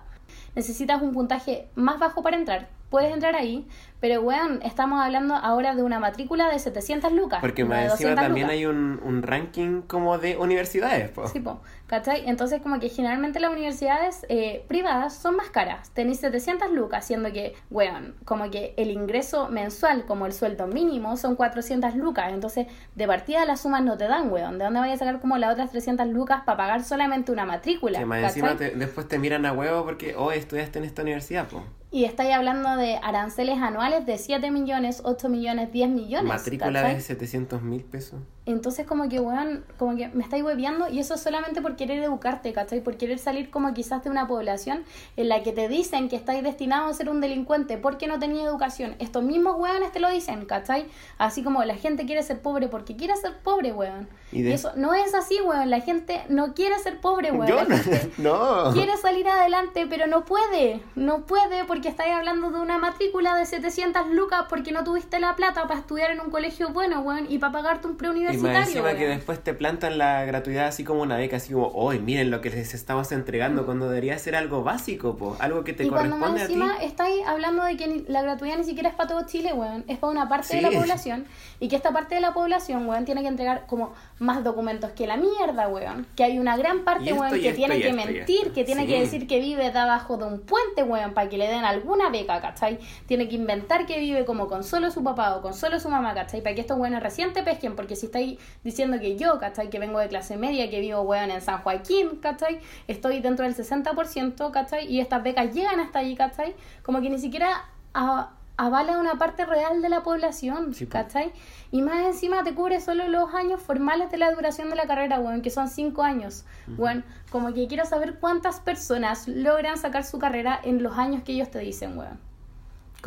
Necesitas 0.55 1.01
un 1.01 1.11
puntaje 1.11 1.67
más 1.75 1.99
bajo 1.99 2.23
para 2.23 2.37
entrar. 2.37 2.69
Puedes 2.89 3.13
entrar 3.13 3.35
ahí, 3.35 3.67
pero 3.99 4.21
weón, 4.21 4.61
estamos 4.63 5.03
hablando 5.03 5.35
ahora 5.35 5.75
de 5.75 5.83
una 5.83 5.99
matrícula 5.99 6.49
de 6.49 6.57
700 6.57 7.11
lucas. 7.11 7.39
Porque 7.41 7.63
de 7.63 7.69
más 7.69 7.79
encima 7.91 8.11
200 8.11 8.23
también 8.23 8.47
lucas. 8.47 8.57
hay 8.57 8.65
un, 8.65 9.01
un 9.03 9.23
ranking 9.23 9.81
como 9.81 10.17
de 10.19 10.37
universidades, 10.37 11.09
pues. 11.09 11.31
Sí, 11.31 11.41
po, 11.41 11.59
¿cachai? 11.87 12.29
Entonces, 12.29 12.61
como 12.61 12.79
que 12.79 12.87
generalmente 12.87 13.41
las 13.41 13.51
universidades 13.51 14.25
eh, 14.29 14.63
privadas 14.69 15.15
son 15.15 15.35
más 15.35 15.49
caras. 15.49 15.89
Tenéis 15.91 16.21
700 16.21 16.71
lucas, 16.71 17.05
siendo 17.05 17.33
que, 17.33 17.55
weón, 17.71 18.15
como 18.23 18.49
que 18.49 18.73
el 18.77 18.89
ingreso 18.91 19.49
mensual, 19.49 20.05
como 20.05 20.25
el 20.25 20.31
sueldo 20.31 20.67
mínimo, 20.67 21.17
son 21.17 21.35
400 21.35 21.93
lucas. 21.95 22.31
Entonces, 22.31 22.67
de 22.95 23.05
partida 23.07 23.43
las 23.45 23.61
sumas 23.61 23.83
no 23.83 23.97
te 23.97 24.07
dan, 24.07 24.31
weón. 24.31 24.57
¿De 24.59 24.63
dónde 24.63 24.79
vayas 24.79 25.01
a 25.01 25.05
sacar 25.05 25.19
como 25.19 25.37
las 25.37 25.51
otras 25.51 25.71
300 25.71 26.07
lucas 26.07 26.43
para 26.45 26.55
pagar 26.57 26.83
solamente 26.85 27.33
una 27.33 27.45
matrícula? 27.45 27.99
Que 27.99 28.05
más 28.05 28.21
¿cachai? 28.21 28.39
encima 28.43 28.55
te- 28.57 28.71
después 28.77 29.07
te 29.09 29.19
miran 29.19 29.45
a 29.45 29.51
huevo 29.51 29.83
porque, 29.83 30.15
oh, 30.15 30.31
estudiaste 30.31 30.79
en 30.79 30.85
esta 30.85 31.01
universidad, 31.01 31.47
pues. 31.49 31.63
Y 31.91 32.03
estáis 32.03 32.33
hablando 32.33 32.75
de 32.75 32.97
aranceles 32.97 33.59
anuales 33.59 34.05
de 34.05 34.17
7 34.17 34.51
millones, 34.51 35.01
8 35.03 35.29
millones, 35.29 35.71
10 35.71 35.89
millones. 35.89 36.27
Matrícula 36.27 36.81
¿cachai? 36.81 36.95
de 36.95 37.01
700 37.01 37.61
mil 37.61 37.83
pesos. 37.83 38.21
Entonces 38.47 38.85
como 38.87 39.09
que, 39.09 39.19
weón, 39.19 39.65
como 39.77 39.97
que 39.97 40.07
me 40.07 40.23
estáis 40.23 40.41
hueveando 40.41 40.87
y 40.87 40.99
eso 40.99 41.15
es 41.15 41.21
solamente 41.21 41.61
por 41.61 41.75
querer 41.75 42.01
educarte, 42.01 42.53
¿cachai? 42.53 42.79
Por 42.79 42.95
querer 42.95 43.19
salir 43.19 43.49
como 43.49 43.73
quizás 43.73 44.03
de 44.05 44.09
una 44.09 44.25
población 44.25 44.85
en 45.17 45.27
la 45.27 45.43
que 45.43 45.51
te 45.51 45.67
dicen 45.67 46.07
que 46.07 46.15
estáis 46.15 46.41
destinado 46.43 46.87
a 46.87 46.93
ser 46.93 47.09
un 47.09 47.19
delincuente 47.19 47.77
porque 47.77 48.07
no 48.07 48.19
tenía 48.19 48.45
educación. 48.45 48.95
Estos 48.99 49.21
mismos 49.23 49.57
weones 49.59 49.91
te 49.91 49.99
lo 49.99 50.09
dicen, 50.09 50.45
¿cachai? 50.45 50.85
Así 51.17 51.43
como 51.43 51.61
la 51.65 51.75
gente 51.75 52.05
quiere 52.05 52.23
ser 52.23 52.39
pobre 52.41 52.69
porque 52.69 52.95
quiere 52.95 53.17
ser 53.17 53.37
pobre, 53.39 53.73
weón. 53.73 54.07
Y 54.31 54.47
eso 54.49 54.71
no 54.77 54.93
es 54.93 55.13
así, 55.13 55.39
weón. 55.41 55.69
La 55.69 55.81
gente 55.81 56.23
no 56.29 56.53
quiere 56.53 56.79
ser 56.79 57.01
pobre, 57.01 57.31
weón. 57.31 57.47
Yo 57.47 57.55
La 57.55 57.63
no, 57.65 57.77
gente 57.77 58.11
no. 58.17 58.71
quiere 58.71 58.95
salir 58.95 59.27
adelante, 59.27 59.87
pero 59.89 60.07
no 60.07 60.23
puede. 60.23 60.81
No 60.95 61.25
puede 61.25 61.65
porque 61.65 61.89
estáis 61.89 62.13
hablando 62.13 62.49
de 62.51 62.61
una 62.61 62.77
matrícula 62.77 63.35
de 63.35 63.45
700 63.45 64.07
lucas 64.11 64.45
porque 64.47 64.71
no 64.71 64.85
tuviste 64.85 65.19
la 65.19 65.35
plata 65.35 65.67
para 65.67 65.81
estudiar 65.81 66.11
en 66.11 66.21
un 66.21 66.29
colegio 66.29 66.69
bueno, 66.69 67.01
weón, 67.01 67.25
y 67.29 67.39
para 67.39 67.51
pagarte 67.51 67.87
un 67.87 67.97
Y 68.39 68.41
más 68.43 68.67
encima 68.67 68.93
que 68.95 69.07
después 69.07 69.39
te 69.43 69.53
plantan 69.53 69.97
la 69.97 70.23
gratuidad 70.25 70.67
así 70.67 70.83
como 70.83 71.01
una 71.01 71.17
beca, 71.17 71.37
así 71.37 71.53
como, 71.53 71.67
hoy 71.67 71.99
miren 71.99 72.31
lo 72.31 72.41
que 72.41 72.49
les 72.49 72.73
estamos 72.73 73.11
entregando, 73.11 73.65
cuando 73.65 73.87
debería 73.89 74.17
ser 74.19 74.35
algo 74.35 74.63
básico, 74.63 75.15
po, 75.17 75.35
algo 75.39 75.63
que 75.63 75.73
te 75.73 75.85
y 75.85 75.89
cuando 75.89 76.17
más 76.17 76.29
corresponde 76.29 76.43
a 76.43 76.47
ti. 76.47 76.53
encima 76.53 76.83
estáis 76.83 77.25
hablando 77.27 77.63
de 77.63 77.77
que 77.77 78.03
la 78.07 78.21
gratuidad 78.21 78.57
ni 78.57 78.63
siquiera 78.63 78.89
es 78.89 78.95
para 78.95 79.09
todo 79.09 79.25
Chile, 79.25 79.53
weón, 79.53 79.83
es 79.87 79.97
para 79.97 80.11
una 80.11 80.29
parte 80.29 80.55
de 80.55 80.61
la 80.61 80.69
Sí. 80.69 80.75
población 80.77 81.25
y 81.59 81.67
que 81.69 81.75
esta 81.75 81.91
parte 81.91 82.15
de 82.15 82.21
la 82.21 82.33
población, 82.33 82.87
weón, 82.87 83.05
tiene 83.05 83.21
que 83.21 83.27
entregar 83.27 83.65
como 83.67 83.93
más 84.19 84.43
documentos 84.43 84.91
que 84.91 85.07
la 85.07 85.17
mierda, 85.17 85.67
weón, 85.67 86.05
que 86.15 86.23
hay 86.23 86.39
una 86.39 86.57
gran 86.57 86.83
parte, 86.83 87.13
weón, 87.13 87.31
que 87.39 87.49
esto, 87.49 87.55
tiene 87.57 87.79
que 87.79 87.89
esto, 87.89 88.05
mentir, 88.05 88.51
que 88.53 88.63
tiene 88.63 88.81
Sí. 88.83 88.87
que 88.87 88.99
decir 88.99 89.27
que 89.27 89.39
vive 89.39 89.65
debajo 89.71 90.17
de 90.17 90.25
un 90.25 90.39
puente, 90.41 90.83
weón, 90.83 91.13
para 91.13 91.29
que 91.29 91.37
le 91.37 91.47
den 91.47 91.63
alguna 91.65 92.09
beca, 92.09 92.41
¿cachai? 92.41 92.79
Tiene 93.07 93.27
que 93.29 93.35
inventar 93.35 93.85
que 93.85 93.99
vive 93.99 94.25
como 94.25 94.47
con 94.47 94.63
solo 94.63 94.91
su 94.91 95.03
papá 95.03 95.35
o 95.35 95.41
con 95.41 95.53
solo 95.53 95.79
su 95.79 95.89
mamá, 95.89 96.13
¿cachai? 96.13 96.41
Para 96.41 96.55
que 96.55 96.61
estos 96.61 96.77
weones 96.77 97.01
recién 97.01 97.33
te 97.33 97.43
pesquen, 97.43 97.75
porque 97.75 97.95
si 97.95 98.07
estáis 98.07 98.26
diciendo 98.63 98.99
que 98.99 99.15
yo, 99.17 99.39
¿cachai? 99.39 99.69
Que 99.69 99.79
vengo 99.79 99.99
de 99.99 100.07
clase 100.07 100.37
media, 100.37 100.69
que 100.69 100.79
vivo, 100.79 101.01
weón, 101.01 101.31
en 101.31 101.41
San 101.41 101.59
Joaquín, 101.61 102.17
¿cachai? 102.21 102.59
Estoy 102.87 103.19
dentro 103.21 103.45
del 103.45 103.55
60%, 103.55 104.51
¿cachai? 104.51 104.87
Y 104.91 104.99
estas 104.99 105.23
becas 105.23 105.53
llegan 105.53 105.79
hasta 105.79 105.99
allí, 105.99 106.15
¿cachai? 106.15 106.55
Como 106.83 107.01
que 107.01 107.09
ni 107.09 107.19
siquiera 107.19 107.65
a- 107.93 108.31
avala 108.59 108.97
una 108.97 109.15
parte 109.19 109.45
real 109.45 109.81
de 109.83 109.89
la 109.89 110.01
población, 110.01 110.73
Sí. 110.73 110.87
¿cachai? 110.87 111.31
Y 111.71 111.81
más 111.83 112.03
encima 112.05 112.43
te 112.43 112.55
cubre 112.55 112.81
solo 112.81 113.07
los 113.07 113.33
años 113.35 113.61
formales 113.61 114.09
de 114.09 114.17
la 114.17 114.31
duración 114.31 114.69
de 114.71 114.75
la 114.75 114.87
carrera, 114.87 115.19
weón, 115.19 115.41
que 115.43 115.49
son 115.51 115.67
cinco 115.69 116.01
años. 116.01 116.43
Weón, 116.77 117.03
como 117.29 117.53
que 117.53 117.67
quiero 117.67 117.85
saber 117.85 118.15
cuántas 118.19 118.59
personas 118.59 119.27
logran 119.27 119.77
sacar 119.77 120.03
su 120.03 120.17
carrera 120.17 120.59
en 120.63 120.81
los 120.81 120.97
años 120.97 121.21
que 121.23 121.33
ellos 121.33 121.51
te 121.51 121.59
dicen, 121.59 121.97
weón. 121.97 122.19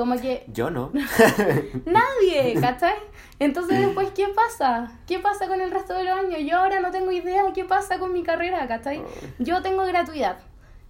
Como 0.01 0.19
que 0.19 0.45
Yo 0.47 0.71
no. 0.71 0.91
nadie, 1.85 2.59
¿cachai? 2.59 2.95
Entonces 3.39 3.81
después, 3.81 4.09
¿qué 4.13 4.29
pasa? 4.29 4.91
¿Qué 5.07 5.19
pasa 5.19 5.47
con 5.47 5.61
el 5.61 5.71
resto 5.71 5.93
de 5.93 6.05
los 6.05 6.19
años? 6.19 6.41
Yo 6.43 6.57
ahora 6.57 6.81
no 6.81 6.91
tengo 6.91 7.13
idea 7.13 7.43
de 7.45 7.53
qué 7.53 7.67
pasa 7.67 7.99
con 7.99 8.11
mi 8.11 8.23
carrera, 8.23 8.67
¿cachai? 8.67 9.03
Yo 9.39 9.61
tengo 9.61 9.85
gratuidad. 9.85 10.39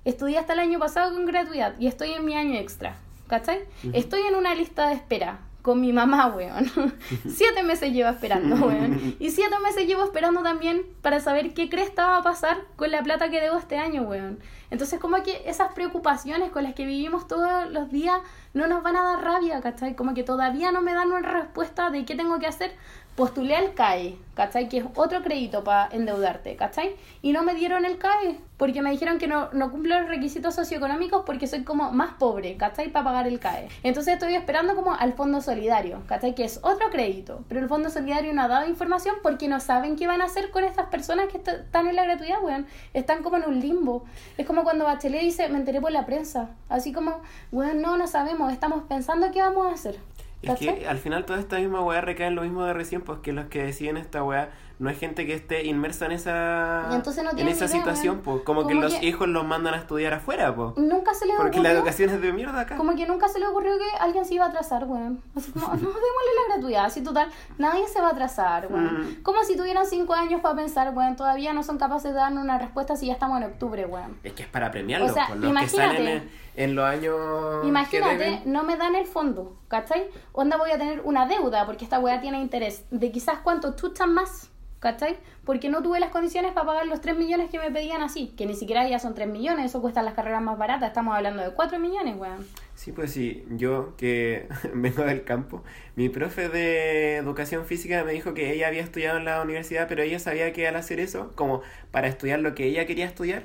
Estudié 0.04 0.38
hasta 0.38 0.52
el 0.52 0.60
año 0.60 0.78
pasado 0.78 1.12
con 1.12 1.26
gratuidad 1.26 1.74
y 1.80 1.88
estoy 1.88 2.12
en 2.12 2.24
mi 2.24 2.36
año 2.36 2.56
extra, 2.56 2.98
¿cachai? 3.26 3.64
Estoy 3.92 4.20
en 4.20 4.36
una 4.36 4.54
lista 4.54 4.86
de 4.86 4.94
espera, 4.94 5.40
con 5.62 5.80
mi 5.80 5.92
mamá, 5.92 6.28
weón. 6.28 6.70
siete 7.28 7.62
meses 7.62 7.92
llevo 7.92 8.10
esperando, 8.10 8.56
weón. 8.66 9.16
Y 9.18 9.30
siete 9.30 9.58
meses 9.62 9.86
llevo 9.86 10.04
esperando 10.04 10.42
también 10.42 10.82
para 11.02 11.20
saber 11.20 11.54
qué 11.54 11.68
cresta 11.68 12.06
va 12.06 12.16
a 12.18 12.22
pasar 12.22 12.58
con 12.76 12.90
la 12.90 13.02
plata 13.02 13.30
que 13.30 13.40
debo 13.40 13.58
este 13.58 13.78
año, 13.78 14.02
weón. 14.02 14.38
Entonces, 14.70 15.00
como 15.00 15.22
que 15.22 15.42
esas 15.46 15.72
preocupaciones 15.72 16.50
con 16.50 16.62
las 16.62 16.74
que 16.74 16.86
vivimos 16.86 17.26
todos 17.26 17.70
los 17.70 17.90
días 17.90 18.20
no 18.54 18.68
nos 18.68 18.82
van 18.82 18.96
a 18.96 19.02
dar 19.02 19.22
rabia, 19.22 19.60
¿cachai? 19.60 19.96
Como 19.96 20.14
que 20.14 20.22
todavía 20.22 20.70
no 20.72 20.80
me 20.80 20.94
dan 20.94 21.10
una 21.10 21.28
respuesta 21.28 21.90
de 21.90 22.04
qué 22.04 22.14
tengo 22.14 22.38
que 22.38 22.46
hacer 22.46 22.72
postulé 23.20 23.54
al 23.54 23.74
CAE, 23.74 24.16
¿cachai? 24.32 24.70
Que 24.70 24.78
es 24.78 24.84
otro 24.94 25.22
crédito 25.22 25.62
para 25.62 25.94
endeudarte, 25.94 26.56
¿cachai? 26.56 26.96
Y 27.20 27.32
no 27.32 27.42
me 27.42 27.54
dieron 27.54 27.84
el 27.84 27.98
CAE, 27.98 28.38
porque 28.56 28.80
me 28.80 28.90
dijeron 28.90 29.18
que 29.18 29.26
no, 29.26 29.50
no 29.52 29.70
cumplo 29.70 30.00
los 30.00 30.08
requisitos 30.08 30.54
socioeconómicos 30.54 31.24
porque 31.26 31.46
soy 31.46 31.62
como 31.62 31.92
más 31.92 32.14
pobre, 32.14 32.56
¿cachai? 32.56 32.88
Para 32.88 33.04
pagar 33.04 33.26
el 33.26 33.38
CAE. 33.38 33.68
Entonces 33.82 34.14
estoy 34.14 34.36
esperando 34.36 34.74
como 34.74 34.94
al 34.94 35.12
Fondo 35.12 35.42
Solidario, 35.42 36.00
¿cachai? 36.06 36.34
Que 36.34 36.44
es 36.44 36.60
otro 36.62 36.88
crédito, 36.90 37.44
pero 37.46 37.60
el 37.60 37.68
Fondo 37.68 37.90
Solidario 37.90 38.32
no 38.32 38.40
ha 38.40 38.48
dado 38.48 38.66
información 38.66 39.16
porque 39.22 39.48
no 39.48 39.60
saben 39.60 39.96
qué 39.96 40.06
van 40.06 40.22
a 40.22 40.24
hacer 40.24 40.50
con 40.50 40.64
estas 40.64 40.86
personas 40.86 41.26
que 41.28 41.36
están 41.36 41.88
en 41.88 41.96
la 41.96 42.04
gratuidad, 42.04 42.42
weón. 42.42 42.66
Están 42.94 43.22
como 43.22 43.36
en 43.36 43.44
un 43.44 43.60
limbo. 43.60 44.06
Es 44.38 44.46
como 44.46 44.64
cuando 44.64 44.86
Bachelet 44.86 45.20
dice, 45.20 45.46
me 45.50 45.58
enteré 45.58 45.78
por 45.78 45.92
la 45.92 46.06
prensa. 46.06 46.48
Así 46.70 46.94
como, 46.94 47.20
weón, 47.52 47.82
no, 47.82 47.98
no 47.98 48.06
sabemos, 48.06 48.50
estamos 48.50 48.84
pensando 48.88 49.30
qué 49.30 49.42
vamos 49.42 49.66
a 49.66 49.74
hacer. 49.74 49.98
Es 50.42 50.58
que 50.58 50.86
al 50.86 50.98
final 50.98 51.26
toda 51.26 51.38
esta 51.38 51.58
misma 51.58 51.82
weá 51.82 52.00
recae 52.00 52.28
en 52.28 52.34
lo 52.34 52.42
mismo 52.42 52.64
de 52.64 52.72
recién, 52.72 53.02
pues 53.02 53.20
que 53.20 53.32
los 53.32 53.46
que 53.46 53.62
deciden 53.62 53.96
esta 53.96 54.24
weá 54.24 54.50
no 54.80 54.88
es 54.88 54.98
gente 54.98 55.26
que 55.26 55.34
esté 55.34 55.66
inmersa 55.66 56.06
en 56.06 56.12
esa 56.12 57.02
en 57.36 57.48
esa 57.48 57.68
situación, 57.68 58.22
pues 58.24 58.40
como, 58.44 58.66
que 58.66 58.74
los 58.74 59.02
hijos 59.02 59.28
los 59.28 59.44
mandan 59.44 59.74
a 59.74 59.76
estudiar 59.76 60.14
afuera, 60.14 60.54
pues. 60.56 60.74
Nunca 60.78 61.12
se 61.12 61.26
le 61.26 61.34
ocurrió. 61.34 61.50
Porque 61.50 61.60
la 61.60 61.70
educación 61.70 62.08
es 62.08 62.22
de 62.22 62.32
mierda 62.32 62.60
acá. 62.60 62.76
Como 62.78 62.96
que 62.96 63.06
nunca 63.06 63.28
se 63.28 63.38
le 63.38 63.46
ocurrió 63.46 63.76
que 63.76 63.98
alguien 64.00 64.24
se 64.24 64.34
iba 64.34 64.46
a 64.46 64.48
atrasar, 64.48 64.86
weón. 64.86 65.22
Así 65.36 65.52
como, 65.52 65.66
no, 65.66 65.74
démosle 65.76 66.00
la 66.00 66.54
gratuidad, 66.54 66.84
así 66.86 67.02
total, 67.02 67.28
nadie 67.58 67.86
se 67.88 68.00
va 68.00 68.08
a 68.08 68.10
atrasar, 68.12 68.68
weón. 68.72 69.02
Mm. 69.02 69.22
Como 69.22 69.44
si 69.44 69.54
tuvieran 69.54 69.84
cinco 69.84 70.14
años 70.14 70.40
para 70.40 70.56
pensar, 70.56 70.94
weón, 70.96 71.14
todavía 71.14 71.52
no 71.52 71.62
son 71.62 71.76
capaces 71.76 72.14
de 72.14 72.18
darnos 72.18 72.42
una 72.42 72.58
respuesta 72.58 72.96
si 72.96 73.08
ya 73.08 73.12
estamos 73.12 73.36
en 73.36 73.48
octubre, 73.48 73.84
weón. 73.84 74.16
Es 74.24 74.32
que 74.32 74.44
es 74.44 74.48
para 74.48 74.70
premiarlos, 74.70 75.10
o 75.10 75.14
sea, 75.14 75.34
los 75.34 75.60
que 75.60 75.68
salen 75.68 76.30
en, 76.56 76.74
los 76.74 76.86
años 76.86 77.66
Imagínate, 77.66 78.40
no 78.46 78.62
me 78.62 78.78
dan 78.78 78.94
el 78.94 79.04
fondo, 79.04 79.58
¿cachai? 79.68 80.08
Onda 80.32 80.56
voy 80.56 80.70
a 80.70 80.78
tener 80.78 81.02
una 81.04 81.26
deuda 81.26 81.66
porque 81.66 81.84
esta 81.84 81.98
weá 81.98 82.22
tiene 82.22 82.40
interés 82.40 82.86
de 82.90 83.12
quizás 83.12 83.40
cuánto 83.42 83.76
chuchan 83.76 84.14
más 84.14 84.49
¿cachai? 84.80 85.18
Porque 85.44 85.68
no 85.68 85.82
tuve 85.82 86.00
las 86.00 86.10
condiciones 86.10 86.52
para 86.52 86.66
pagar 86.66 86.86
los 86.86 87.00
3 87.00 87.16
millones 87.16 87.50
que 87.50 87.58
me 87.58 87.70
pedían 87.70 88.02
así, 88.02 88.32
que 88.36 88.46
ni 88.46 88.54
siquiera 88.54 88.88
ya 88.88 88.98
son 88.98 89.14
3 89.14 89.28
millones, 89.28 89.66
eso 89.66 89.80
cuesta 89.80 90.02
las 90.02 90.14
carreras 90.14 90.42
más 90.42 90.58
baratas, 90.58 90.88
estamos 90.88 91.14
hablando 91.14 91.42
de 91.42 91.52
4 91.52 91.78
millones, 91.78 92.16
weón. 92.16 92.46
Sí, 92.74 92.92
pues 92.92 93.12
sí, 93.12 93.44
yo 93.50 93.94
que 93.96 94.48
vengo 94.74 95.04
del 95.04 95.22
campo, 95.24 95.62
mi 95.96 96.08
profe 96.08 96.48
de 96.48 97.16
educación 97.16 97.66
física 97.66 98.02
me 98.04 98.12
dijo 98.12 98.34
que 98.34 98.52
ella 98.52 98.68
había 98.68 98.82
estudiado 98.82 99.18
en 99.18 99.26
la 99.26 99.42
universidad, 99.42 99.86
pero 99.86 100.02
ella 100.02 100.18
sabía 100.18 100.52
que 100.52 100.66
al 100.66 100.76
hacer 100.76 100.98
eso, 100.98 101.30
como 101.34 101.60
para 101.90 102.08
estudiar 102.08 102.40
lo 102.40 102.54
que 102.54 102.64
ella 102.64 102.86
quería 102.86 103.04
estudiar, 103.04 103.44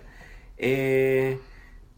eh, 0.58 1.38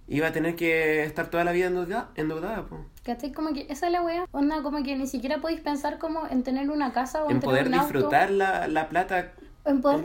iba 0.07 0.27
a 0.27 0.31
tener 0.31 0.55
que 0.55 1.03
estar 1.03 1.29
toda 1.29 1.43
la 1.43 1.51
vida 1.51 1.67
endeudada, 1.67 2.09
endeudada 2.15 2.65
po. 2.65 2.85
¿Cachai? 3.07 3.31
Como 3.31 3.53
que 3.53 3.65
esa 3.69 3.85
es 3.85 3.93
la 3.93 4.01
wea. 4.01 4.25
Onda, 4.33 4.61
como 4.61 4.83
que 4.83 4.93
ni 4.97 5.07
siquiera 5.07 5.37
podéis 5.37 5.61
pensar 5.61 5.97
como 5.97 6.27
en 6.27 6.43
tener 6.43 6.69
una 6.69 6.91
casa 6.91 7.23
o 7.23 7.29
en, 7.29 7.37
en 7.37 7.41
poder 7.41 7.63
tener 7.63 7.79
un 7.79 7.85
disfrutar 7.85 8.29
La, 8.31 8.67
la 8.67 8.89
plata. 8.89 9.31
En 9.63 9.81
poder 9.81 10.01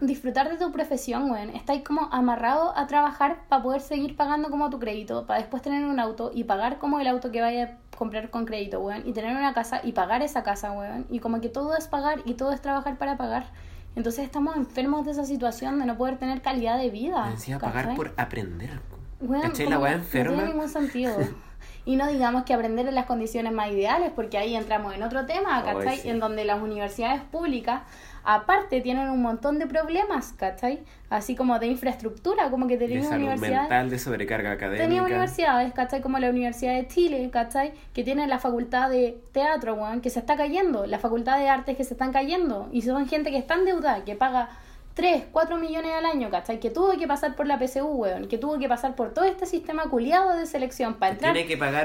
disfrutar 0.00 0.48
de 0.50 0.56
tu 0.56 0.72
profesión, 0.72 1.30
weón. 1.30 1.50
Estáis 1.50 1.82
como 1.82 2.08
amarrado 2.12 2.76
a 2.76 2.86
trabajar 2.86 3.40
para 3.50 3.62
poder 3.62 3.82
seguir 3.82 4.16
pagando 4.16 4.48
como 4.50 4.70
tu 4.70 4.78
crédito, 4.78 5.26
para 5.26 5.40
después 5.40 5.62
tener 5.62 5.84
un 5.84 6.00
auto 6.00 6.30
y 6.34 6.44
pagar 6.44 6.78
como 6.78 6.98
el 6.98 7.06
auto 7.06 7.30
que 7.30 7.42
vaya 7.42 7.64
a 7.64 7.96
comprar 7.96 8.30
con 8.30 8.46
crédito, 8.46 8.80
weón. 8.80 9.02
Y 9.06 9.12
tener 9.12 9.36
una 9.36 9.52
casa 9.52 9.80
y 9.84 9.92
pagar 9.92 10.22
esa 10.22 10.42
casa, 10.42 10.72
weón. 10.72 11.06
Y 11.10 11.18
como 11.18 11.42
que 11.42 11.50
todo 11.50 11.76
es 11.76 11.88
pagar 11.88 12.22
y 12.24 12.34
todo 12.34 12.52
es 12.52 12.62
trabajar 12.62 12.96
para 12.96 13.18
pagar. 13.18 13.46
Entonces 13.96 14.24
estamos 14.24 14.56
enfermos 14.56 15.04
de 15.04 15.12
esa 15.12 15.26
situación 15.26 15.78
de 15.78 15.84
no 15.84 15.98
poder 15.98 16.16
tener 16.16 16.40
calidad 16.40 16.78
de 16.78 16.88
vida. 16.88 17.28
Decía 17.30 17.58
pagar 17.58 17.94
por 17.94 18.14
aprender. 18.16 18.80
Bueno, 19.20 19.52
la 19.68 19.78
weá 19.78 19.92
enferma? 19.92 20.30
No 20.30 20.36
tiene 20.36 20.52
ningún 20.52 20.68
sentido. 20.68 21.16
y 21.86 21.94
no 21.96 22.08
digamos 22.08 22.42
que 22.42 22.52
aprender 22.52 22.86
en 22.88 22.94
las 22.94 23.06
condiciones 23.06 23.52
más 23.52 23.70
ideales, 23.70 24.10
porque 24.14 24.36
ahí 24.36 24.56
entramos 24.56 24.94
en 24.94 25.02
otro 25.04 25.24
tema, 25.24 25.62
¿cachai? 25.64 26.06
En 26.08 26.18
donde 26.18 26.44
las 26.44 26.60
universidades 26.60 27.22
públicas, 27.22 27.82
aparte, 28.24 28.80
tienen 28.80 29.08
un 29.08 29.22
montón 29.22 29.60
de 29.60 29.68
problemas, 29.68 30.32
¿cachai? 30.32 30.82
Así 31.10 31.36
como 31.36 31.60
de 31.60 31.68
infraestructura, 31.68 32.50
como 32.50 32.66
que 32.66 32.76
tenemos 32.76 33.06
universidades... 33.06 33.60
mental, 33.60 33.88
de 33.88 33.98
sobrecarga 34.00 34.50
académica. 34.50 34.84
Tenemos 34.84 35.08
universidades, 35.08 35.72
¿cachai? 35.72 36.02
Como 36.02 36.18
la 36.18 36.28
Universidad 36.28 36.74
de 36.74 36.88
Chile, 36.88 37.30
¿cachai? 37.32 37.72
Que 37.94 38.02
tienen 38.02 38.28
la 38.28 38.40
facultad 38.40 38.90
de 38.90 39.20
teatro, 39.30 39.74
weón, 39.74 40.00
que 40.00 40.10
se 40.10 40.18
está 40.18 40.36
cayendo, 40.36 40.86
la 40.86 40.98
facultad 40.98 41.38
de 41.38 41.48
artes 41.48 41.76
que 41.76 41.84
se 41.84 41.94
están 41.94 42.12
cayendo, 42.12 42.68
y 42.72 42.82
son 42.82 43.06
gente 43.06 43.30
que 43.30 43.38
está 43.38 43.54
endeudada, 43.54 44.04
que 44.04 44.16
paga 44.16 44.48
3, 44.96 45.24
4 45.30 45.58
millones 45.58 45.92
al 45.92 46.06
año, 46.06 46.30
¿cachai? 46.30 46.58
Que 46.58 46.70
tuvo 46.70 46.96
que 46.96 47.06
pasar 47.06 47.36
por 47.36 47.46
la 47.46 47.58
PSU, 47.58 47.84
weón, 47.86 48.28
que 48.28 48.38
tuvo 48.38 48.58
que 48.58 48.66
pasar 48.66 48.94
por 48.94 49.12
todo 49.12 49.26
este 49.26 49.44
sistema 49.44 49.90
culiado 49.90 50.34
de 50.34 50.46
selección 50.46 50.94
para 50.94 51.12
entrar 51.12 51.36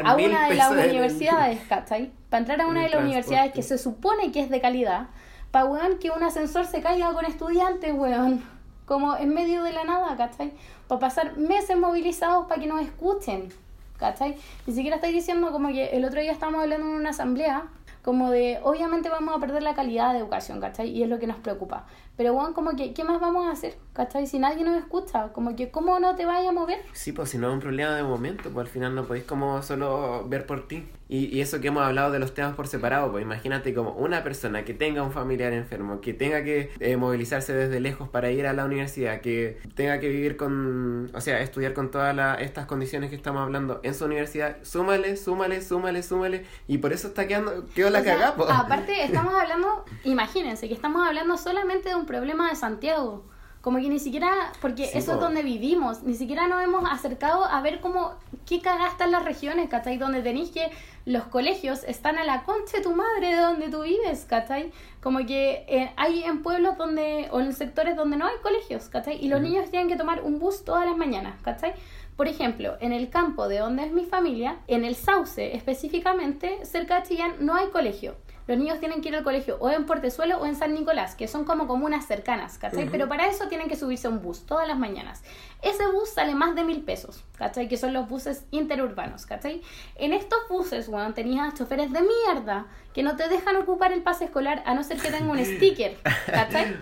a 0.05 0.15
una 0.15 0.47
de 0.47 0.55
las 0.55 0.71
universidades, 0.71 1.59
¿cachai? 1.69 2.13
Para 2.29 2.39
entrar 2.39 2.61
a 2.61 2.67
una 2.67 2.83
de 2.83 2.89
las 2.89 3.01
universidades 3.01 3.51
que 3.51 3.63
se 3.63 3.77
supone 3.77 4.31
que 4.31 4.39
es 4.39 4.49
de 4.49 4.61
calidad, 4.61 5.07
para, 5.51 5.65
weón, 5.65 5.99
que 5.99 6.09
un 6.09 6.23
ascensor 6.23 6.65
se 6.65 6.81
caiga 6.81 7.11
con 7.11 7.25
estudiantes, 7.25 7.93
weón, 7.93 8.45
como 8.85 9.17
en 9.17 9.33
medio 9.33 9.63
de 9.63 9.73
la 9.73 9.83
nada, 9.83 10.15
¿cachai? 10.15 10.53
Para 10.87 10.99
pasar 10.99 11.37
meses 11.37 11.77
movilizados 11.77 12.47
para 12.47 12.61
que 12.61 12.67
nos 12.67 12.81
escuchen, 12.81 13.49
¿cachai? 13.97 14.37
Ni 14.65 14.73
siquiera 14.73 14.95
estáis 14.95 15.13
diciendo 15.13 15.51
como 15.51 15.67
que 15.67 15.89
el 15.89 16.05
otro 16.05 16.21
día 16.21 16.31
estábamos 16.31 16.61
hablando 16.61 16.87
en 16.87 16.93
una 16.93 17.09
asamblea, 17.09 17.65
como 18.03 18.31
de, 18.31 18.59
obviamente 18.63 19.09
vamos 19.09 19.35
a 19.35 19.39
perder 19.39 19.63
la 19.63 19.75
calidad 19.75 20.13
de 20.13 20.19
educación, 20.19 20.59
¿cachai? 20.59 20.89
Y 20.89 21.03
es 21.03 21.09
lo 21.09 21.19
que 21.19 21.27
nos 21.27 21.37
preocupa. 21.37 21.85
Pero, 22.17 22.33
bueno, 22.33 22.53
como 22.53 22.75
que, 22.75 22.93
¿qué 22.93 23.03
más 23.03 23.19
vamos 23.19 23.47
a 23.47 23.51
hacer? 23.51 23.77
¿Cachai? 23.93 24.27
Si 24.27 24.39
nadie 24.39 24.63
nos 24.63 24.77
escucha, 24.77 25.33
como 25.33 25.55
que, 25.55 25.69
¿cómo 25.71 25.99
no 25.99 26.15
te 26.15 26.25
vayas 26.25 26.49
a 26.49 26.51
mover? 26.51 26.79
Sí, 26.93 27.11
pues 27.11 27.29
si 27.29 27.37
no 27.37 27.47
es 27.49 27.53
un 27.53 27.59
problema 27.59 27.95
de 27.95 28.03
momento, 28.03 28.49
pues 28.51 28.67
al 28.67 28.71
final 28.71 28.95
no 28.95 29.05
podéis 29.05 29.25
como 29.25 29.61
solo 29.63 30.27
ver 30.29 30.45
por 30.45 30.67
ti. 30.67 30.87
Y, 31.09 31.25
y 31.25 31.41
eso 31.41 31.59
que 31.59 31.67
hemos 31.67 31.83
hablado 31.83 32.09
de 32.11 32.19
los 32.19 32.33
temas 32.33 32.55
por 32.55 32.67
separado, 32.67 33.11
pues 33.11 33.21
imagínate 33.21 33.73
como 33.73 33.91
una 33.91 34.23
persona 34.23 34.63
que 34.63 34.73
tenga 34.73 35.03
un 35.03 35.11
familiar 35.11 35.51
enfermo, 35.51 35.99
que 35.99 36.13
tenga 36.13 36.41
que 36.41 36.71
eh, 36.79 36.95
movilizarse 36.95 37.53
desde 37.53 37.81
lejos 37.81 38.07
para 38.07 38.31
ir 38.31 38.47
a 38.47 38.53
la 38.53 38.63
universidad, 38.63 39.19
que 39.19 39.59
tenga 39.75 39.99
que 39.99 40.07
vivir 40.07 40.37
con, 40.37 41.11
o 41.13 41.19
sea, 41.19 41.41
estudiar 41.41 41.73
con 41.73 41.91
todas 41.91 42.39
estas 42.39 42.65
condiciones 42.65 43.09
que 43.09 43.17
estamos 43.17 43.41
hablando 43.41 43.81
en 43.83 43.93
su 43.93 44.05
universidad, 44.05 44.55
súmale, 44.61 45.17
súmale, 45.17 45.61
súmale, 45.61 46.01
súmale, 46.01 46.45
y 46.69 46.77
por 46.77 46.93
eso 46.93 47.09
está 47.09 47.27
quedando, 47.27 47.65
quedó 47.75 47.89
la 47.89 48.05
cagada, 48.05 48.33
pues. 48.35 48.49
Aparte, 48.49 49.03
estamos 49.03 49.33
hablando, 49.33 49.83
imagínense 50.05 50.69
que 50.69 50.73
estamos 50.73 51.05
hablando 51.05 51.35
solamente 51.35 51.89
de 51.89 51.95
un 51.95 52.00
problema 52.05 52.49
de 52.49 52.55
Santiago. 52.55 53.23
Como 53.61 53.77
que 53.77 53.89
ni 53.89 53.99
siquiera, 53.99 54.51
porque 54.59 54.85
eso 54.85 55.13
es 55.13 55.19
donde 55.19 55.43
vivimos, 55.43 56.01
ni 56.01 56.15
siquiera 56.15 56.47
nos 56.47 56.63
hemos 56.63 56.83
acercado 56.89 57.45
a 57.45 57.61
ver 57.61 57.79
cómo, 57.79 58.15
qué 58.47 58.59
cagada 58.59 58.89
están 58.89 59.11
las 59.11 59.23
regiones, 59.23 59.69
¿cachai? 59.69 59.99
Donde 59.99 60.23
tenéis 60.23 60.49
que 60.49 60.71
los 61.05 61.25
colegios 61.25 61.83
están 61.83 62.17
a 62.17 62.23
la 62.23 62.41
concha 62.41 62.77
de 62.77 62.83
tu 62.83 62.95
madre 62.95 63.35
de 63.35 63.37
donde 63.37 63.69
tú 63.69 63.83
vives, 63.83 64.25
¿cachai? 64.27 64.71
Como 64.99 65.19
que 65.27 65.63
eh, 65.67 65.91
hay 65.95 66.23
en 66.23 66.41
pueblos 66.41 66.75
donde, 66.75 67.27
o 67.31 67.39
en 67.39 67.53
sectores 67.53 67.95
donde 67.95 68.17
no 68.17 68.25
hay 68.25 68.35
colegios, 68.41 68.89
¿cachai? 68.89 69.23
Y 69.23 69.27
los 69.27 69.41
niños 69.41 69.69
tienen 69.69 69.87
que 69.87 69.95
tomar 69.95 70.23
un 70.23 70.39
bus 70.39 70.65
todas 70.65 70.87
las 70.87 70.97
mañanas, 70.97 71.39
¿cachai? 71.43 71.75
Por 72.15 72.27
ejemplo, 72.27 72.77
en 72.79 72.93
el 72.93 73.11
campo 73.11 73.47
de 73.47 73.59
donde 73.59 73.85
es 73.85 73.91
mi 73.91 74.05
familia, 74.05 74.57
en 74.65 74.85
el 74.85 74.95
Sauce 74.95 75.55
específicamente, 75.55 76.65
cerca 76.65 77.01
de 77.01 77.07
Chillán, 77.07 77.35
no 77.39 77.53
hay 77.53 77.67
colegio 77.67 78.15
los 78.47 78.57
niños 78.57 78.79
tienen 78.79 79.01
que 79.01 79.09
ir 79.09 79.15
al 79.15 79.23
colegio 79.23 79.57
o 79.59 79.69
en 79.69 79.85
Portezuelo 79.85 80.37
o 80.37 80.45
en 80.45 80.55
San 80.55 80.73
Nicolás, 80.73 81.15
que 81.15 81.27
son 81.27 81.45
como 81.45 81.67
comunas 81.67 82.05
cercanas, 82.05 82.57
¿cachai? 82.57 82.89
Pero 82.89 83.07
para 83.07 83.27
eso 83.27 83.47
tienen 83.47 83.67
que 83.67 83.75
subirse 83.75 84.07
a 84.07 84.09
un 84.09 84.21
bus 84.21 84.45
todas 84.45 84.67
las 84.67 84.77
mañanas. 84.77 85.23
Ese 85.61 85.85
bus 85.91 86.09
sale 86.09 86.33
más 86.33 86.55
de 86.55 86.63
mil 86.63 86.81
pesos, 86.81 87.23
¿cachai? 87.37 87.67
Que 87.67 87.77
son 87.77 87.93
los 87.93 88.09
buses 88.09 88.45
interurbanos, 88.49 89.27
¿cachai? 89.27 89.61
En 89.95 90.11
estos 90.11 90.39
buses, 90.49 90.87
bueno, 90.87 91.13
tenías 91.13 91.53
choferes 91.53 91.91
de 91.91 92.01
mierda 92.01 92.65
que 92.93 93.03
no 93.03 93.15
te 93.15 93.29
dejan 93.29 93.55
ocupar 93.57 93.93
el 93.93 94.01
pase 94.01 94.25
escolar 94.25 94.63
a 94.65 94.73
no 94.73 94.83
ser 94.83 94.97
que 94.97 95.11
tenga 95.11 95.31
un 95.31 95.37
sticker, 95.45 95.97
¿cachai? 96.25 96.77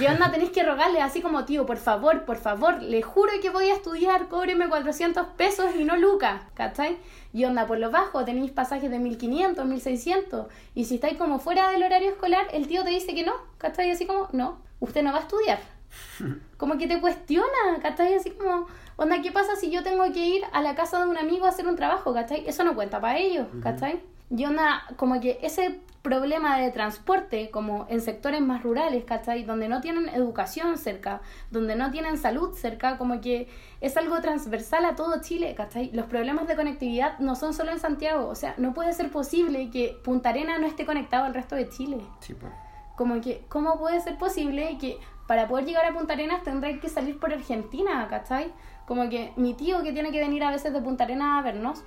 Y 0.00 0.06
onda 0.06 0.30
tenéis 0.30 0.50
que 0.50 0.64
rogarle 0.64 1.00
así 1.00 1.22
como, 1.22 1.44
tío, 1.44 1.66
por 1.66 1.76
favor, 1.76 2.24
por 2.24 2.36
favor, 2.36 2.82
le 2.82 3.00
juro 3.02 3.32
que 3.40 3.50
voy 3.50 3.70
a 3.70 3.74
estudiar, 3.74 4.28
cóbreme 4.28 4.68
400 4.68 5.26
pesos 5.36 5.76
y 5.78 5.84
no 5.84 5.96
lucas, 5.96 6.42
¿cachai? 6.54 6.98
Y 7.32 7.44
onda, 7.44 7.66
por 7.66 7.78
lo 7.78 7.92
bajo 7.92 8.24
tenéis 8.24 8.50
pasajes 8.50 8.90
de 8.90 8.98
1500, 8.98 9.64
1600. 9.64 10.46
Y 10.74 10.86
si 10.86 10.96
estáis 10.96 11.16
como 11.16 11.38
fuera 11.38 11.70
del 11.70 11.84
horario 11.84 12.10
escolar, 12.10 12.48
el 12.52 12.66
tío 12.66 12.82
te 12.82 12.90
dice 12.90 13.14
que 13.14 13.24
no, 13.24 13.34
¿cachai? 13.58 13.90
Así 13.90 14.04
como, 14.04 14.28
no, 14.32 14.58
usted 14.80 15.02
no 15.02 15.12
va 15.12 15.18
a 15.18 15.22
estudiar. 15.22 15.60
Como 16.56 16.78
que 16.78 16.86
te 16.86 17.00
cuestiona, 17.00 17.78
¿cachai? 17.82 18.14
Así 18.14 18.30
como, 18.30 18.66
onda, 18.96 19.20
¿qué 19.22 19.32
pasa 19.32 19.56
si 19.56 19.70
yo 19.70 19.82
tengo 19.82 20.04
que 20.12 20.26
ir 20.26 20.42
a 20.52 20.62
la 20.62 20.74
casa 20.74 21.00
de 21.00 21.08
un 21.08 21.16
amigo 21.16 21.46
a 21.46 21.48
hacer 21.48 21.66
un 21.66 21.76
trabajo, 21.76 22.12
¿cachai? 22.12 22.44
Eso 22.46 22.64
no 22.64 22.74
cuenta 22.74 23.00
para 23.00 23.18
ellos, 23.18 23.46
¿cachai? 23.62 24.00
Y 24.30 24.44
una, 24.44 24.84
como 24.96 25.20
que 25.20 25.38
ese 25.42 25.80
problema 26.02 26.58
de 26.58 26.70
transporte, 26.70 27.50
como 27.50 27.86
en 27.90 28.00
sectores 28.00 28.40
más 28.40 28.62
rurales, 28.62 29.04
¿cachai? 29.04 29.44
Donde 29.44 29.68
no 29.68 29.80
tienen 29.80 30.08
educación 30.08 30.78
cerca, 30.78 31.20
donde 31.50 31.76
no 31.76 31.90
tienen 31.90 32.16
salud 32.16 32.54
cerca, 32.54 32.96
como 32.96 33.20
que 33.20 33.48
es 33.80 33.96
algo 33.96 34.20
transversal 34.20 34.84
a 34.84 34.94
todo 34.94 35.20
Chile, 35.20 35.54
¿cachai? 35.54 35.90
Los 35.92 36.06
problemas 36.06 36.46
de 36.46 36.56
conectividad 36.56 37.18
no 37.18 37.34
son 37.34 37.52
solo 37.52 37.70
en 37.72 37.80
Santiago, 37.80 38.28
o 38.28 38.34
sea, 38.34 38.54
no 38.56 38.72
puede 38.72 38.92
ser 38.92 39.10
posible 39.10 39.70
que 39.70 39.98
Punta 40.02 40.30
Arena 40.30 40.58
no 40.58 40.66
esté 40.66 40.86
conectado 40.86 41.24
al 41.24 41.34
resto 41.34 41.54
de 41.54 41.68
Chile. 41.68 41.98
Sí, 42.20 42.34
pues. 42.34 42.52
Como 42.96 43.20
que, 43.20 43.44
¿cómo 43.48 43.78
puede 43.78 44.00
ser 44.00 44.16
posible 44.18 44.76
que 44.78 44.98
para 45.30 45.46
poder 45.46 45.64
llegar 45.64 45.84
a 45.84 45.92
Punta 45.92 46.14
Arenas 46.14 46.42
tendré 46.42 46.80
que 46.80 46.88
salir 46.88 47.20
por 47.20 47.32
Argentina, 47.32 48.04
¿cachai? 48.10 48.52
Como 48.84 49.08
que 49.08 49.32
mi 49.36 49.54
tío 49.54 49.80
que 49.84 49.92
tiene 49.92 50.10
que 50.10 50.18
venir 50.18 50.42
a 50.42 50.50
veces 50.50 50.72
de 50.72 50.80
Punta 50.80 51.04
Arenas 51.04 51.38
a 51.38 51.42
vernos, 51.42 51.84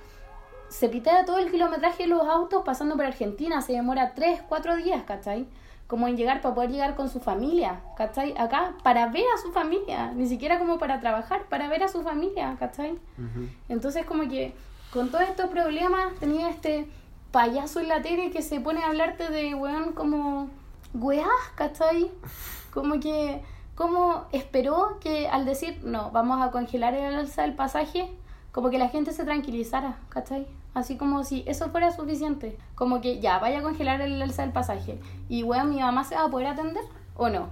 se 0.70 0.88
pitea 0.88 1.26
todo 1.26 1.36
el 1.36 1.50
kilometraje 1.50 2.04
de 2.04 2.08
los 2.08 2.26
autos 2.26 2.62
pasando 2.64 2.96
por 2.96 3.04
Argentina, 3.04 3.60
se 3.60 3.74
demora 3.74 4.14
3, 4.14 4.44
4 4.48 4.76
días, 4.76 5.02
¿cachai? 5.02 5.46
Como 5.86 6.08
en 6.08 6.16
llegar 6.16 6.40
para 6.40 6.54
poder 6.54 6.70
llegar 6.70 6.96
con 6.96 7.10
su 7.10 7.20
familia, 7.20 7.82
¿cachai? 7.98 8.34
Acá, 8.38 8.76
para 8.82 9.08
ver 9.08 9.26
a 9.34 9.36
su 9.36 9.52
familia, 9.52 10.12
ni 10.14 10.26
siquiera 10.26 10.58
como 10.58 10.78
para 10.78 11.00
trabajar, 11.00 11.42
para 11.50 11.68
ver 11.68 11.82
a 11.82 11.88
su 11.88 12.02
familia, 12.02 12.56
¿cachai? 12.58 12.98
Entonces 13.68 14.06
como 14.06 14.26
que 14.26 14.54
con 14.90 15.10
todos 15.10 15.24
estos 15.28 15.50
problemas 15.50 16.14
tenía 16.18 16.48
este 16.48 16.88
payaso 17.30 17.80
en 17.80 17.88
la 17.88 18.00
tele 18.00 18.30
que 18.30 18.40
se 18.40 18.58
pone 18.58 18.82
a 18.82 18.86
hablarte 18.86 19.28
de, 19.28 19.54
weón, 19.54 19.92
como, 19.92 20.48
weás, 20.94 21.28
¿cachai? 21.56 22.10
Como 22.74 22.98
que, 22.98 23.40
como 23.76 24.26
esperó 24.32 24.98
que 25.00 25.28
al 25.28 25.46
decir, 25.46 25.80
no, 25.84 26.10
vamos 26.10 26.42
a 26.42 26.50
congelar 26.50 26.92
el 26.94 27.14
alza 27.14 27.42
del 27.42 27.54
pasaje, 27.54 28.10
como 28.50 28.68
que 28.70 28.78
la 28.78 28.88
gente 28.88 29.12
se 29.12 29.24
tranquilizara, 29.24 29.98
¿cachai? 30.08 30.46
Así 30.74 30.96
como 30.96 31.22
si 31.22 31.44
eso 31.46 31.70
fuera 31.70 31.92
suficiente. 31.92 32.58
Como 32.74 33.00
que 33.00 33.20
ya, 33.20 33.38
vaya 33.38 33.60
a 33.60 33.62
congelar 33.62 34.00
el 34.00 34.20
alza 34.20 34.42
del 34.42 34.50
pasaje. 34.50 34.98
Y 35.28 35.44
weón, 35.44 35.70
mi 35.70 35.78
mamá 35.78 36.02
se 36.02 36.16
va 36.16 36.24
a 36.24 36.30
poder 36.30 36.48
atender 36.48 36.82
o 37.14 37.28
no. 37.28 37.48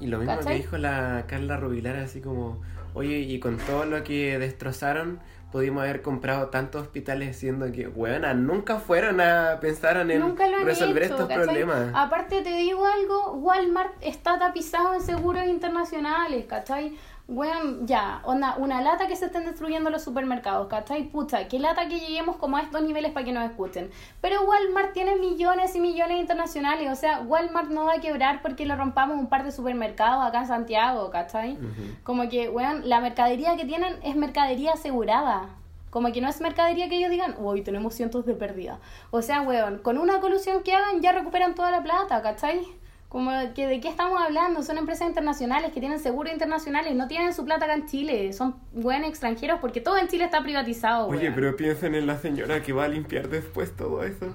Y 0.00 0.08
lo 0.08 0.18
mismo 0.18 0.34
¿Cachai? 0.34 0.56
que 0.56 0.62
dijo 0.62 0.76
la 0.76 1.24
Carla 1.28 1.56
Rubilar, 1.56 1.96
así 1.96 2.20
como, 2.20 2.60
oye, 2.94 3.20
y 3.20 3.38
con 3.38 3.58
todo 3.58 3.84
lo 3.84 4.02
que 4.02 4.40
destrozaron, 4.40 5.20
pudimos 5.54 5.84
haber 5.84 6.02
comprado 6.02 6.48
tantos 6.48 6.82
hospitales, 6.82 7.36
siendo 7.36 7.70
que, 7.70 7.86
weona, 7.86 8.34
nunca 8.34 8.80
fueron 8.80 9.20
a 9.20 9.58
pensar 9.60 9.96
en 9.98 10.18
Nunca 10.18 10.48
lo 10.48 10.56
han 10.56 10.64
resolver 10.64 11.04
hecho, 11.04 11.12
estos 11.14 11.28
¿cachai? 11.28 11.44
problemas. 11.44 11.90
Aparte 11.94 12.42
te 12.42 12.56
digo 12.56 12.84
algo, 12.84 13.34
Walmart 13.34 13.92
está 14.00 14.36
tapizado 14.36 14.94
en 14.94 15.00
seguros 15.00 15.44
internacionales, 15.44 16.46
¿cachai? 16.48 16.98
Weón, 17.26 17.86
ya, 17.86 18.20
onda, 18.24 18.56
una 18.58 18.82
lata 18.82 19.06
que 19.06 19.16
se 19.16 19.26
estén 19.26 19.46
destruyendo 19.46 19.88
los 19.88 20.04
supermercados, 20.04 20.66
¿cachai? 20.68 21.04
Pucha, 21.04 21.48
qué 21.48 21.58
lata 21.58 21.88
que 21.88 21.98
lleguemos 21.98 22.36
como 22.36 22.58
a 22.58 22.60
estos 22.60 22.82
niveles 22.82 23.12
para 23.12 23.24
que 23.24 23.32
nos 23.32 23.48
escuchen. 23.48 23.90
Pero 24.20 24.42
Walmart 24.42 24.92
tiene 24.92 25.16
millones 25.16 25.74
y 25.74 25.80
millones 25.80 26.20
internacionales, 26.20 26.92
o 26.92 26.94
sea, 26.94 27.20
Walmart 27.20 27.70
no 27.70 27.86
va 27.86 27.94
a 27.94 28.00
quebrar 28.00 28.42
porque 28.42 28.66
le 28.66 28.76
rompamos 28.76 29.16
un 29.16 29.28
par 29.28 29.42
de 29.42 29.52
supermercados 29.52 30.22
acá 30.22 30.40
en 30.40 30.48
Santiago, 30.48 31.08
¿cachai? 31.10 31.56
Como 32.02 32.28
que, 32.28 32.50
weón, 32.50 32.86
la 32.86 33.00
mercadería 33.00 33.56
que 33.56 33.64
tienen 33.64 33.96
es 34.02 34.16
mercadería 34.16 34.72
asegurada. 34.72 35.48
Como 35.88 36.12
que 36.12 36.20
no 36.20 36.28
es 36.28 36.42
mercadería 36.42 36.90
que 36.90 36.96
ellos 36.96 37.10
digan, 37.10 37.36
uy, 37.38 37.62
tenemos 37.62 37.94
cientos 37.94 38.26
de 38.26 38.34
pérdidas. 38.34 38.80
O 39.10 39.22
sea, 39.22 39.40
weón, 39.40 39.78
con 39.78 39.96
una 39.96 40.20
colusión 40.20 40.62
que 40.62 40.74
hagan 40.74 41.00
ya 41.00 41.12
recuperan 41.12 41.54
toda 41.54 41.70
la 41.70 41.82
plata, 41.82 42.20
¿cachai? 42.20 42.66
Como 43.14 43.30
que 43.54 43.68
de 43.68 43.78
qué 43.78 43.86
estamos 43.86 44.20
hablando, 44.20 44.60
son 44.64 44.76
empresas 44.76 45.06
internacionales 45.06 45.70
que 45.72 45.78
tienen 45.78 46.00
seguros 46.00 46.32
internacionales, 46.32 46.96
no 46.96 47.06
tienen 47.06 47.32
su 47.32 47.44
plata 47.44 47.66
acá 47.66 47.74
en 47.74 47.86
Chile, 47.86 48.32
son 48.32 48.56
buenos 48.72 49.08
extranjeros 49.08 49.60
porque 49.60 49.80
todo 49.80 49.98
en 49.98 50.08
Chile 50.08 50.24
está 50.24 50.42
privatizado. 50.42 51.06
Oye, 51.06 51.20
weón. 51.20 51.34
pero 51.36 51.56
piensen 51.56 51.94
en 51.94 52.08
la 52.08 52.18
señora 52.18 52.60
que 52.60 52.72
va 52.72 52.86
a 52.86 52.88
limpiar 52.88 53.28
después 53.28 53.76
todo 53.76 54.02
eso. 54.02 54.34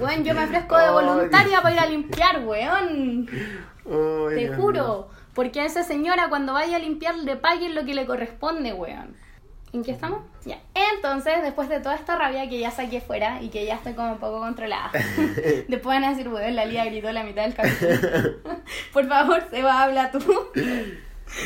Weón, 0.00 0.24
yo 0.24 0.32
me 0.34 0.44
ofrezco 0.44 0.78
de 0.78 0.90
voluntaria 0.92 1.60
para 1.60 1.74
ir 1.74 1.78
a 1.78 1.84
limpiar, 1.84 2.42
weón. 2.46 3.28
Te 4.30 4.48
juro. 4.56 5.10
Porque 5.34 5.60
a 5.60 5.66
esa 5.66 5.82
señora 5.82 6.30
cuando 6.30 6.54
vaya 6.54 6.76
a 6.76 6.78
limpiar 6.78 7.16
le 7.16 7.36
paguen 7.36 7.74
lo 7.74 7.84
que 7.84 7.92
le 7.92 8.06
corresponde, 8.06 8.72
weón. 8.72 9.14
¿En 9.72 9.84
qué 9.84 9.92
estamos? 9.92 10.22
Ya. 10.44 10.58
Entonces, 10.94 11.42
después 11.42 11.68
de 11.68 11.80
toda 11.80 11.94
esta 11.94 12.16
rabia 12.16 12.48
que 12.48 12.58
ya 12.58 12.70
saqué 12.70 13.00
fuera 13.00 13.40
y 13.40 13.50
que 13.50 13.64
ya 13.64 13.76
estoy 13.76 13.92
como 13.94 14.12
un 14.12 14.18
poco 14.18 14.40
controlada, 14.40 14.90
después 15.68 15.84
van 15.84 16.04
a 16.04 16.10
decir, 16.10 16.28
weón, 16.28 16.56
la 16.56 16.64
Lía 16.64 16.84
gritó 16.86 17.12
la 17.12 17.22
mitad 17.22 17.42
del 17.42 17.54
capítulo. 17.54 18.36
Por 18.92 19.08
favor, 19.08 19.44
se 19.50 19.62
va, 19.62 19.84
habla 19.84 20.10
tú. 20.10 20.20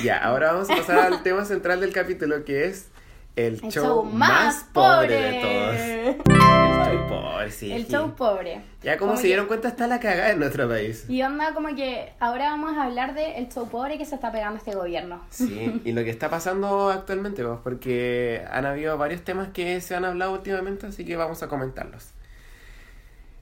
Ya, 0.03 0.19
ahora 0.19 0.53
vamos 0.53 0.71
a 0.71 0.77
pasar 0.77 1.13
al 1.13 1.23
tema 1.23 1.45
central 1.45 1.81
del 1.81 1.93
capítulo, 1.93 2.45
que 2.45 2.65
es 2.65 2.91
el, 3.37 3.61
El 3.65 3.71
show, 3.73 4.05
más 4.05 4.67
pobre 4.73 5.15
de 5.21 5.41
todos. 5.41 6.25
El 6.35 6.99
show 6.99 7.09
pobre, 7.09 7.51
sí. 7.51 7.73
El 7.73 7.87
show 7.89 8.15
pobre. 8.15 8.63
Ya 8.83 8.97
como, 8.97 9.11
Como 9.11 9.17
se 9.17 9.23
que- 9.23 9.29
dieron 9.29 9.47
cuenta 9.47 9.69
está 9.69 9.87
la 9.89 9.99
cagada 10.01 10.31
en 10.31 10.39
nuestro 10.39 10.69
país. 10.69 11.05
Y 11.09 11.23
onda 11.23 11.53
como 11.53 11.75
que 11.75 12.13
ahora 12.21 12.51
vamos 12.51 12.77
a 12.77 12.85
hablar 12.85 13.15
del 13.15 13.33
el 13.33 13.49
show 13.49 13.69
pobre 13.69 13.99
que 13.99 14.05
se 14.05 14.15
está 14.15 14.31
pegando 14.31 14.59
este 14.59 14.75
gobierno. 14.75 15.21
Sí, 15.31 15.83
y 15.85 15.93
lo 15.93 16.05
que 16.05 16.11
está 16.11 16.31
pasando 16.31 16.91
actualmente, 16.91 17.43
pues, 17.45 17.59
porque 17.65 18.45
han 18.51 18.67
habido 18.67 18.97
varios 18.99 19.23
temas 19.23 19.49
que 19.49 19.81
se 19.81 19.95
han 19.97 20.05
hablado 20.05 20.33
últimamente, 20.33 20.87
así 20.87 21.05
que 21.05 21.17
vamos 21.17 21.43
a 21.43 21.49
comentarlos. 21.49 22.11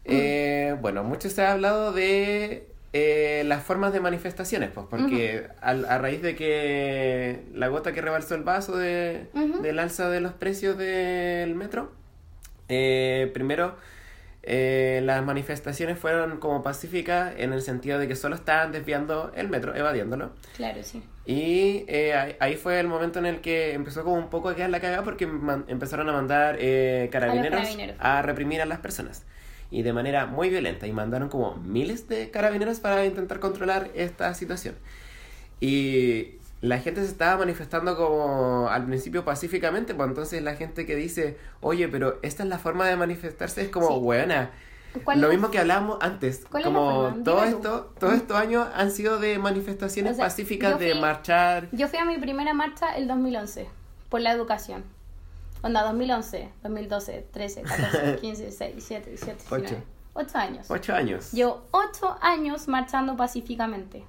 Eh, 0.04 0.76
bueno, 0.80 1.04
mucho 1.04 1.30
se 1.30 1.42
ha 1.42 1.52
hablado 1.52 1.92
de 1.92 2.71
eh, 2.94 3.42
las 3.46 3.62
formas 3.62 3.92
de 3.92 4.00
manifestaciones, 4.00 4.70
pues, 4.74 4.86
porque 4.90 5.46
al- 5.60 5.86
a, 5.86 5.98
raíz 5.98 6.20
de 6.22 6.36
que 6.36 7.42
la 7.54 7.68
gota 7.68 7.92
que 7.92 8.02
rebalsó 8.02 8.34
el 8.34 8.42
vaso 8.42 8.76
de, 8.76 9.28
Ujú. 9.34 9.62
del 9.62 9.78
alza 9.78 10.10
de 10.10 10.20
los 10.20 10.32
precios 10.34 10.76
del 10.76 11.54
metro, 11.54 11.92
eh, 12.68 13.30
primero 13.34 13.76
eh, 14.44 15.00
las 15.04 15.24
manifestaciones 15.24 15.98
fueron 15.98 16.38
como 16.38 16.62
pacíficas 16.64 17.32
en 17.38 17.52
el 17.52 17.62
sentido 17.62 17.98
de 18.00 18.08
que 18.08 18.16
solo 18.16 18.34
estaban 18.34 18.72
desviando 18.72 19.30
el 19.36 19.48
metro, 19.48 19.72
evadiéndolo. 19.74 20.32
Claro, 20.56 20.82
sí. 20.82 21.00
Y 21.24 21.84
eh, 21.86 22.36
ahí- 22.40 22.56
fue 22.56 22.80
el 22.80 22.88
momento 22.88 23.20
en 23.20 23.26
el 23.26 23.40
que 23.40 23.72
empezó 23.74 24.02
como 24.02 24.16
un 24.16 24.30
poco 24.30 24.48
a 24.48 24.56
quedar 24.56 24.70
la 24.70 24.80
cagada 24.80 25.04
porque 25.04 25.24
empezaron 25.68 26.08
a 26.08 26.12
mandar 26.12 26.56
eh, 26.58 27.08
carabineros, 27.12 27.60
carabineros. 27.60 27.96
a 28.00 28.20
reprimir 28.22 28.60
a 28.60 28.66
las 28.66 28.80
personas. 28.80 29.24
Y 29.72 29.82
de 29.82 29.92
manera 29.92 30.26
muy 30.26 30.50
violenta. 30.50 30.86
Y 30.86 30.92
mandaron 30.92 31.28
como 31.28 31.56
miles 31.56 32.06
de 32.06 32.30
carabineros 32.30 32.78
para 32.78 33.04
intentar 33.04 33.40
controlar 33.40 33.90
esta 33.94 34.32
situación. 34.34 34.76
Y 35.60 36.34
la 36.60 36.78
gente 36.78 37.00
se 37.02 37.08
estaba 37.08 37.38
manifestando 37.38 37.96
como 37.96 38.68
al 38.68 38.84
principio 38.86 39.24
pacíficamente, 39.24 39.94
pues 39.94 40.08
entonces 40.08 40.42
la 40.42 40.54
gente 40.54 40.86
que 40.86 40.94
dice, 40.94 41.36
oye, 41.60 41.88
pero 41.88 42.18
esta 42.22 42.44
es 42.44 42.48
la 42.48 42.58
forma 42.58 42.86
de 42.86 42.96
manifestarse, 42.96 43.62
es 43.62 43.68
como 43.68 43.88
Sí. 43.88 43.98
buena. 43.98 44.50
¿Cuál 45.04 45.22
Lo 45.22 45.28
mismo 45.30 45.50
que 45.50 45.58
hablábamos 45.58 45.96
antes, 46.02 46.44
¿Cuál 46.50 46.64
es 46.64 46.68
la 46.68 46.74
como 46.74 47.14
todo 47.24 47.44
esto, 47.44 47.94
todos 47.98 48.12
estos 48.12 48.36
años 48.36 48.68
han 48.74 48.90
sido 48.90 49.18
de 49.18 49.38
manifestaciones 49.38 50.12
O 50.12 50.16
sea, 50.16 50.26
pacíficas, 50.26 50.78
de 50.78 50.94
marchar. 50.94 51.68
Yo 51.72 51.88
fui 51.88 51.98
a 51.98 52.04
mi 52.04 52.18
primera 52.18 52.52
marcha 52.52 52.94
el 52.94 53.08
2011 53.08 53.68
por 54.10 54.20
la 54.20 54.32
educación. 54.32 54.84
Onda, 55.62 55.82
2011, 55.82 56.48
2012, 56.62 57.26
13, 57.32 57.62
14, 57.62 58.16
15, 58.20 58.42
16, 58.42 58.72
17, 58.74 59.10
18, 59.10 59.36
19. 59.38 59.66
Ocho. 59.66 59.76
8 60.14 60.38
años. 60.38 60.66
Ocho 60.70 60.94
años. 60.94 61.32
Llevo 61.32 61.62
8 61.70 62.18
años 62.20 62.68
marchando 62.68 63.16
pacíficamente. 63.16 64.04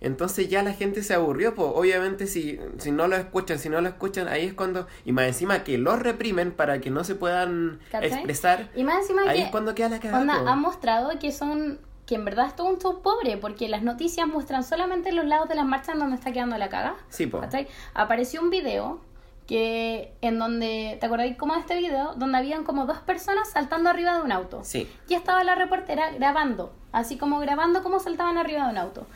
Entonces 0.00 0.48
ya 0.48 0.62
la 0.62 0.72
gente 0.72 1.02
se 1.02 1.14
aburrió, 1.14 1.54
pues 1.54 1.68
obviamente 1.74 2.26
si, 2.28 2.58
si 2.78 2.92
no 2.92 3.08
lo 3.08 3.16
escuchan, 3.16 3.58
si 3.58 3.68
no 3.68 3.80
lo 3.80 3.88
escuchan, 3.88 4.28
ahí 4.28 4.46
es 4.46 4.54
cuando, 4.54 4.86
y 5.04 5.10
más 5.12 5.26
encima 5.26 5.64
que 5.64 5.76
los 5.76 5.98
reprimen 5.98 6.52
para 6.52 6.80
que 6.80 6.90
no 6.90 7.02
se 7.02 7.16
puedan 7.16 7.80
¿Cachai? 7.90 8.12
expresar, 8.12 8.70
Y 8.76 8.84
más 8.84 9.00
encima 9.00 9.22
ahí 9.22 9.38
que 9.38 9.44
es 9.46 9.50
cuando 9.50 9.74
queda 9.74 9.88
la 9.88 9.98
cagada. 9.98 10.20
onda, 10.20 10.52
han 10.52 10.60
mostrado 10.60 11.18
que 11.18 11.32
son 11.32 11.80
que 12.06 12.14
en 12.14 12.24
verdad 12.24 12.46
es 12.46 12.56
todo 12.56 12.68
un 12.68 12.78
show 12.78 13.02
pobre, 13.02 13.36
porque 13.36 13.68
las 13.68 13.82
noticias 13.82 14.26
muestran 14.26 14.64
solamente 14.64 15.12
los 15.12 15.26
lados 15.26 15.46
de 15.48 15.56
las 15.56 15.66
marchas 15.66 15.98
donde 15.98 16.16
está 16.16 16.32
quedando 16.32 16.56
la 16.56 16.70
caga. 16.70 16.94
Sí. 17.10 17.28
¿Cachai? 17.28 17.68
Apareció 17.92 18.40
un 18.40 18.48
video 18.48 19.00
que 19.48 20.12
en 20.20 20.38
donde, 20.38 20.98
¿te 21.00 21.06
acordáis 21.06 21.34
cómo 21.36 21.54
de 21.54 21.60
este 21.60 21.74
video? 21.74 22.12
Donde 22.16 22.36
habían 22.36 22.64
como 22.64 22.84
dos 22.84 22.98
personas 22.98 23.50
saltando 23.50 23.88
arriba 23.88 24.18
de 24.18 24.22
un 24.22 24.30
auto. 24.30 24.60
Sí. 24.62 24.86
Y 25.08 25.14
estaba 25.14 25.42
la 25.42 25.54
reportera 25.54 26.10
grabando, 26.10 26.74
así 26.92 27.16
como 27.16 27.40
grabando 27.40 27.82
cómo 27.82 27.98
saltaban 27.98 28.36
arriba 28.36 28.66
de 28.66 28.72
un 28.72 28.78
auto. 28.78 29.06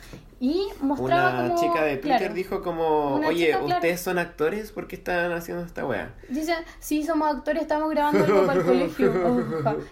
Y 0.43 0.67
mostraba 0.81 1.39
Una 1.39 1.47
como... 1.47 1.61
chica 1.61 1.85
de 1.85 1.95
Twitter 1.95 2.17
claro, 2.17 2.33
dijo 2.33 2.61
como, 2.61 3.13
oye, 3.25 3.45
chica, 3.45 3.59
claro. 3.59 3.75
¿ustedes 3.75 4.01
son 4.01 4.19
actores? 4.19 4.73
¿Por 4.73 4.87
qué 4.87 4.97
están 4.97 5.31
haciendo 5.31 5.63
esta 5.63 5.85
wea? 5.85 6.15
Dice, 6.27 6.53
sí, 6.79 7.01
somos 7.05 7.33
actores, 7.33 7.61
estamos 7.61 7.89
grabando 7.89 8.25
algo 8.25 8.45
para 8.45 8.59
el 8.59 8.65
colegio. 8.65 9.13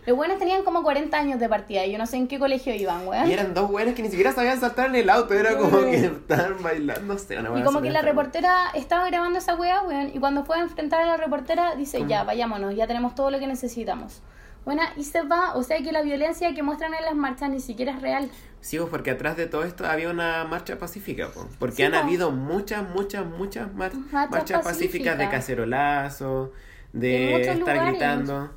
Los 0.06 0.18
buenos 0.18 0.39
tenían 0.39 0.66
como 0.66 0.84
40 0.84 1.18
años 1.18 1.39
de 1.39 1.47
partida 1.47 1.86
y 1.86 1.93
yo 1.93 1.97
no 1.97 2.06
sé 2.06 2.18
en 2.18 2.28
qué 2.28 2.38
colegio 2.38 2.76
iban, 2.76 3.08
weón. 3.08 3.30
Y 3.30 3.32
eran 3.32 3.54
dos 3.54 3.72
weones 3.72 3.95
que 3.95 4.02
ni 4.02 4.10
siquiera 4.10 4.34
sabían 4.34 4.60
saltar 4.60 4.89
en 4.89 4.95
el 4.95 5.10
auto, 5.10 5.34
era 5.36 5.58
como 5.58 5.80
que 5.84 6.08
estaban 6.08 6.62
bailando, 6.62 7.14
no 7.14 7.18
sé, 7.18 7.39
una 7.39 7.47
Y 7.47 7.54
wea 7.54 7.64
como 7.64 7.82
que 7.82 7.89
la 7.89 8.02
reportera 8.02 8.72
estaba 8.74 9.08
grabando 9.08 9.39
esa 9.39 9.56
weá, 9.56 9.84
weón, 9.84 10.12
y 10.14 10.20
cuando 10.20 10.43
fue 10.43 10.58
a 10.58 10.60
enfrentar 10.60 10.99
a 10.99 11.06
la 11.06 11.16
reportera, 11.16 11.76
dice, 11.76 12.04
ya, 12.10 12.26
vayámonos, 12.26 12.76
ya 12.76 12.88
tenemos 12.88 13.16
todo 13.16 13.32
lo 13.32 13.39
que 13.39 13.47
necesitamos. 13.47 14.22
Bueno, 14.66 14.84
y 14.95 15.03
se 15.03 15.22
va, 15.24 15.55
o 15.55 15.64
sea 15.64 15.82
que 15.82 15.91
la 15.91 16.01
violencia 16.03 16.53
que 16.53 16.62
muestran 16.64 16.93
en 16.93 17.03
las 17.03 17.16
marchas 17.16 17.49
ni 17.49 17.59
siquiera 17.59 17.93
es 17.93 18.01
real. 18.01 18.30
Sí, 18.59 18.78
pues, 18.78 18.89
porque 18.89 19.09
atrás 19.12 19.36
de 19.38 19.47
todo 19.47 19.64
esto 19.64 19.86
había 19.88 20.09
una 20.09 20.43
marcha 20.45 20.78
pacífica, 20.78 21.30
po. 21.30 21.47
porque 21.57 21.78
Sí, 21.78 21.84
han 21.84 21.95
habido 21.95 22.32
muchas, 22.32 22.88
muchas, 22.88 23.26
muchas 23.26 23.74
mar- 23.74 23.91
Marchas 24.12 24.30
marchas 24.30 24.64
pacíficas 24.64 25.18
de 25.18 25.30
cacerolazo, 25.30 26.51
de 26.93 27.41
estar 27.41 27.57
lugares. 27.57 27.86
gritando. 27.88 28.51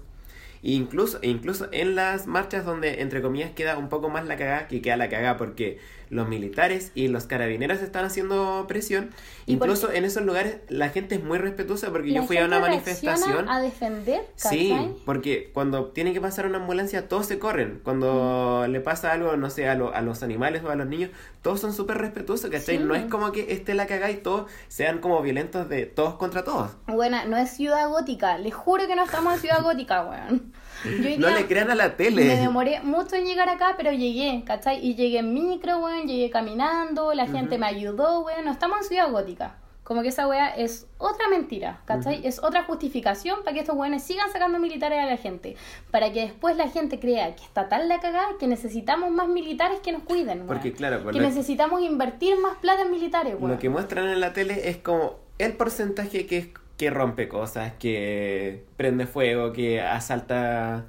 E 0.62 0.72
incluso, 0.72 1.18
incluso 1.22 1.68
en 1.72 1.94
las 1.94 2.26
marchas 2.26 2.64
donde, 2.64 3.00
entre 3.02 3.20
comillas, 3.22 3.50
queda 3.52 3.76
un 3.78 3.88
poco 3.88 4.08
más 4.10 4.26
la 4.26 4.36
cagada, 4.36 4.68
que 4.68 4.80
queda 4.82 4.96
la 4.96 5.08
cagada 5.08 5.36
porque 5.36 5.78
los 6.14 6.28
militares 6.28 6.92
y 6.94 7.08
los 7.08 7.24
carabineros 7.26 7.82
están 7.82 8.04
haciendo 8.04 8.64
presión. 8.68 9.10
¿Y 9.46 9.56
por 9.56 9.68
Incluso 9.68 9.92
en 9.92 10.04
esos 10.04 10.22
lugares 10.22 10.56
la 10.68 10.88
gente 10.88 11.16
es 11.16 11.22
muy 11.24 11.38
respetuosa 11.38 11.90
porque 11.90 12.08
La 12.10 12.20
yo 12.20 12.26
fui 12.26 12.38
a 12.38 12.44
una 12.46 12.60
manifestación. 12.60 13.48
a 13.48 13.60
defender, 13.60 14.22
¿cachai? 14.40 14.58
Sí, 14.58 14.76
porque 15.04 15.50
cuando 15.52 15.86
tiene 15.86 16.12
que 16.12 16.20
pasar 16.20 16.46
una 16.46 16.58
ambulancia, 16.58 17.08
todos 17.08 17.26
se 17.26 17.38
corren. 17.38 17.80
Cuando 17.82 18.66
le 18.68 18.80
pasa 18.80 19.12
algo, 19.12 19.36
no 19.36 19.50
sé, 19.50 19.68
a, 19.68 19.74
lo- 19.74 19.94
a 19.94 20.00
los 20.00 20.22
animales 20.22 20.62
o 20.64 20.70
a 20.70 20.76
los 20.76 20.86
niños, 20.86 21.10
todos 21.42 21.60
son 21.60 21.72
súper 21.72 21.98
respetuosos, 21.98 22.50
¿cachai? 22.50 22.78
Sí. 22.78 22.84
No 22.84 22.94
es 22.94 23.04
como 23.06 23.32
que 23.32 23.52
esté 23.52 23.74
la 23.74 23.86
cagada 23.86 24.10
y 24.10 24.16
todos 24.16 24.50
sean 24.68 24.98
como 25.00 25.20
violentos 25.22 25.68
de 25.68 25.86
todos 25.86 26.14
contra 26.14 26.44
todos. 26.44 26.70
Bueno, 26.86 27.18
no 27.26 27.36
es 27.36 27.50
ciudad 27.50 27.88
gótica. 27.90 28.38
Les 28.38 28.54
juro 28.54 28.86
que 28.86 28.94
no 28.96 29.04
estamos 29.04 29.34
en 29.34 29.40
ciudad 29.40 29.62
gótica, 29.62 30.04
weón. 30.04 30.52
Hoy 30.86 31.16
No 31.18 31.30
le 31.30 31.46
crean 31.46 31.70
a 31.70 31.74
la 31.74 31.84
me 31.84 31.90
tele. 31.90 32.24
demoré 32.36 32.80
mucho 32.82 33.16
en 33.16 33.24
llegar 33.24 33.48
acá, 33.48 33.74
pero 33.76 33.90
llegué, 33.92 34.42
¿cachai? 34.46 34.84
Y 34.84 34.94
llegué 34.94 35.18
en 35.20 35.32
micro, 35.32 35.78
weón, 35.78 36.03
llegué 36.06 36.30
caminando, 36.30 37.12
la 37.14 37.26
gente 37.26 37.58
me 37.58 37.66
ayudó, 37.66 38.20
weón. 38.20 38.44
No 38.44 38.52
estamos 38.52 38.78
en 38.78 38.84
ciudad 38.84 39.10
gótica. 39.10 39.56
Como 39.82 40.00
que 40.00 40.08
esa 40.08 40.26
weá 40.26 40.48
es 40.48 40.86
otra 40.96 41.28
mentira, 41.28 41.82
¿cachai? 41.84 42.26
Es 42.26 42.42
otra 42.42 42.64
justificación 42.64 43.40
para 43.44 43.52
que 43.52 43.60
estos 43.60 43.76
weones 43.76 44.02
sigan 44.02 44.32
sacando 44.32 44.58
militares 44.58 44.98
a 44.98 45.04
la 45.04 45.18
gente. 45.18 45.56
Para 45.90 46.10
que 46.10 46.22
después 46.22 46.56
la 46.56 46.68
gente 46.70 46.98
crea 46.98 47.36
que 47.36 47.42
está 47.44 47.68
tal 47.68 47.86
la 47.86 48.00
cagada 48.00 48.28
que 48.40 48.46
necesitamos 48.46 49.10
más 49.10 49.28
militares 49.28 49.80
que 49.80 49.92
nos 49.92 50.02
cuiden, 50.02 50.38
weón. 50.38 50.46
Porque, 50.46 50.72
claro, 50.72 51.02
por 51.02 51.12
que 51.12 51.20
lo- 51.20 51.26
necesitamos 51.28 51.82
invertir 51.82 52.38
más 52.38 52.56
plata 52.56 52.80
en 52.82 52.90
militares, 52.92 53.34
weón. 53.38 53.50
Lo 53.50 53.58
que 53.58 53.68
muestran 53.68 54.08
en 54.08 54.20
la 54.20 54.32
tele 54.32 54.70
es 54.70 54.78
como 54.78 55.16
el 55.36 55.52
porcentaje 55.52 56.24
que, 56.26 56.54
que 56.78 56.88
rompe 56.88 57.28
cosas, 57.28 57.74
que 57.78 58.64
prende 58.78 59.06
fuego, 59.06 59.52
que 59.52 59.82
asalta 59.82 60.86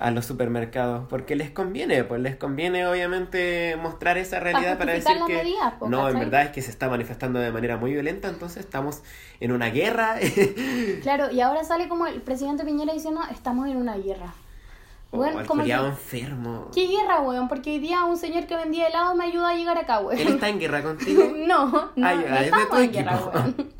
a 0.00 0.10
los 0.12 0.26
supermercados, 0.26 1.06
porque 1.08 1.34
les 1.36 1.50
conviene, 1.50 2.04
pues 2.04 2.20
les 2.20 2.36
conviene 2.36 2.86
obviamente 2.86 3.76
mostrar 3.82 4.16
esa 4.18 4.38
realidad 4.40 4.78
para 4.78 4.92
decir 4.92 5.16
que 5.26 5.34
medidas, 5.36 5.74
pues, 5.78 5.90
no, 5.90 6.00
en 6.08 6.14
¿cachai? 6.14 6.20
verdad 6.30 6.42
es 6.46 6.50
que 6.52 6.62
se 6.62 6.70
está 6.70 6.88
manifestando 6.88 7.40
de 7.40 7.50
manera 7.50 7.76
muy 7.76 7.92
violenta, 7.92 8.28
entonces 8.28 8.64
estamos 8.64 9.02
en 9.40 9.52
una 9.52 9.70
guerra. 9.70 10.16
Claro, 11.02 11.30
y 11.32 11.40
ahora 11.40 11.64
sale 11.64 11.88
como 11.88 12.06
el 12.06 12.22
presidente 12.22 12.64
Piñera 12.64 12.92
diciendo, 12.92 13.20
estamos 13.30 13.66
en 13.68 13.76
una 13.76 13.96
guerra. 13.96 14.34
o 15.10 15.18
Weón, 15.18 15.38
al 15.38 15.46
como 15.46 15.64
que- 15.64 15.72
enfermo. 15.72 16.68
¿Qué 16.74 16.86
guerra, 16.86 17.20
weón? 17.20 17.48
Porque 17.48 17.70
hoy 17.72 17.78
día 17.80 18.04
un 18.04 18.16
señor 18.16 18.46
que 18.46 18.54
vendía 18.56 18.86
helado 18.88 19.14
me 19.14 19.24
ayuda 19.24 19.50
a 19.50 19.54
llegar 19.54 19.78
acá, 19.78 20.00
weón. 20.00 20.18
¿Él 20.20 20.28
está 20.28 20.48
en 20.48 20.58
guerra 20.60 20.82
contigo? 20.82 21.24
No, 21.48 21.66
no, 21.66 21.90
ya, 21.96 22.14
no 22.30 22.36
estamos 22.36 22.68
tu 22.70 22.76
en 22.76 22.92
guerra, 22.92 23.18
weón. 23.34 23.72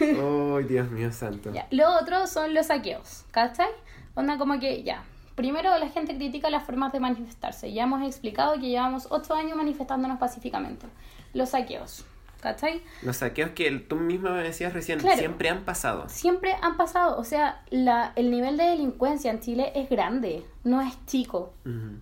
Ay, 0.58 0.64
Dios 0.64 0.90
mío 0.90 1.10
santo. 1.12 1.52
Ya. 1.52 1.66
Lo 1.70 1.90
otro 1.98 2.26
son 2.26 2.54
los 2.54 2.66
saqueos, 2.66 3.24
¿cachai? 3.30 3.68
Onda 4.14 4.36
como 4.38 4.58
que, 4.60 4.82
ya, 4.82 5.02
primero 5.34 5.76
la 5.78 5.88
gente 5.88 6.14
critica 6.16 6.50
las 6.50 6.64
formas 6.64 6.92
de 6.92 7.00
manifestarse. 7.00 7.72
Ya 7.72 7.84
hemos 7.84 8.02
explicado 8.06 8.54
que 8.54 8.68
llevamos 8.68 9.06
ocho 9.10 9.34
años 9.34 9.56
manifestándonos 9.56 10.18
pacíficamente. 10.18 10.86
Los 11.34 11.50
saqueos, 11.50 12.04
¿cachai? 12.40 12.82
Los 13.02 13.16
saqueos 13.18 13.50
que 13.52 13.70
tú 13.78 13.96
misma 13.96 14.30
me 14.32 14.42
decías 14.42 14.72
recién 14.72 14.98
Claro. 15.00 15.18
siempre 15.18 15.48
han 15.48 15.62
pasado. 15.64 16.08
Siempre 16.08 16.54
han 16.60 16.76
pasado, 16.76 17.18
o 17.18 17.24
sea, 17.24 17.62
la, 17.70 18.12
el 18.16 18.30
nivel 18.30 18.56
de 18.56 18.64
delincuencia 18.64 19.30
en 19.30 19.40
Chile 19.40 19.72
es 19.74 19.88
grande, 19.88 20.44
no 20.64 20.80
es 20.80 20.94
chico. 21.06 21.54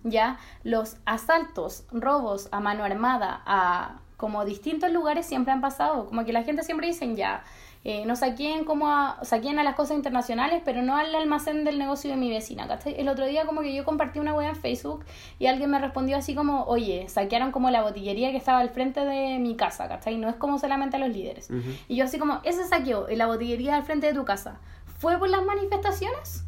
Ya 0.03 0.37
los 0.63 0.97
asaltos, 1.05 1.85
robos 1.91 2.49
a 2.51 2.59
mano 2.59 2.83
armada 2.83 3.41
a 3.45 3.97
como 4.17 4.45
distintos 4.45 4.91
lugares 4.91 5.25
siempre 5.25 5.51
han 5.51 5.61
pasado, 5.61 6.05
como 6.05 6.23
que 6.25 6.31
la 6.33 6.43
gente 6.43 6.61
siempre 6.63 6.85
dicen 6.87 7.15
ya, 7.15 7.43
eh, 7.83 8.05
no 8.05 8.15
saquen 8.15 8.63
como 8.63 8.89
a, 8.89 9.17
saquen 9.23 9.57
a 9.57 9.63
las 9.63 9.75
cosas 9.75 9.97
internacionales, 9.97 10.61
pero 10.63 10.83
no 10.83 10.95
al 10.95 11.13
almacén 11.15 11.63
del 11.63 11.79
negocio 11.79 12.11
de 12.11 12.15
mi 12.15 12.29
vecina, 12.29 12.67
¿cachai? 12.67 12.99
El 12.99 13.09
otro 13.09 13.25
día 13.25 13.45
como 13.45 13.61
que 13.61 13.73
yo 13.73 13.83
compartí 13.83 14.19
una 14.19 14.35
web 14.35 14.49
en 14.49 14.55
Facebook 14.55 15.03
y 15.39 15.47
alguien 15.47 15.71
me 15.71 15.79
respondió 15.79 16.17
así 16.17 16.35
como, 16.35 16.65
oye, 16.65 17.09
saquearon 17.09 17.51
como 17.51 17.71
la 17.71 17.81
botillería 17.81 18.31
que 18.31 18.37
estaba 18.37 18.59
al 18.59 18.69
frente 18.69 19.03
de 19.03 19.39
mi 19.39 19.55
casa, 19.55 19.87
¿cachai? 19.87 20.17
No 20.17 20.29
es 20.29 20.35
como 20.35 20.59
solamente 20.59 20.97
a 20.97 20.99
los 20.99 21.09
líderes. 21.09 21.49
Y 21.87 21.95
yo 21.95 22.05
así 22.05 22.19
como, 22.19 22.39
ese 22.43 22.63
saqueo 22.65 23.09
en 23.09 23.17
la 23.17 23.25
botillería 23.25 23.75
al 23.75 23.83
frente 23.83 24.07
de 24.07 24.13
tu 24.13 24.25
casa, 24.25 24.59
¿fue 24.99 25.17
por 25.17 25.29
las 25.29 25.43
manifestaciones? 25.43 26.43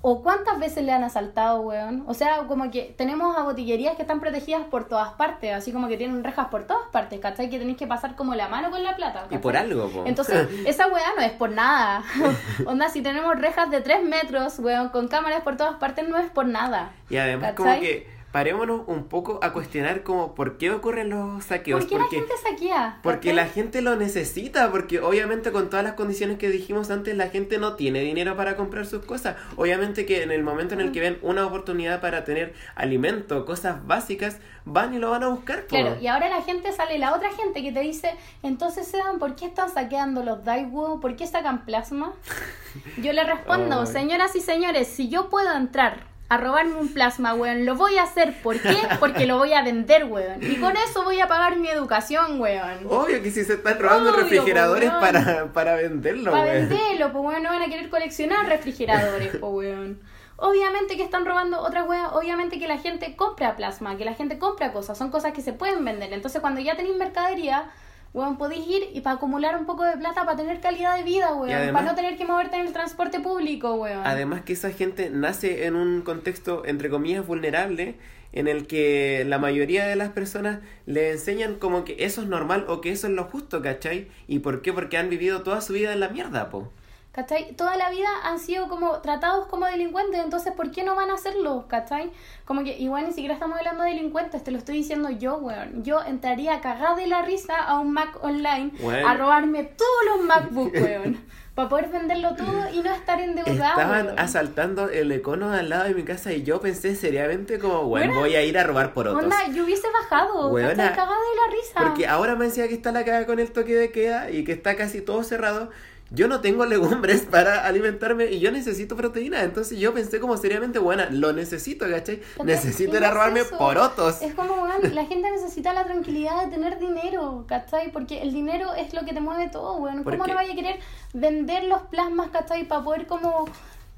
¿O 0.00 0.22
cuántas 0.22 0.60
veces 0.60 0.84
le 0.84 0.92
han 0.92 1.02
asaltado, 1.02 1.60
weón? 1.62 2.04
O 2.06 2.14
sea, 2.14 2.44
como 2.46 2.70
que 2.70 2.94
tenemos 2.96 3.36
a 3.36 3.42
botillerías 3.42 3.96
que 3.96 4.02
están 4.02 4.20
protegidas 4.20 4.62
por 4.64 4.86
todas 4.86 5.12
partes, 5.14 5.52
así 5.52 5.72
como 5.72 5.88
que 5.88 5.96
tienen 5.96 6.22
rejas 6.22 6.48
por 6.48 6.68
todas 6.68 6.86
partes, 6.92 7.18
¿cachai? 7.18 7.50
Que 7.50 7.58
tenéis 7.58 7.78
que 7.78 7.88
pasar 7.88 8.14
como 8.14 8.36
la 8.36 8.48
mano 8.48 8.70
con 8.70 8.82
la 8.84 8.94
plata. 8.94 9.26
Y 9.28 9.38
por 9.38 9.56
algo, 9.56 9.88
po. 9.88 10.04
Entonces, 10.06 10.48
esa 10.66 10.86
weá 10.86 11.14
no 11.16 11.22
es 11.22 11.32
por 11.32 11.50
nada. 11.50 12.04
Onda, 12.66 12.88
si 12.90 13.02
tenemos 13.02 13.36
rejas 13.40 13.70
de 13.70 13.80
3 13.80 14.04
metros, 14.04 14.60
weón, 14.60 14.90
con 14.90 15.08
cámaras 15.08 15.42
por 15.42 15.56
todas 15.56 15.76
partes, 15.78 16.08
no 16.08 16.16
es 16.16 16.30
por 16.30 16.46
nada. 16.46 16.92
Y 17.10 17.16
además 17.16 17.54
como 17.54 17.80
que 17.80 18.17
parémonos 18.32 18.82
un 18.86 19.04
poco 19.04 19.40
a 19.42 19.52
cuestionar 19.52 20.02
como 20.02 20.34
por 20.34 20.58
qué 20.58 20.70
ocurren 20.70 21.10
los 21.10 21.44
saqueos. 21.44 21.86
¿Por 21.86 21.88
qué 21.88 21.96
porque 21.96 22.16
la 22.16 22.20
gente 22.20 22.34
saquea? 22.50 22.98
porque 23.02 23.32
la 23.32 23.46
gente 23.46 23.82
lo 23.82 23.96
necesita, 23.96 24.70
porque 24.70 25.00
obviamente 25.00 25.50
con 25.52 25.70
todas 25.70 25.84
las 25.84 25.94
condiciones 25.94 26.38
que 26.38 26.50
dijimos 26.50 26.90
antes, 26.90 27.16
la 27.16 27.28
gente 27.28 27.58
no 27.58 27.74
tiene 27.74 28.00
dinero 28.00 28.36
para 28.36 28.56
comprar 28.56 28.86
sus 28.86 29.04
cosas. 29.04 29.36
Obviamente 29.56 30.04
que 30.04 30.22
en 30.22 30.30
el 30.30 30.42
momento 30.42 30.74
en 30.74 30.80
el 30.80 30.92
que 30.92 31.00
ven 31.00 31.18
una 31.22 31.46
oportunidad 31.46 32.00
para 32.00 32.24
tener 32.24 32.54
alimento, 32.74 33.46
cosas 33.46 33.86
básicas, 33.86 34.38
van 34.64 34.94
y 34.94 34.98
lo 34.98 35.10
van 35.10 35.22
a 35.22 35.28
buscar. 35.28 35.62
po. 35.62 35.68
Claro, 35.68 35.96
y 36.00 36.06
ahora 36.06 36.28
la 36.28 36.42
gente 36.42 36.72
sale, 36.72 36.98
la 36.98 37.14
otra 37.14 37.30
gente 37.32 37.62
que 37.62 37.72
te 37.72 37.80
dice, 37.80 38.14
entonces 38.42 38.86
Seban, 38.88 39.18
¿por 39.18 39.36
qué 39.36 39.46
están 39.46 39.70
saqueando 39.70 40.22
los 40.22 40.44
Daewoo? 40.44 41.00
¿Por 41.00 41.16
qué 41.16 41.26
sacan 41.26 41.64
plasma? 41.64 42.12
Yo 43.02 43.12
le 43.12 43.24
respondo, 43.24 43.86
señoras 43.86 44.36
y 44.36 44.40
señores, 44.40 44.88
si 44.88 45.08
yo 45.08 45.30
puedo 45.30 45.52
entrar 45.56 46.07
a 46.30 46.36
robarme 46.36 46.74
un 46.74 46.92
plasma, 46.92 47.32
weón, 47.34 47.64
lo 47.64 47.74
voy 47.74 47.96
a 47.96 48.02
hacer. 48.02 48.34
¿Por 48.42 48.60
qué? 48.60 48.76
Porque 49.00 49.26
lo 49.26 49.38
voy 49.38 49.54
a 49.54 49.62
vender, 49.62 50.04
weón. 50.04 50.42
Y 50.42 50.56
con 50.56 50.76
eso 50.76 51.02
voy 51.04 51.20
a 51.20 51.26
pagar 51.28 51.56
mi 51.56 51.68
educación, 51.68 52.40
weón. 52.40 52.86
Obvio 52.88 53.22
que 53.22 53.30
si 53.30 53.44
se 53.44 53.54
están 53.54 53.78
robando 53.78 54.10
Obvio, 54.10 54.22
refrigeradores 54.22 54.90
po, 54.90 55.00
para, 55.00 55.46
para 55.52 55.74
venderlo, 55.76 56.30
Para 56.30 56.44
weón. 56.44 56.68
venderlo, 56.68 57.12
pues 57.12 57.24
weón, 57.24 57.42
no 57.42 57.48
van 57.48 57.62
a 57.62 57.66
querer 57.66 57.88
coleccionar 57.88 58.46
refrigeradores, 58.46 59.28
pues 59.36 59.52
weón. 59.52 60.00
Obviamente 60.40 60.96
que 60.96 61.02
están 61.02 61.24
robando 61.26 61.60
otras 61.60 61.88
weas, 61.88 62.10
obviamente 62.12 62.60
que 62.60 62.68
la 62.68 62.78
gente 62.78 63.16
compra 63.16 63.56
plasma, 63.56 63.96
que 63.96 64.04
la 64.04 64.14
gente 64.14 64.38
compra 64.38 64.72
cosas, 64.72 64.96
son 64.96 65.10
cosas 65.10 65.32
que 65.32 65.40
se 65.42 65.52
pueden 65.52 65.84
vender. 65.84 66.12
Entonces 66.12 66.40
cuando 66.40 66.60
ya 66.60 66.76
tenéis 66.76 66.96
mercadería, 66.96 67.70
weón, 68.14 68.38
podéis 68.38 68.66
ir 68.66 68.82
y 68.94 69.00
para 69.00 69.16
acumular 69.16 69.56
un 69.58 69.66
poco 69.66 69.84
de 69.84 69.96
plata 69.96 70.24
para 70.24 70.36
tener 70.36 70.60
calidad 70.60 70.96
de 70.96 71.02
vida, 71.02 71.32
weón. 71.34 71.52
además- 71.54 71.72
para 71.82 71.92
no 71.92 71.96
tener 71.96 72.16
que 72.16 72.24
moverte 72.24 72.56
en 72.56 72.66
el 72.66 72.72
transporte 72.72 73.20
público, 73.20 73.74
weón. 73.74 74.02
Además 74.06 74.42
que 74.42 74.52
esa 74.54 74.70
gente 74.70 75.10
nace 75.10 75.66
en 75.66 75.76
un 75.76 76.02
contexto, 76.02 76.62
entre 76.64 76.90
comillas, 76.90 77.26
vulnerable, 77.26 77.96
en 78.32 78.46
el 78.46 78.66
que 78.66 79.24
la 79.26 79.38
mayoría 79.38 79.86
de 79.86 79.96
las 79.96 80.10
personas 80.10 80.58
le 80.86 81.12
enseñan 81.12 81.54
como 81.54 81.84
que 81.84 81.96
eso 82.00 82.20
es 82.22 82.28
normal 82.28 82.66
o 82.68 82.80
que 82.82 82.90
eso 82.90 83.06
es 83.06 83.14
lo 83.14 83.24
justo, 83.24 83.62
¿cachai? 83.62 84.08
¿Y 84.26 84.40
por 84.40 84.60
qué? 84.62 84.72
Porque 84.72 84.98
han 84.98 85.08
vivido 85.08 85.42
toda 85.42 85.60
su 85.62 85.72
vida 85.72 85.92
en 85.92 86.00
la 86.00 86.08
mierda, 86.10 86.50
po. 86.50 86.70
¿Cachai? 87.18 87.52
Toda 87.56 87.76
la 87.76 87.90
vida 87.90 88.06
han 88.22 88.38
sido 88.38 88.68
como 88.68 89.00
tratados 89.00 89.46
como 89.46 89.66
delincuentes, 89.66 90.22
entonces 90.22 90.52
¿por 90.52 90.70
qué 90.70 90.84
no 90.84 90.94
van 90.94 91.10
a 91.10 91.14
hacerlo? 91.14 91.64
¿Cachai? 91.66 92.12
Como 92.44 92.62
que 92.62 92.78
igual 92.78 93.06
ni 93.06 93.12
siquiera 93.12 93.34
estamos 93.34 93.58
hablando 93.58 93.82
de 93.82 93.90
delincuentes, 93.90 94.44
te 94.44 94.52
lo 94.52 94.58
estoy 94.58 94.76
diciendo 94.76 95.10
yo, 95.10 95.34
weón. 95.38 95.82
Yo 95.82 96.00
entraría 96.00 96.60
cagada 96.60 96.94
de 96.94 97.08
la 97.08 97.22
risa 97.22 97.56
a 97.56 97.80
un 97.80 97.92
Mac 97.92 98.22
online 98.22 98.70
Weón. 98.78 99.04
a 99.04 99.14
robarme 99.14 99.64
todos 99.64 100.04
los 100.06 100.26
MacBook, 100.26 100.72
weón. 100.74 101.18
para 101.56 101.68
poder 101.68 101.88
venderlo 101.88 102.36
todo 102.36 102.70
y 102.72 102.82
no 102.82 102.94
estar 102.94 103.20
endeudado. 103.20 103.80
Estaban 103.80 104.06
weón. 104.06 104.18
asaltando 104.20 104.88
el 104.88 105.10
econo 105.10 105.52
al 105.52 105.70
lado 105.70 105.84
de 105.88 105.94
mi 105.94 106.04
casa 106.04 106.32
y 106.32 106.44
yo 106.44 106.60
pensé 106.60 106.94
seriamente 106.94 107.58
como, 107.58 107.82
bueno, 107.86 108.14
voy 108.14 108.36
a 108.36 108.44
ir 108.44 108.56
a 108.58 108.62
robar 108.62 108.94
por 108.94 109.08
otros. 109.08 109.24
Onda, 109.24 109.48
yo 109.52 109.64
hubiese 109.64 109.88
bajado, 109.90 110.50
Weona, 110.50 110.76
¿cachai? 110.76 110.94
Cagada 110.94 111.18
de 111.18 111.36
la 111.36 111.56
risa. 111.60 111.80
Porque 111.80 112.06
ahora 112.06 112.36
me 112.36 112.44
decía 112.44 112.68
que 112.68 112.74
está 112.74 112.92
la 112.92 113.04
caga 113.04 113.26
con 113.26 113.40
el 113.40 113.50
toque 113.50 113.74
de 113.74 113.90
queda 113.90 114.30
y 114.30 114.44
que 114.44 114.52
está 114.52 114.76
casi 114.76 115.00
todo 115.00 115.24
cerrado. 115.24 115.72
Yo 116.10 116.26
no 116.26 116.40
tengo 116.40 116.64
legumbres 116.64 117.22
para 117.30 117.66
alimentarme 117.66 118.26
y 118.26 118.40
yo 118.40 118.50
necesito 118.50 118.96
proteína. 118.96 119.42
Entonces 119.42 119.78
yo 119.78 119.92
pensé 119.92 120.20
como 120.20 120.36
seriamente, 120.36 120.78
buena, 120.78 121.10
lo 121.10 121.32
necesito, 121.32 121.86
¿cachai? 121.88 122.20
Necesito 122.44 122.96
ir 122.96 123.04
a 123.04 123.08
es 123.08 123.14
robarme 123.14 123.44
porotos. 123.44 124.22
Es 124.22 124.34
como, 124.34 124.54
weón, 124.62 124.94
la 124.94 125.04
gente 125.04 125.30
necesita 125.30 125.72
la 125.72 125.84
tranquilidad 125.84 126.44
de 126.44 126.50
tener 126.50 126.78
dinero, 126.78 127.44
¿cachai? 127.46 127.92
Porque 127.92 128.22
el 128.22 128.32
dinero 128.32 128.72
es 128.74 128.94
lo 128.94 129.04
que 129.04 129.12
te 129.12 129.20
mueve 129.20 129.48
todo, 129.48 129.76
weón. 129.76 130.02
¿Cómo 130.04 130.26
no 130.26 130.34
vaya 130.34 130.52
a 130.52 130.56
querer 130.56 130.80
vender 131.12 131.64
los 131.64 131.82
plasmas, 131.82 132.30
¿cachai? 132.30 132.64
Para 132.66 132.82
poder 132.84 133.06
como 133.06 133.44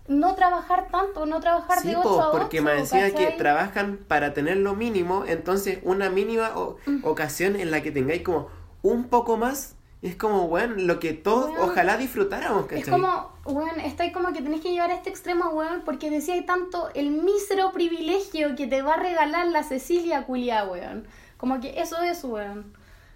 no 0.09 0.35
trabajar 0.35 0.89
tanto, 0.91 1.25
no 1.27 1.39
trabajar 1.39 1.79
Sí, 1.81 1.89
de 1.89 1.95
po, 1.95 2.01
8 2.01 2.21
a 2.23 2.29
8, 2.31 2.39
porque 2.39 2.61
me 2.61 2.73
decía 2.73 3.15
que 3.15 3.29
trabajan 3.39 4.01
para 4.09 4.35
tener 4.35 4.57
lo 4.57 4.75
mínimo, 4.75 5.25
entonces 5.29 5.79
una 5.85 6.11
mínima 6.11 6.51
o- 6.57 6.79
ocasión 7.05 7.55
en 7.55 7.71
la 7.71 7.81
que 7.83 7.93
tengáis 7.93 8.23
como 8.23 8.49
un 8.83 9.05
poco 9.05 9.37
más, 9.37 9.77
es 10.03 10.17
como, 10.17 10.49
bueno, 10.49 10.77
lo 10.79 10.99
que 10.99 11.13
todos 11.13 11.51
Weón. 11.51 11.71
ojalá 11.71 11.99
disfrutáramos, 11.99 12.65
¿cachai? 12.65 12.81
Es 12.81 12.89
como, 12.89 13.33
weón, 13.45 13.79
estáis 13.81 14.13
como 14.13 14.33
que 14.33 14.41
tenés 14.41 14.63
que 14.63 14.73
llevar 14.73 14.91
a 14.91 14.95
este 14.95 15.11
extremo, 15.11 15.51
weón, 15.51 15.83
porque 15.85 16.09
decía 16.09 16.35
tanto 16.47 16.89
el 16.95 17.11
mísero 17.11 17.71
privilegio 17.73 18.57
que 18.57 18.67
te 18.67 18.81
va 18.81 18.95
a 18.95 18.97
regalar 18.97 19.47
la 19.49 19.63
Cecilia 19.63 20.23
culia, 20.23 20.65
weón. 20.65 21.07
Como 21.37 21.61
que 21.61 21.81
eso 21.81 22.01
es, 22.03 22.25
weón. 22.25 22.73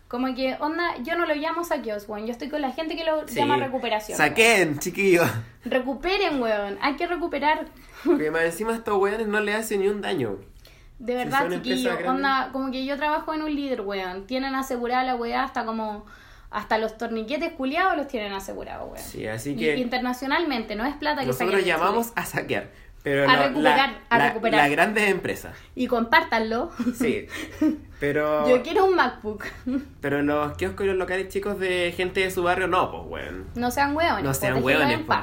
Como 0.08 0.34
que, 0.34 0.56
onda, 0.60 0.96
yo 1.02 1.16
no 1.16 1.24
lo 1.24 1.34
llamo 1.34 1.64
saqueos, 1.64 2.06
weón. 2.06 2.26
Yo 2.26 2.32
estoy 2.32 2.50
con 2.50 2.60
la 2.60 2.70
gente 2.72 2.96
que 2.96 3.04
lo 3.04 3.24
llama 3.24 3.56
recuperación. 3.56 4.18
Saquen, 4.18 4.78
chiquillos. 4.78 5.26
Recuperen, 5.64 6.40
weón. 6.40 6.76
Hay 6.82 6.96
que 6.96 7.06
recuperar. 7.06 7.66
Porque 8.04 8.30
más 8.30 8.42
encima 8.42 8.72
a 8.72 8.74
estos 8.74 8.98
weones 8.98 9.26
no 9.26 9.40
le 9.40 9.54
hacen 9.54 9.80
ni 9.80 9.88
un 9.88 10.02
daño. 10.02 10.36
De 10.98 11.14
verdad, 11.14 11.50
chiquillos. 11.50 11.96
Onda, 12.06 12.50
como 12.52 12.70
que 12.70 12.84
yo 12.84 12.98
trabajo 12.98 13.32
en 13.32 13.42
un 13.42 13.54
líder, 13.54 13.80
weón. 13.80 14.26
Tienen 14.26 14.54
asegurada 14.54 15.02
la 15.02 15.16
weá 15.16 15.44
hasta 15.44 15.64
como 15.64 16.04
hasta 16.54 16.78
los 16.78 16.96
torniquetes 16.96 17.52
culiados 17.52 17.96
los 17.96 18.06
tienen 18.06 18.32
asegurados, 18.32 18.90
weón. 18.90 19.04
Sí, 19.04 19.26
así 19.26 19.56
que. 19.56 19.76
internacionalmente, 19.76 20.76
no 20.76 20.86
es 20.86 20.94
plata 20.94 21.22
que 21.22 21.26
Nosotros 21.26 21.64
llamamos 21.64 22.12
a 22.14 22.24
saquear. 22.24 22.70
Pero 23.02 23.28
a 23.28 23.36
recuperar, 23.36 23.98
a 24.08 24.28
recuperar. 24.28 24.62
La 24.62 24.68
grandes 24.68 25.10
empresas. 25.10 25.54
Y 25.74 25.88
compártanlo. 25.88 26.70
Sí. 26.98 27.26
Pero. 28.00 28.48
Yo 28.48 28.62
quiero 28.62 28.86
un 28.86 28.94
MacBook. 28.94 29.44
Pero 30.00 30.22
los 30.22 30.56
kioscos 30.56 30.86
y 30.86 30.88
los 30.88 30.96
locales 30.96 31.28
chicos 31.28 31.58
de 31.58 31.92
gente 31.94 32.20
de 32.20 32.30
su 32.30 32.42
barrio, 32.42 32.66
no, 32.66 32.90
pues, 32.90 33.26
weón. 33.26 33.46
No 33.56 33.70
sean 33.70 33.94
weones. 33.94 34.24
No 34.24 34.32
sean 34.32 34.62
weones, 34.62 35.00
pues. 35.06 35.18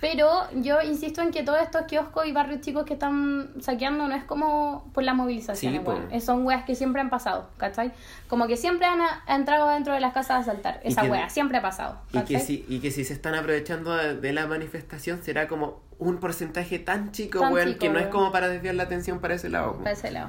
Pero 0.00 0.28
yo 0.54 0.82
insisto 0.82 1.22
en 1.22 1.30
que 1.30 1.42
todos 1.42 1.60
estos 1.62 1.82
kioscos 1.86 2.26
y 2.26 2.32
barrios 2.32 2.60
chicos 2.60 2.84
que 2.84 2.92
están 2.94 3.50
saqueando 3.60 4.06
no 4.06 4.14
es 4.14 4.24
como 4.24 4.90
por 4.92 5.02
la 5.02 5.14
movilización, 5.14 5.72
sí, 6.12 6.20
son 6.20 6.44
weas 6.44 6.64
que 6.64 6.74
siempre 6.74 7.00
han 7.00 7.08
pasado, 7.08 7.48
¿cachai? 7.56 7.92
Como 8.28 8.46
que 8.46 8.56
siempre 8.56 8.86
han, 8.86 9.00
entrado 9.26 9.70
dentro 9.70 9.94
de 9.94 10.00
las 10.00 10.12
casas 10.12 10.30
a 10.30 10.38
asaltar, 10.40 10.80
esa 10.84 11.04
wea, 11.04 11.30
siempre 11.30 11.58
ha 11.58 11.62
pasado. 11.62 11.98
Y 12.12 12.20
que, 12.20 12.38
si, 12.40 12.66
y 12.68 12.80
que 12.80 12.90
si 12.90 13.04
se 13.04 13.14
están 13.14 13.34
aprovechando 13.34 13.96
de, 13.96 14.32
la 14.32 14.46
manifestación 14.46 15.22
será 15.22 15.48
como 15.48 15.80
un 15.98 16.18
porcentaje 16.18 16.78
tan 16.78 17.10
chico, 17.12 17.40
weón, 17.40 17.78
que 17.78 17.88
no 17.88 17.98
es 17.98 18.08
como 18.08 18.32
para 18.32 18.48
desviar 18.48 18.74
la 18.74 18.82
atención 18.82 19.20
para 19.20 19.34
ese 19.34 19.48
lado. 19.48 19.78
Para 19.78 19.92
ese 19.92 20.10
lado. 20.10 20.28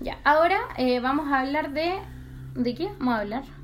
Ya, 0.00 0.18
ahora 0.24 0.58
eh, 0.78 1.00
vamos 1.00 1.30
a 1.30 1.40
hablar 1.40 1.72
de... 1.72 1.98
¿De 2.54 2.74
qué 2.74 2.88
vamos 2.98 3.14
a 3.14 3.20
hablar? 3.20 3.57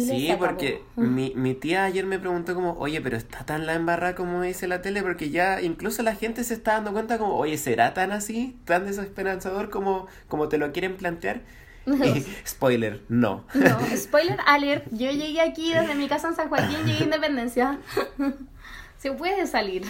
Sí, 0.00 0.34
porque 0.38 0.82
mi, 0.96 1.32
mi 1.34 1.54
tía 1.54 1.84
ayer 1.84 2.06
me 2.06 2.18
preguntó 2.18 2.54
como, 2.54 2.72
oye, 2.74 3.00
pero 3.00 3.16
está 3.16 3.44
tan 3.44 3.66
la 3.66 3.74
embarrada 3.74 4.14
como 4.14 4.42
dice 4.42 4.66
la 4.66 4.82
tele, 4.82 5.02
porque 5.02 5.30
ya 5.30 5.60
incluso 5.60 6.02
la 6.02 6.14
gente 6.14 6.44
se 6.44 6.54
está 6.54 6.72
dando 6.72 6.92
cuenta 6.92 7.18
como, 7.18 7.36
oye, 7.36 7.58
¿será 7.58 7.94
tan 7.94 8.12
así, 8.12 8.56
tan 8.64 8.86
desesperanzador 8.86 9.70
como, 9.70 10.06
como 10.28 10.48
te 10.48 10.58
lo 10.58 10.72
quieren 10.72 10.96
plantear? 10.96 11.42
spoiler, 12.46 13.02
no. 13.08 13.44
No, 13.54 13.78
spoiler 13.96 14.38
alert, 14.46 14.86
yo 14.90 15.10
llegué 15.10 15.40
aquí 15.40 15.72
desde 15.72 15.94
mi 15.94 16.08
casa 16.08 16.28
en 16.28 16.36
San 16.36 16.48
Joaquín, 16.48 16.84
llegué 16.84 17.00
a 17.00 17.02
Independencia. 17.04 17.78
se 18.98 19.12
puede 19.12 19.46
salir. 19.46 19.84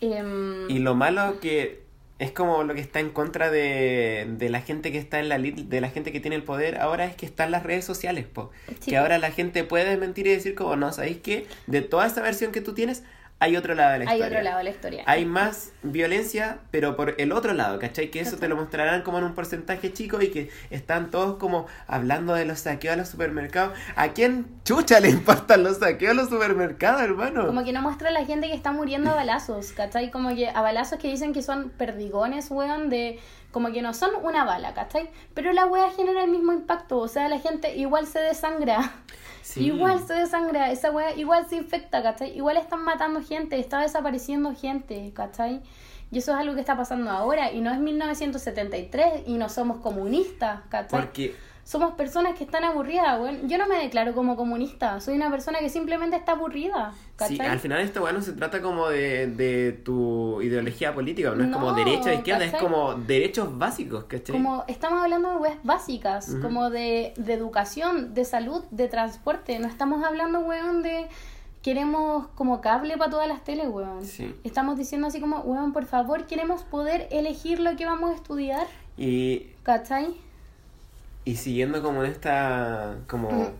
Y 0.00 0.78
lo 0.80 0.96
malo 0.96 1.38
que 1.40 1.81
es 2.22 2.30
como 2.30 2.62
lo 2.62 2.72
que 2.74 2.80
está 2.80 3.00
en 3.00 3.10
contra 3.10 3.50
de, 3.50 4.26
de 4.38 4.48
la 4.48 4.60
gente 4.60 4.92
que 4.92 4.98
está 4.98 5.18
en 5.18 5.28
la 5.28 5.38
de 5.38 5.80
la 5.80 5.90
gente 5.90 6.12
que 6.12 6.20
tiene 6.20 6.36
el 6.36 6.44
poder 6.44 6.78
ahora 6.78 7.04
es 7.04 7.16
que 7.16 7.26
están 7.26 7.50
las 7.50 7.64
redes 7.64 7.84
sociales, 7.84 8.26
po. 8.26 8.50
Que 8.84 8.96
ahora 8.96 9.18
la 9.18 9.32
gente 9.32 9.64
puede 9.64 9.96
mentir 9.96 10.28
y 10.28 10.30
decir 10.30 10.54
como, 10.54 10.76
no, 10.76 10.92
¿sabéis 10.92 11.18
qué? 11.18 11.46
De 11.66 11.82
toda 11.82 12.06
esa 12.06 12.22
versión 12.22 12.52
que 12.52 12.60
tú 12.60 12.74
tienes, 12.74 13.02
hay 13.42 13.56
otro 13.56 13.74
lado 13.74 13.92
de 13.92 13.98
la 13.98 14.04
historia. 14.04 14.24
Hay 14.24 14.30
otro 14.30 14.42
lado 14.42 14.58
de 14.58 14.64
la 14.64 14.70
historia. 14.70 15.02
Hay 15.06 15.24
más 15.24 15.72
violencia, 15.82 16.58
pero 16.70 16.94
por 16.94 17.16
el 17.18 17.32
otro 17.32 17.54
lado, 17.54 17.80
¿cachai? 17.80 18.08
Que 18.08 18.20
eso 18.20 18.36
te 18.36 18.46
lo 18.46 18.54
mostrarán 18.54 19.02
como 19.02 19.18
en 19.18 19.24
un 19.24 19.34
porcentaje 19.34 19.92
chico 19.92 20.22
y 20.22 20.30
que 20.30 20.48
están 20.70 21.10
todos 21.10 21.38
como 21.38 21.66
hablando 21.88 22.34
de 22.34 22.44
los 22.44 22.60
saqueos 22.60 22.94
a 22.94 22.96
los 22.96 23.08
supermercados. 23.08 23.76
¿A 23.96 24.12
quién 24.12 24.46
chucha 24.64 25.00
le 25.00 25.10
importan 25.10 25.64
los 25.64 25.78
saqueos 25.78 26.12
a 26.12 26.14
los 26.14 26.28
supermercados, 26.28 27.02
hermano? 27.02 27.44
Como 27.44 27.64
que 27.64 27.72
no 27.72 27.82
muestra 27.82 28.10
a 28.10 28.12
la 28.12 28.24
gente 28.24 28.46
que 28.46 28.54
está 28.54 28.70
muriendo 28.70 29.10
a 29.10 29.16
balazos, 29.16 29.72
¿cachai? 29.72 30.12
Como 30.12 30.32
que 30.36 30.48
a 30.48 30.62
balazos 30.62 31.00
que 31.00 31.08
dicen 31.08 31.32
que 31.32 31.42
son 31.42 31.70
perdigones, 31.70 32.48
weón, 32.48 32.90
de 32.90 33.18
como 33.52 33.70
que 33.70 33.82
no 33.82 33.94
son 33.94 34.10
una 34.22 34.44
bala, 34.44 34.74
¿cachai? 34.74 35.10
Pero 35.34 35.52
la 35.52 35.66
wea 35.66 35.90
genera 35.90 36.24
el 36.24 36.30
mismo 36.30 36.52
impacto, 36.52 36.98
o 36.98 37.06
sea, 37.06 37.28
la 37.28 37.38
gente 37.38 37.76
igual 37.76 38.06
se 38.06 38.18
desangra. 38.18 38.92
Igual 39.56 40.06
se 40.06 40.14
desangra, 40.14 40.70
esa 40.70 40.92
weá 40.92 41.16
igual 41.16 41.48
se 41.48 41.56
infecta, 41.56 42.00
¿cachai? 42.00 42.30
Igual 42.36 42.56
están 42.56 42.84
matando 42.84 43.20
gente, 43.20 43.58
está 43.58 43.80
desapareciendo 43.80 44.54
gente, 44.54 45.12
¿cachai? 45.14 45.62
Y 46.12 46.18
eso 46.18 46.30
es 46.30 46.38
algo 46.38 46.54
que 46.54 46.60
está 46.60 46.76
pasando 46.76 47.10
ahora 47.10 47.50
y 47.50 47.60
no 47.60 47.72
es 47.72 47.80
1973 47.80 49.24
y 49.26 49.38
no 49.38 49.48
somos 49.48 49.78
comunistas, 49.78 50.60
¿cachai? 50.68 51.00
Porque 51.00 51.34
somos 51.72 51.94
personas 51.94 52.36
que 52.36 52.44
están 52.44 52.64
aburridas, 52.64 53.18
bueno. 53.18 53.38
Yo 53.44 53.56
no 53.56 53.66
me 53.66 53.76
declaro 53.76 54.14
como 54.14 54.36
comunista, 54.36 55.00
soy 55.00 55.16
una 55.16 55.30
persona 55.30 55.58
que 55.60 55.70
simplemente 55.70 56.16
está 56.16 56.32
aburrida. 56.32 56.92
¿cachai? 57.16 57.36
Sí, 57.38 57.42
al 57.42 57.60
final 57.60 57.80
esto, 57.80 58.02
bueno, 58.02 58.20
se 58.20 58.34
trata 58.34 58.60
como 58.60 58.88
de, 58.88 59.26
de 59.28 59.72
tu 59.72 60.42
ideología 60.42 60.92
política, 60.92 61.34
no 61.34 61.44
es 61.44 61.50
como 61.50 61.72
derecha 61.72 62.12
izquierda, 62.12 62.44
es 62.44 62.54
como 62.56 62.94
derechos 62.94 63.56
básicos, 63.56 64.04
¿cachai? 64.04 64.34
Como 64.34 64.64
estamos 64.68 65.02
hablando 65.02 65.30
de 65.30 65.36
weas 65.36 65.56
básicas, 65.62 66.36
como 66.42 66.68
de, 66.68 67.14
de 67.16 67.32
educación, 67.32 68.12
de 68.12 68.26
salud, 68.26 68.62
de 68.70 68.88
transporte, 68.88 69.58
no 69.58 69.66
estamos 69.66 70.04
hablando, 70.04 70.40
weón, 70.40 70.82
de 70.82 71.06
queremos 71.62 72.26
como 72.34 72.60
cable 72.60 72.98
para 72.98 73.10
todas 73.10 73.28
las 73.28 73.44
teles, 73.44 73.68
weón. 73.68 74.04
Sí. 74.04 74.34
Estamos 74.44 74.76
diciendo 74.76 75.06
así 75.06 75.22
como, 75.22 75.38
weón, 75.38 75.72
por 75.72 75.86
favor, 75.86 76.26
queremos 76.26 76.64
poder 76.64 77.08
elegir 77.10 77.60
lo 77.60 77.76
que 77.76 77.86
vamos 77.86 78.10
a 78.10 78.14
estudiar. 78.14 78.66
Y... 78.98 79.46
¿Cachai? 79.62 80.14
Y 81.24 81.36
siguiendo 81.36 81.82
como 81.82 82.04
en 82.04 82.10
esta 82.10 82.98
como 83.06 83.52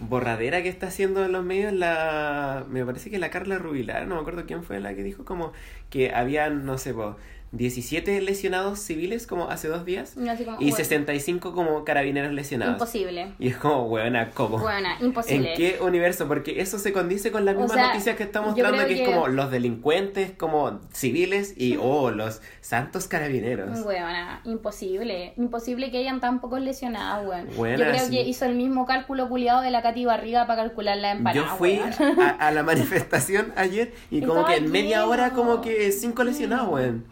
borradera 0.00 0.62
que 0.62 0.68
está 0.68 0.88
haciendo 0.88 1.24
en 1.24 1.32
los 1.32 1.44
medios 1.44 1.72
la 1.72 2.64
me 2.68 2.84
parece 2.84 3.10
que 3.10 3.18
la 3.18 3.30
Carla 3.30 3.58
Rubilar, 3.58 4.06
no 4.06 4.16
me 4.16 4.20
acuerdo 4.20 4.44
quién 4.46 4.62
fue 4.62 4.80
la 4.80 4.94
que 4.94 5.02
dijo 5.02 5.24
como 5.24 5.52
que 5.90 6.12
habían 6.14 6.64
no 6.66 6.78
sé, 6.78 6.94
17 7.52 8.20
lesionados 8.20 8.78
civiles 8.78 9.26
como 9.26 9.48
hace 9.48 9.68
dos 9.68 9.86
días 9.86 10.14
y 10.60 10.72
65 10.72 11.52
como 11.52 11.84
carabineros 11.84 12.32
lesionados. 12.32 12.74
Imposible. 12.74 13.32
Y 13.38 13.48
es 13.48 13.56
como, 13.56 13.88
buena, 13.88 14.30
¿cómo? 14.30 14.58
Buena, 14.58 14.98
imposible. 15.00 15.52
¿En 15.52 15.56
qué 15.56 15.78
universo? 15.80 16.28
Porque 16.28 16.60
eso 16.60 16.78
se 16.78 16.92
condice 16.92 17.32
con 17.32 17.44
las 17.44 17.56
mismas 17.56 17.76
noticias 17.76 18.16
que 18.16 18.24
estamos 18.24 18.50
mostrando, 18.50 18.86
que, 18.86 19.02
es 19.02 19.08
como 19.08 19.28
los 19.28 19.50
delincuentes 19.50 20.32
como 20.32 20.80
civiles 20.92 21.54
y, 21.56 21.76
oh, 21.80 22.10
los 22.10 22.42
santos 22.60 23.08
carabineros. 23.08 23.82
Buena, 23.82 24.42
imposible. 24.44 25.32
Imposible 25.36 25.90
que 25.90 25.98
hayan 25.98 26.20
tan 26.20 26.40
pocos 26.40 26.60
lesionados, 26.60 27.26
weón. 27.26 27.48
Yo 27.78 27.84
creo 27.84 28.10
que 28.10 28.22
hizo 28.22 28.44
el 28.44 28.56
mismo 28.56 28.84
cálculo 28.84 29.28
culiado 29.28 29.62
de 29.62 29.70
la 29.70 29.80
Cati 29.80 30.04
Barriga 30.04 30.46
para 30.46 30.64
calcular 30.64 30.98
la 30.98 31.12
empanada. 31.12 31.46
Yo 31.46 31.56
fui 31.56 31.80
a, 32.38 32.50
la 32.50 32.62
manifestación 32.68 33.52
ayer 33.56 33.94
y 34.10 34.20
como 34.22 34.44
que 34.44 34.56
en 34.56 34.70
media 34.70 35.06
hora 35.06 35.30
como 35.30 35.62
que 35.62 35.90
cinco 35.92 36.24
lesionados, 36.24 36.68
weón. 36.68 37.04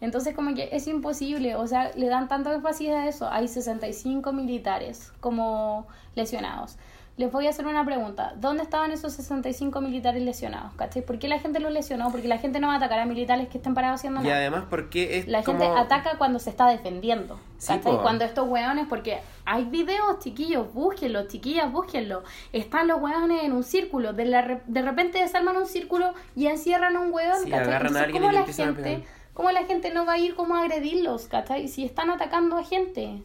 Entonces 0.00 0.34
como 0.34 0.54
que 0.54 0.68
es 0.72 0.86
imposible, 0.88 1.54
o 1.56 1.66
sea, 1.66 1.90
le 1.96 2.08
dan 2.08 2.28
tanto 2.28 2.52
énfasis 2.52 2.90
a 2.90 3.08
eso. 3.08 3.28
Hay 3.28 3.48
65 3.48 4.32
militares 4.32 5.12
como 5.20 5.86
lesionados. 6.14 6.76
Les 7.16 7.32
voy 7.32 7.46
a 7.46 7.50
hacer 7.50 7.66
una 7.66 7.82
pregunta. 7.82 8.34
¿Dónde 8.36 8.62
estaban 8.62 8.90
esos 8.90 9.14
65 9.14 9.80
militares 9.80 10.22
lesionados? 10.22 10.74
¿Cachai? 10.74 11.00
¿Por 11.00 11.18
qué 11.18 11.28
la 11.28 11.38
gente 11.38 11.60
los 11.60 11.72
lesionó? 11.72 12.10
Porque 12.10 12.28
la 12.28 12.36
gente 12.36 12.60
no 12.60 12.66
va 12.66 12.74
a 12.74 12.76
atacar 12.76 12.98
a 12.98 13.06
militares 13.06 13.48
que 13.48 13.56
estén 13.56 13.72
parados 13.72 14.00
haciendo 14.00 14.20
nada. 14.20 14.28
Y 14.28 14.36
además 14.36 14.64
porque 14.68 15.18
es 15.18 15.26
La 15.26 15.42
gente 15.42 15.64
ataca 15.64 16.18
cuando 16.18 16.38
se 16.38 16.50
está 16.50 16.68
defendiendo. 16.68 17.40
¿Cachai? 17.66 18.02
cuando 18.02 18.26
estos 18.26 18.46
hueones, 18.46 18.84
porque 18.86 19.20
hay 19.46 19.64
videos, 19.64 20.18
chiquillos, 20.18 20.74
búsquenlo, 20.74 21.26
chiquillas, 21.26 21.72
búsquenlo. 21.72 22.22
Están 22.52 22.86
los 22.86 23.00
hueones 23.00 23.44
en 23.44 23.54
un 23.54 23.64
círculo. 23.64 24.12
De, 24.12 24.26
la, 24.26 24.60
de 24.66 24.82
repente 24.82 25.18
desarman 25.18 25.56
un 25.56 25.64
círculo 25.64 26.12
y 26.34 26.48
encierran 26.48 26.96
a 26.96 27.00
un 27.00 27.14
hueón. 27.14 27.44
Sí, 27.44 27.52
agarran 27.54 27.96
a 27.96 28.00
alguien 28.02 28.24
y 28.24 28.32
la 28.32 28.44
gente 28.44 29.04
¿Cómo 29.36 29.50
la 29.50 29.66
gente 29.66 29.92
no 29.92 30.06
va 30.06 30.14
a 30.14 30.18
ir 30.18 30.34
como 30.34 30.54
a 30.54 30.62
agredirlos, 30.62 31.26
¿cachai? 31.26 31.68
Si 31.68 31.84
están 31.84 32.08
atacando 32.08 32.56
a 32.56 32.64
gente. 32.64 33.22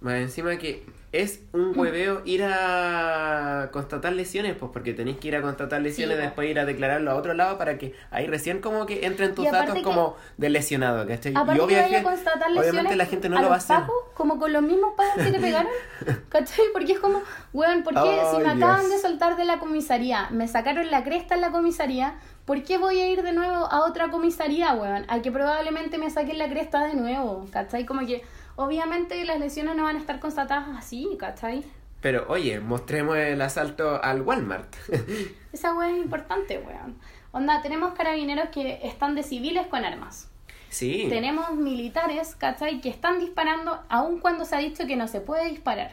Más 0.00 0.14
encima 0.14 0.56
que 0.56 0.82
es 1.12 1.42
un 1.52 1.78
hueveo 1.78 2.22
ir 2.24 2.42
a 2.42 3.68
constatar 3.70 4.14
lesiones, 4.14 4.56
pues 4.56 4.72
porque 4.72 4.94
tenéis 4.94 5.18
que 5.18 5.28
ir 5.28 5.36
a 5.36 5.42
constatar 5.42 5.82
lesiones, 5.82 6.16
y 6.16 6.20
después 6.22 6.50
ir 6.50 6.58
a 6.58 6.64
declararlo 6.64 7.10
a 7.10 7.16
otro 7.16 7.34
lado 7.34 7.58
para 7.58 7.76
que 7.76 7.94
ahí 8.10 8.26
recién 8.26 8.62
como 8.62 8.86
que 8.86 9.04
entren 9.04 9.34
tus 9.34 9.50
datos 9.50 9.80
como 9.82 10.16
de 10.38 10.48
lesionado, 10.48 11.06
¿cachai? 11.06 11.34
y 11.34 11.36
obviamente, 11.36 12.02
constatar 12.02 12.50
lesiones 12.50 12.96
la 12.96 13.04
gente 13.04 13.28
no 13.28 13.42
lo 13.42 13.50
va 13.50 13.56
a 13.56 13.58
hacer. 13.58 13.76
como 14.14 14.38
con 14.38 14.54
los 14.54 14.62
mismos 14.62 14.94
pagos 14.96 15.16
que 15.16 15.30
le 15.30 15.38
pegaron, 15.38 15.70
¿cachai? 16.30 16.64
Porque 16.72 16.94
es 16.94 16.98
como, 16.98 17.20
weón, 17.52 17.82
¿por 17.82 17.92
qué 17.92 18.22
si 18.34 18.42
me 18.42 18.48
acaban 18.48 18.88
de 18.88 18.98
soltar 18.98 19.36
de 19.36 19.44
la 19.44 19.58
comisaría, 19.58 20.30
me 20.30 20.48
sacaron 20.48 20.90
la 20.90 21.04
cresta 21.04 21.34
en 21.34 21.42
la 21.42 21.50
comisaría, 21.50 22.16
¿por 22.44 22.62
qué 22.64 22.78
voy 22.78 22.98
a 23.00 23.08
ir 23.08 23.22
de 23.22 23.32
nuevo 23.32 23.66
a 23.70 23.84
otra 23.86 24.10
comisaría, 24.10 24.74
weón? 24.74 25.04
A 25.08 25.20
que 25.22 25.30
probablemente 25.30 25.98
me 25.98 26.10
saquen 26.10 26.38
la 26.38 26.48
cresta 26.48 26.86
de 26.86 26.94
nuevo, 26.94 27.46
¿cachai? 27.50 27.86
Como 27.86 28.06
que 28.06 28.22
obviamente 28.56 29.24
las 29.24 29.38
lesiones 29.38 29.76
no 29.76 29.84
van 29.84 29.96
a 29.96 29.98
estar 29.98 30.20
constatadas 30.20 30.76
así, 30.76 31.16
¿cachai? 31.18 31.64
Pero 32.00 32.26
oye, 32.28 32.58
mostremos 32.58 33.16
el 33.16 33.40
asalto 33.40 34.02
al 34.02 34.22
Walmart. 34.22 34.74
Esa 35.52 35.74
weón 35.74 35.94
es 35.94 36.02
importante, 36.02 36.58
weón. 36.58 36.96
Onda, 37.30 37.62
tenemos 37.62 37.94
carabineros 37.94 38.48
que 38.50 38.80
están 38.82 39.14
de 39.14 39.22
civiles 39.22 39.66
con 39.68 39.84
armas. 39.84 40.28
Sí. 40.68 41.06
Tenemos 41.08 41.52
militares, 41.52 42.34
¿cachai? 42.34 42.80
Que 42.80 42.88
están 42.88 43.18
disparando 43.18 43.82
aun 43.88 44.20
cuando 44.20 44.44
se 44.44 44.56
ha 44.56 44.58
dicho 44.58 44.86
que 44.86 44.96
no 44.96 45.06
se 45.06 45.20
puede 45.20 45.48
disparar. 45.48 45.92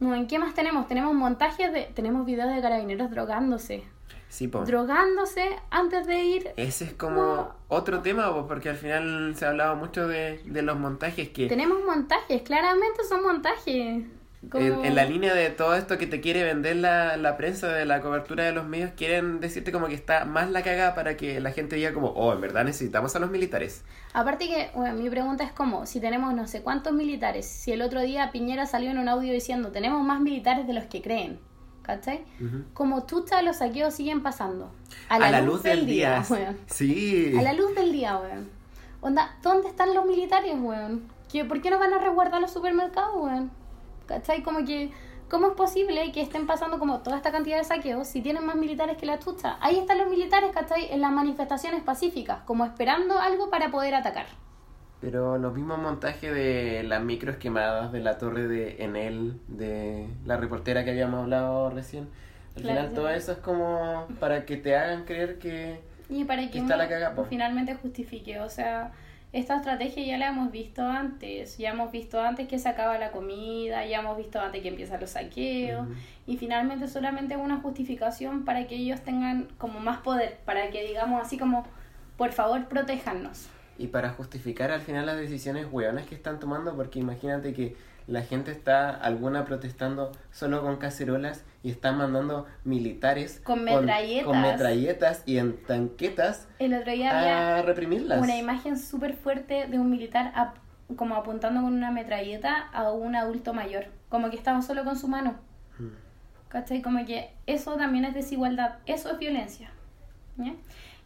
¿En 0.00 0.26
qué 0.28 0.38
más 0.38 0.54
tenemos? 0.54 0.86
Tenemos 0.86 1.14
montajes 1.14 1.72
de... 1.72 1.82
Tenemos 1.94 2.24
videos 2.24 2.54
de 2.54 2.60
carabineros 2.60 3.10
drogándose. 3.10 3.84
Sí, 4.30 4.48
po. 4.48 4.64
drogándose 4.64 5.44
antes 5.70 6.06
de 6.06 6.22
ir. 6.24 6.50
Ese 6.56 6.84
es 6.84 6.92
como 6.94 7.52
otro 7.68 8.00
tema, 8.00 8.32
po, 8.32 8.46
porque 8.48 8.70
al 8.70 8.76
final 8.76 9.34
se 9.36 9.44
ha 9.44 9.50
hablado 9.50 9.76
mucho 9.76 10.08
de, 10.08 10.40
de 10.46 10.62
los 10.62 10.78
montajes 10.78 11.28
que 11.30 11.48
Tenemos 11.48 11.84
montajes, 11.84 12.40
claramente 12.42 13.04
son 13.06 13.22
montajes. 13.24 14.04
Como- 14.48 14.64
en, 14.64 14.84
en 14.86 14.94
la 14.94 15.04
línea 15.04 15.34
de 15.34 15.50
todo 15.50 15.74
esto 15.74 15.98
que 15.98 16.06
te 16.06 16.22
quiere 16.22 16.44
vender 16.44 16.76
la, 16.76 17.18
la 17.18 17.36
prensa, 17.36 17.68
de 17.68 17.84
la 17.84 18.00
cobertura 18.00 18.42
de 18.44 18.52
los 18.52 18.64
medios, 18.66 18.92
quieren 18.96 19.38
decirte 19.40 19.70
como 19.72 19.86
que 19.88 19.94
está 19.94 20.24
más 20.24 20.50
la 20.50 20.62
cagada 20.62 20.94
para 20.94 21.14
que 21.18 21.40
la 21.40 21.50
gente 21.52 21.76
diga 21.76 21.92
como, 21.92 22.08
oh, 22.10 22.32
en 22.32 22.40
verdad 22.40 22.64
necesitamos 22.64 23.14
a 23.16 23.18
los 23.18 23.30
militares. 23.30 23.84
Aparte 24.14 24.46
que, 24.48 24.70
bueno, 24.74 24.94
mi 24.96 25.10
pregunta 25.10 25.44
es 25.44 25.52
como, 25.52 25.84
si 25.84 26.00
tenemos 26.00 26.32
no 26.34 26.46
sé 26.46 26.62
cuántos 26.62 26.94
militares, 26.94 27.44
si 27.46 27.72
el 27.72 27.82
otro 27.82 28.00
día 28.00 28.30
Piñera 28.32 28.64
salió 28.64 28.90
en 28.90 28.98
un 28.98 29.08
audio 29.08 29.30
diciendo, 29.32 29.72
tenemos 29.72 30.02
más 30.04 30.20
militares 30.20 30.66
de 30.66 30.72
los 30.72 30.84
que 30.84 31.02
creen, 31.02 31.38
¿cachai? 31.82 32.24
Como 32.74 33.06
chucha 33.06 33.42
los 33.42 33.56
saqueos 33.56 33.94
siguen 33.94 34.22
pasando. 34.22 34.70
A 35.08 35.18
la, 35.18 35.40
luz 35.40 35.62
del 35.62 35.86
día. 35.86 36.22
weón. 36.28 36.58
Sí. 36.66 37.34
A 37.38 37.42
la 37.42 37.52
luz 37.52 37.74
del 37.74 37.92
día, 37.92 38.16
weón. 38.18 38.48
Onda, 39.00 39.36
¿dónde 39.42 39.68
están 39.68 39.94
los 39.94 40.04
militares, 40.06 40.54
weón? 40.60 41.08
¿Qué- 41.30 41.44
¿Por 41.44 41.60
qué 41.62 41.70
no 41.70 41.78
van 41.78 41.94
a 41.94 41.98
resguardar 41.98 42.40
los 42.40 42.50
supermercados, 42.50 43.14
weón? 43.16 43.50
¿Cachai? 44.06 44.42
Como 44.42 44.64
que, 44.64 44.90
¿cómo 45.30 45.48
es 45.48 45.54
posible 45.54 46.10
que 46.12 46.20
estén 46.20 46.46
pasando 46.46 46.78
como 46.78 46.98
toda 47.00 47.16
esta 47.16 47.30
cantidad 47.32 47.56
de 47.58 47.64
saqueos 47.64 48.08
si 48.08 48.20
tienen 48.20 48.44
más 48.44 48.56
militares 48.56 48.96
que 48.96 49.06
la 49.06 49.18
chucha? 49.18 49.56
Ahí 49.60 49.78
están 49.78 49.98
los 49.98 50.08
militares, 50.10 50.50
¿cachai? 50.52 50.92
En 50.92 51.00
las 51.00 51.12
manifestaciones 51.12 51.82
pacíficas, 51.82 52.40
como 52.44 52.64
esperando 52.64 53.18
algo 53.18 53.48
para 53.50 53.70
poder 53.70 53.94
atacar. 53.94 54.26
Pero 55.00 55.38
los 55.38 55.54
mismos 55.54 55.78
montajes 55.78 56.34
de 56.34 56.82
las 56.82 57.02
micros 57.02 57.36
quemadas 57.36 57.90
de 57.90 58.00
la 58.00 58.18
torre 58.18 58.46
de 58.48 58.84
Enel, 58.84 59.40
de 59.48 60.06
la 60.26 60.36
reportera 60.36 60.84
que 60.84 60.90
habíamos 60.90 61.22
hablado 61.22 61.70
recién. 61.70 62.08
Al 62.56 62.62
Claro, 62.62 62.78
final 62.78 62.88
sí. 62.90 62.94
todo 62.96 63.08
eso 63.10 63.32
es 63.32 63.38
como 63.38 64.06
para 64.18 64.44
que 64.44 64.56
te 64.56 64.76
hagan 64.76 65.04
creer 65.04 65.38
que... 65.38 65.80
Y 66.10 66.24
para 66.24 66.50
que 66.50 66.58
Está 66.58 66.76
la 66.76 67.14
finalmente 67.28 67.74
justifique, 67.76 68.40
o 68.40 68.48
sea, 68.48 68.92
esta 69.32 69.56
estrategia 69.56 70.04
ya 70.04 70.18
la 70.18 70.28
hemos 70.28 70.50
visto 70.50 70.82
antes, 70.82 71.56
ya 71.56 71.70
hemos 71.70 71.92
visto 71.92 72.20
antes 72.20 72.48
que 72.48 72.58
se 72.58 72.68
acaba 72.68 72.98
la 72.98 73.12
comida, 73.12 73.86
ya 73.86 74.00
hemos 74.00 74.16
visto 74.16 74.40
antes 74.40 74.60
que 74.60 74.68
empiezan 74.68 75.00
los 75.00 75.10
saqueos, 75.10 75.86
y 76.26 76.36
finalmente 76.36 76.88
solamente 76.88 77.34
es 77.34 77.40
una 77.40 77.60
justificación 77.60 78.44
para 78.44 78.66
que 78.66 78.74
ellos 78.74 79.00
tengan 79.02 79.46
como 79.56 79.78
más 79.78 79.98
poder, 79.98 80.38
para 80.44 80.70
que 80.70 80.84
digamos 80.84 81.22
así 81.22 81.38
como, 81.38 81.64
por 82.16 82.32
favor, 82.32 82.66
protéjanos. 82.66 83.48
Y 83.80 83.86
para 83.88 84.10
justificar 84.10 84.70
al 84.70 84.80
final 84.82 85.06
las 85.06 85.16
decisiones 85.16 85.66
hueonas 85.70 86.06
que 86.06 86.14
están 86.14 86.38
tomando, 86.38 86.76
porque 86.76 86.98
imagínate 86.98 87.54
que 87.54 87.76
la 88.06 88.22
gente 88.22 88.50
está, 88.50 88.90
alguna 88.90 89.44
protestando 89.44 90.12
solo 90.32 90.60
con 90.62 90.76
cacerolas 90.76 91.44
y 91.62 91.70
están 91.70 91.96
mandando 91.96 92.46
militares 92.64 93.40
Con 93.44 93.64
metralletas. 93.64 94.24
con, 94.26 94.42
metralletas 94.42 95.22
y 95.26 95.38
en 95.38 95.56
tanquetas 95.64 96.48
El 96.58 96.74
otro 96.74 96.92
día 96.92 97.18
había 97.18 97.56
a 97.58 97.62
reprimirlas. 97.62 98.20
una 98.20 98.36
imagen 98.36 98.78
súper 98.78 99.14
fuerte 99.14 99.66
de 99.68 99.78
un 99.78 99.90
militar 99.90 100.32
ap- 100.34 100.56
como 100.96 101.14
apuntando 101.14 101.62
con 101.62 101.72
una 101.72 101.90
metralleta 101.90 102.68
a 102.72 102.90
un 102.90 103.14
adulto 103.14 103.54
mayor, 103.54 103.86
como 104.08 104.28
que 104.28 104.36
estaba 104.36 104.60
solo 104.60 104.84
con 104.84 104.96
su 104.96 105.06
mano. 105.08 105.36
Mm. 105.78 105.86
¿Cachai? 106.48 106.82
Como 106.82 107.04
que 107.06 107.30
eso 107.46 107.76
también 107.76 108.04
es 108.04 108.12
desigualdad, 108.14 108.76
eso 108.86 109.10
es 109.12 109.18
violencia. 109.18 109.70
¿ya? 110.36 110.52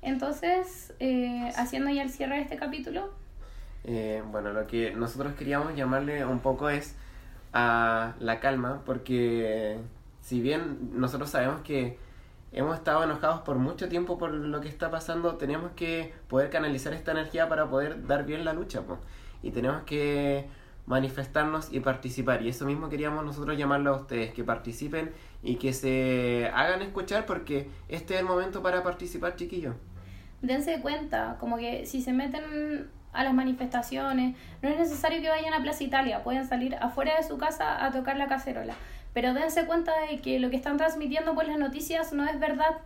Entonces, 0.05 0.93
eh, 1.01 1.51
haciendo 1.57 1.91
ya 1.91 2.03
el 2.03 2.11
cierre 2.11 2.37
de 2.37 2.43
este 2.43 2.57
capítulo, 2.57 3.11
Eh, 3.87 4.23
bueno, 4.33 4.53
lo 4.53 4.67
que 4.67 4.93
nosotros 4.95 5.35
queríamos 5.35 5.75
llamarle 5.77 6.25
un 6.25 6.41
poco 6.41 6.71
es 6.71 6.95
a 7.53 8.15
la 8.19 8.41
calma, 8.41 8.81
porque 8.87 9.79
si 10.23 10.41
bien 10.41 10.91
nosotros 10.95 11.29
sabemos 11.31 11.61
que 11.61 11.99
hemos 12.53 12.77
estado 12.77 13.05
enojados 13.05 13.41
por 13.41 13.57
mucho 13.57 13.89
tiempo 13.91 14.17
por 14.17 14.31
lo 14.33 14.61
que 14.63 14.69
está 14.69 14.91
pasando, 14.91 15.37
tenemos 15.37 15.73
que 15.73 16.15
poder 16.29 16.49
canalizar 16.49 16.95
esta 16.95 17.13
energía 17.13 17.49
para 17.49 17.69
poder 17.69 18.07
dar 18.07 18.25
bien 18.25 18.45
la 18.45 18.55
lucha, 18.55 18.81
po. 18.83 18.99
y 19.43 19.51
tenemos 19.51 19.83
que 19.85 20.49
manifestarnos 20.87 21.71
y 21.73 21.81
participar, 21.81 22.41
y 22.43 22.49
eso 22.49 22.65
mismo 22.65 22.89
queríamos 22.89 23.25
nosotros 23.25 23.57
llamarlo 23.59 23.91
a 23.95 23.97
ustedes, 24.01 24.33
que 24.33 24.45
participen 24.45 25.13
y 25.43 25.57
que 25.57 25.73
se 25.75 26.51
hagan 26.55 26.81
escuchar, 26.81 27.27
porque 27.27 27.69
este 27.89 28.15
es 28.15 28.21
el 28.21 28.27
momento 28.27 28.63
para 28.63 28.83
participar, 28.83 29.37
chiquillos. 29.37 29.75
Dense 30.47 30.81
cuenta, 30.81 31.37
como 31.41 31.57
que 31.57 31.87
si 31.87 32.03
se 32.03 32.13
meten 32.13 32.91
a 33.13 33.25
las 33.25 33.33
manifestaciones, 33.33 34.37
no 34.61 34.69
es 34.69 34.79
necesario 34.79 35.23
que 35.23 35.29
vayan 35.29 35.55
a 35.55 35.63
Plaza 35.63 35.85
Italia, 35.85 36.23
pueden 36.23 36.47
salir 36.47 36.75
afuera 36.77 37.17
de 37.17 37.23
su 37.23 37.39
casa 37.39 37.85
a 37.85 37.93
tocar 37.93 38.17
la 38.17 38.27
cacerola. 38.27 38.75
Pero 39.13 39.33
dense 39.33 39.67
cuenta 39.67 39.93
de 40.11 40.19
que 40.19 40.41
lo 40.41 40.51
que 40.51 40.57
están 40.57 40.77
transmitiendo 40.77 41.35
por 41.35 41.47
las 41.47 41.59
noticias 41.59 42.13
no 42.13 42.27
es 42.27 42.39
verdad. 42.41 42.79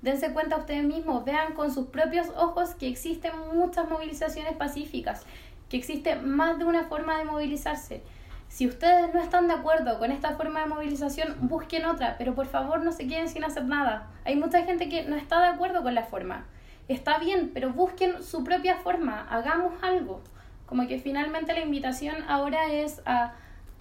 Dense 0.00 0.32
cuenta 0.32 0.56
ustedes 0.56 0.84
mismos, 0.84 1.24
vean 1.24 1.54
con 1.54 1.72
sus 1.72 1.88
propios 1.88 2.28
ojos 2.36 2.74
que 2.74 2.88
existen 2.88 3.32
muchas 3.54 3.88
movilizaciones 3.88 4.54
pacíficas, 4.56 5.24
que 5.68 5.76
existe 5.76 6.16
más 6.16 6.58
de 6.58 6.64
una 6.64 6.84
forma 6.84 7.18
de 7.18 7.24
movilizarse. 7.24 8.02
Si 8.48 8.66
ustedes 8.66 9.12
no 9.12 9.20
están 9.20 9.48
de 9.48 9.54
acuerdo 9.54 9.98
con 9.98 10.12
esta 10.12 10.36
forma 10.36 10.60
de 10.60 10.66
movilización, 10.66 11.36
busquen 11.40 11.86
otra, 11.86 12.16
pero 12.18 12.34
por 12.34 12.46
favor 12.46 12.82
no 12.82 12.92
se 12.92 13.06
queden 13.06 13.28
sin 13.28 13.44
hacer 13.44 13.64
nada. 13.64 14.08
Hay 14.24 14.36
mucha 14.36 14.62
gente 14.62 14.88
que 14.88 15.04
no 15.04 15.16
está 15.16 15.40
de 15.40 15.48
acuerdo 15.48 15.82
con 15.82 15.94
la 15.94 16.04
forma. 16.04 16.46
Está 16.88 17.18
bien, 17.18 17.50
pero 17.54 17.72
busquen 17.72 18.22
su 18.22 18.44
propia 18.44 18.76
forma, 18.76 19.26
hagamos 19.30 19.72
algo. 19.82 20.20
Como 20.66 20.86
que 20.86 20.98
finalmente 20.98 21.52
la 21.52 21.60
invitación 21.60 22.16
ahora 22.28 22.72
es 22.72 23.00
a 23.06 23.34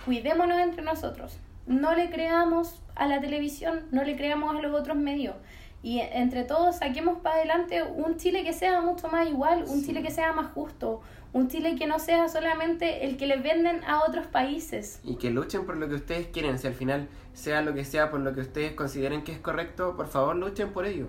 cuidémonos 0.05 0.59
entre 0.59 0.83
nosotros. 0.83 1.37
No 1.65 1.95
le 1.95 2.09
creamos 2.09 2.81
a 2.95 3.07
la 3.07 3.19
televisión, 3.19 3.87
no 3.91 4.03
le 4.03 4.15
creamos 4.15 4.55
a 4.55 4.61
los 4.61 4.73
otros 4.79 4.97
medios. 4.97 5.35
Y 5.81 5.99
entre 5.99 6.45
todos 6.45 6.77
saquemos 6.77 7.19
para 7.19 7.35
adelante 7.35 7.83
un 7.83 8.15
Chile 8.15 8.45
que 8.45 8.53
sea 8.53 8.81
mucho 8.81 9.09
más 9.09 9.27
igual, 9.27 9.63
un 9.63 9.81
Sí. 9.81 9.87
Chile 9.87 10.01
que 10.01 10.11
sea 10.11 10.31
más 10.31 10.53
justo, 10.53 11.01
un 11.33 11.49
Chile 11.49 11.75
que 11.75 11.87
no 11.87 11.99
sea 11.99 12.29
solamente 12.29 13.05
el 13.05 13.17
que 13.17 13.27
le 13.27 13.37
venden 13.37 13.83
a 13.83 14.03
otros 14.07 14.25
países. 14.27 15.01
Y 15.03 15.15
que 15.15 15.29
luchen 15.29 15.65
por 15.65 15.75
lo 15.75 15.89
que 15.89 15.95
ustedes 15.95 16.27
quieren, 16.27 16.57
si 16.57 16.67
al 16.67 16.73
final 16.73 17.09
sea 17.33 17.61
lo 17.61 17.73
que 17.73 17.83
sea 17.83 18.11
por 18.11 18.21
lo 18.21 18.33
que 18.33 18.41
ustedes 18.41 18.73
consideren 18.73 19.25
que 19.25 19.33
es 19.33 19.39
correcto, 19.39 19.97
por 19.97 20.07
favor 20.07 20.37
luchen 20.37 20.71
por 20.71 20.85
ello. 20.85 21.07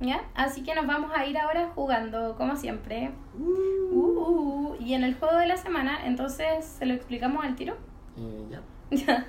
¿Ya? 0.00 0.22
Así 0.34 0.62
que 0.62 0.74
nos 0.74 0.86
vamos 0.86 1.12
a 1.14 1.26
ir 1.26 1.36
ahora 1.36 1.70
jugando, 1.74 2.34
como 2.36 2.56
siempre. 2.56 3.10
Uh, 3.38 4.74
y 4.80 4.94
en 4.94 5.04
el 5.04 5.14
juego 5.14 5.36
de 5.36 5.46
la 5.46 5.56
semana, 5.58 6.06
entonces, 6.06 6.64
¿se 6.64 6.86
lo 6.86 6.94
explicamos 6.94 7.44
al 7.44 7.54
tiro? 7.54 7.76
Eh, 8.16 8.46
ya. 8.50 8.62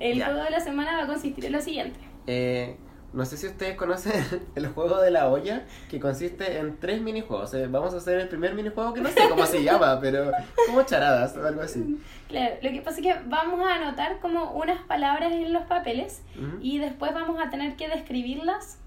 El 0.00 0.24
juego 0.24 0.42
de 0.42 0.50
la 0.50 0.60
semana 0.60 0.96
va 0.96 1.04
a 1.04 1.06
consistir 1.06 1.44
en 1.44 1.52
lo 1.52 1.60
siguiente. 1.60 2.00
Eh, 2.26 2.76
no 3.12 3.24
sé 3.24 3.36
si 3.36 3.46
ustedes 3.46 3.76
conocen 3.76 4.12
el 4.56 4.66
juego 4.68 5.00
de 5.00 5.12
la 5.12 5.28
olla, 5.28 5.64
que 5.88 6.00
consiste 6.00 6.58
en 6.58 6.78
tres 6.78 7.00
minijuegos. 7.00 7.54
Eh, 7.54 7.68
vamos 7.68 7.94
a 7.94 7.98
hacer 7.98 8.18
el 8.18 8.28
primer 8.28 8.54
minijuego 8.54 8.92
que 8.92 9.00
no 9.00 9.08
sé 9.08 9.28
cómo 9.28 9.46
se 9.46 9.62
llama, 9.62 10.00
pero 10.02 10.32
como 10.66 10.82
charadas 10.82 11.36
o 11.36 11.46
algo 11.46 11.60
así. 11.60 12.00
Claro, 12.28 12.56
lo 12.60 12.70
que 12.70 12.80
pasa 12.80 13.00
es 13.00 13.06
que 13.06 13.14
vamos 13.26 13.60
a 13.64 13.76
anotar 13.76 14.18
como 14.18 14.52
unas 14.52 14.82
palabras 14.82 15.32
en 15.32 15.52
los 15.52 15.62
papeles 15.64 16.22
Ujú. 16.36 16.58
y 16.60 16.78
después 16.78 17.14
vamos 17.14 17.40
a 17.40 17.50
tener 17.50 17.76
que 17.76 17.88
describirlas 17.88 18.80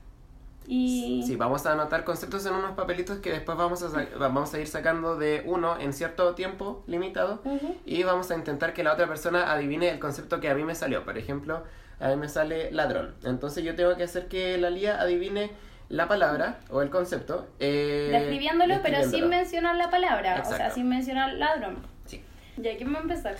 y... 0.67 1.23
Sí, 1.25 1.35
vamos 1.37 1.65
a 1.65 1.71
anotar 1.71 2.03
conceptos 2.03 2.45
en 2.45 2.53
unos 2.53 2.71
papelitos 2.75 3.19
que 3.19 3.31
después 3.31 3.57
vamos 3.57 3.81
a, 3.83 4.17
vamos 4.17 4.53
a 4.53 4.59
ir 4.59 4.67
sacando 4.67 5.15
de 5.17 5.43
uno 5.45 5.79
en 5.79 5.93
cierto 5.93 6.35
tiempo 6.35 6.83
limitado 6.87 7.41
y 7.85 8.03
vamos 8.03 8.29
a 8.31 8.35
intentar 8.35 8.73
que 8.73 8.83
la 8.83 8.93
otra 8.93 9.07
persona 9.07 9.51
adivine 9.51 9.89
el 9.89 9.99
concepto 9.99 10.39
que 10.41 10.49
a 10.49 10.55
mí 10.55 10.63
me 10.63 10.75
salió. 10.75 11.05
Por 11.05 11.17
ejemplo, 11.17 11.63
a 11.99 12.09
mí 12.09 12.15
me 12.17 12.27
sale 12.27 12.71
ladrón. 12.71 13.15
Entonces 13.23 13.63
yo 13.63 13.75
tengo 13.75 13.95
que 13.95 14.03
hacer 14.03 14.27
que 14.27 14.57
la 14.57 14.69
Lía 14.69 14.99
adivine 15.01 15.51
la 15.89 16.07
palabra 16.09 16.59
o 16.69 16.81
el 16.81 16.89
concepto. 16.89 17.47
eh, 17.59 18.09
Describiéndolo, 18.11 18.75
pero 18.83 19.09
sin 19.09 19.29
mencionar 19.29 19.77
la 19.77 19.89
palabra, 19.89 20.43
o 20.45 20.49
sea, 20.49 20.69
sin 20.69 20.89
mencionar 20.89 21.33
ladrón. 21.33 21.77
Sí. 22.05 22.21
Ya, 22.57 22.75
¿quién 22.75 22.93
va 22.93 22.99
a 22.99 23.01
empezar? 23.03 23.37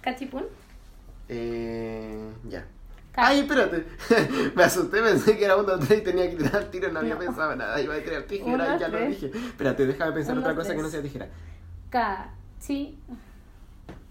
¿Cachipún? 0.00 0.46
Eh, 1.28 2.32
ya. 2.48 2.66
Ca- 3.14 3.26
Ay, 3.28 3.40
espérate. 3.40 3.84
me 4.56 4.64
asusté, 4.64 5.00
pensé 5.00 5.38
que 5.38 5.44
era 5.44 5.56
un 5.56 5.66
2, 5.66 5.86
3 5.86 6.00
y 6.00 6.02
tenía 6.04 6.28
que 6.30 6.36
tirar 6.36 6.64
tiro, 6.64 6.90
no 6.90 6.98
había 6.98 7.14
No. 7.14 7.20
pensado 7.20 7.54
nada. 7.54 7.80
Iba 7.80 7.94
a 7.94 8.00
tirar 8.00 8.22
tijera 8.24 8.64
dos, 8.66 8.76
y 8.76 8.80
ya 8.80 8.88
lo 8.88 8.96
tres. 8.98 9.08
dije. 9.22 9.26
Espérate, 9.46 9.86
déjame 9.86 10.12
pensar 10.12 10.34
Un, 10.34 10.40
otra 10.40 10.54
cosa 10.54 10.70
que 10.70 10.82
no 10.82 10.82
tres. 10.82 10.92
sea 10.92 11.02
tijera. 11.02 11.28
Cachi... 11.90 12.98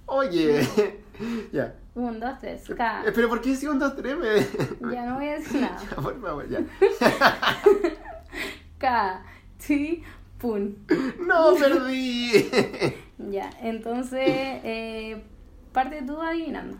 Oye, 0.05 0.67
ya. 1.51 1.75
Un, 1.95 2.19
dos, 2.19 2.39
tres. 2.39 2.63
Ca... 2.77 3.03
Eh, 3.05 3.11
Pero 3.13 3.27
¿por 3.29 3.41
qué 3.41 3.55
si 3.55 3.67
un 3.67 3.77
2, 3.79 3.95
3 3.95 4.17
me... 4.17 4.91
Ya 4.93 5.05
no 5.05 5.15
voy 5.15 5.27
a 5.27 5.33
decir 5.33 5.61
nada. 5.61 5.77
Ya, 5.89 5.95
por 5.97 6.21
favor, 6.21 6.47
ya. 6.49 6.59
Cachipún. 9.59 10.77
No, 11.25 11.55
perdí. 11.55 12.49
Ya, 13.17 13.49
entonces, 13.61 14.21
eh, 14.27 15.23
parte 15.71 16.01
tú 16.05 16.21
adivinando. 16.21 16.77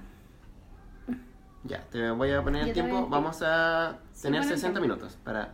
Ya, 1.64 1.82
te 1.90 2.12
voy 2.12 2.32
a 2.32 2.44
poner 2.44 2.62
Yo 2.64 2.68
el 2.68 2.74
tiempo. 2.74 3.08
Vamos 3.10 3.42
a 3.42 3.98
Sí, 4.14 4.24
tener 4.24 4.42
pon 4.42 4.50
el 4.50 4.56
60 4.56 4.80
tiempo. 4.80 4.96
minutos 4.96 5.18
para 5.24 5.54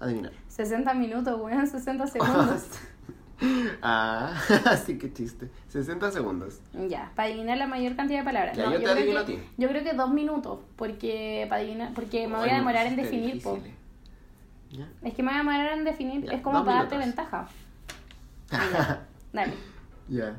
adivinar. 0.00 0.32
60 0.48 0.94
minutos, 0.94 1.40
weón, 1.40 1.66
60 1.68 2.06
segundos. 2.08 2.62
Ah, 3.82 4.32
así 4.66 4.96
que 4.98 5.12
chiste. 5.12 5.50
60 5.68 6.10
segundos. 6.10 6.60
Ya, 6.88 7.12
para 7.14 7.28
adivinar 7.28 7.58
la 7.58 7.66
mayor 7.66 7.94
cantidad 7.96 8.20
de 8.20 8.24
palabras. 8.24 8.56
Ya, 8.56 8.64
No, 8.64 8.72
yo 8.72 8.78
te 8.78 8.84
creo 8.84 8.94
adivino 8.96 9.24
que, 9.26 9.32
a 9.34 9.36
ti. 9.36 9.48
Yo 9.58 9.68
creo 9.68 9.84
que 9.84 9.92
dos 9.92 10.10
minutos, 10.10 10.60
porque 10.76 11.46
para 11.48 11.60
adivinar, 11.60 11.92
porque 11.94 12.26
me 12.28 12.36
voy 12.36 12.48
a 12.50 12.56
demorar 12.56 12.86
en 12.86 12.96
definir, 12.96 13.42
po. 13.42 13.54
difícil. 13.56 13.74
¿Ya? 14.70 14.88
Es 15.02 15.14
que 15.14 15.22
me 15.22 15.28
voy 15.30 15.34
a 15.36 15.38
demorar 15.38 15.78
en 15.78 15.84
definir, 15.84 16.24
Ya, 16.24 16.32
es 16.32 16.40
como 16.40 16.64
para 16.64 16.78
darte 16.78 16.96
ventaja. 16.98 17.46
Ya, 18.50 19.06
Dale, 19.32 19.54
Ya. 20.08 20.36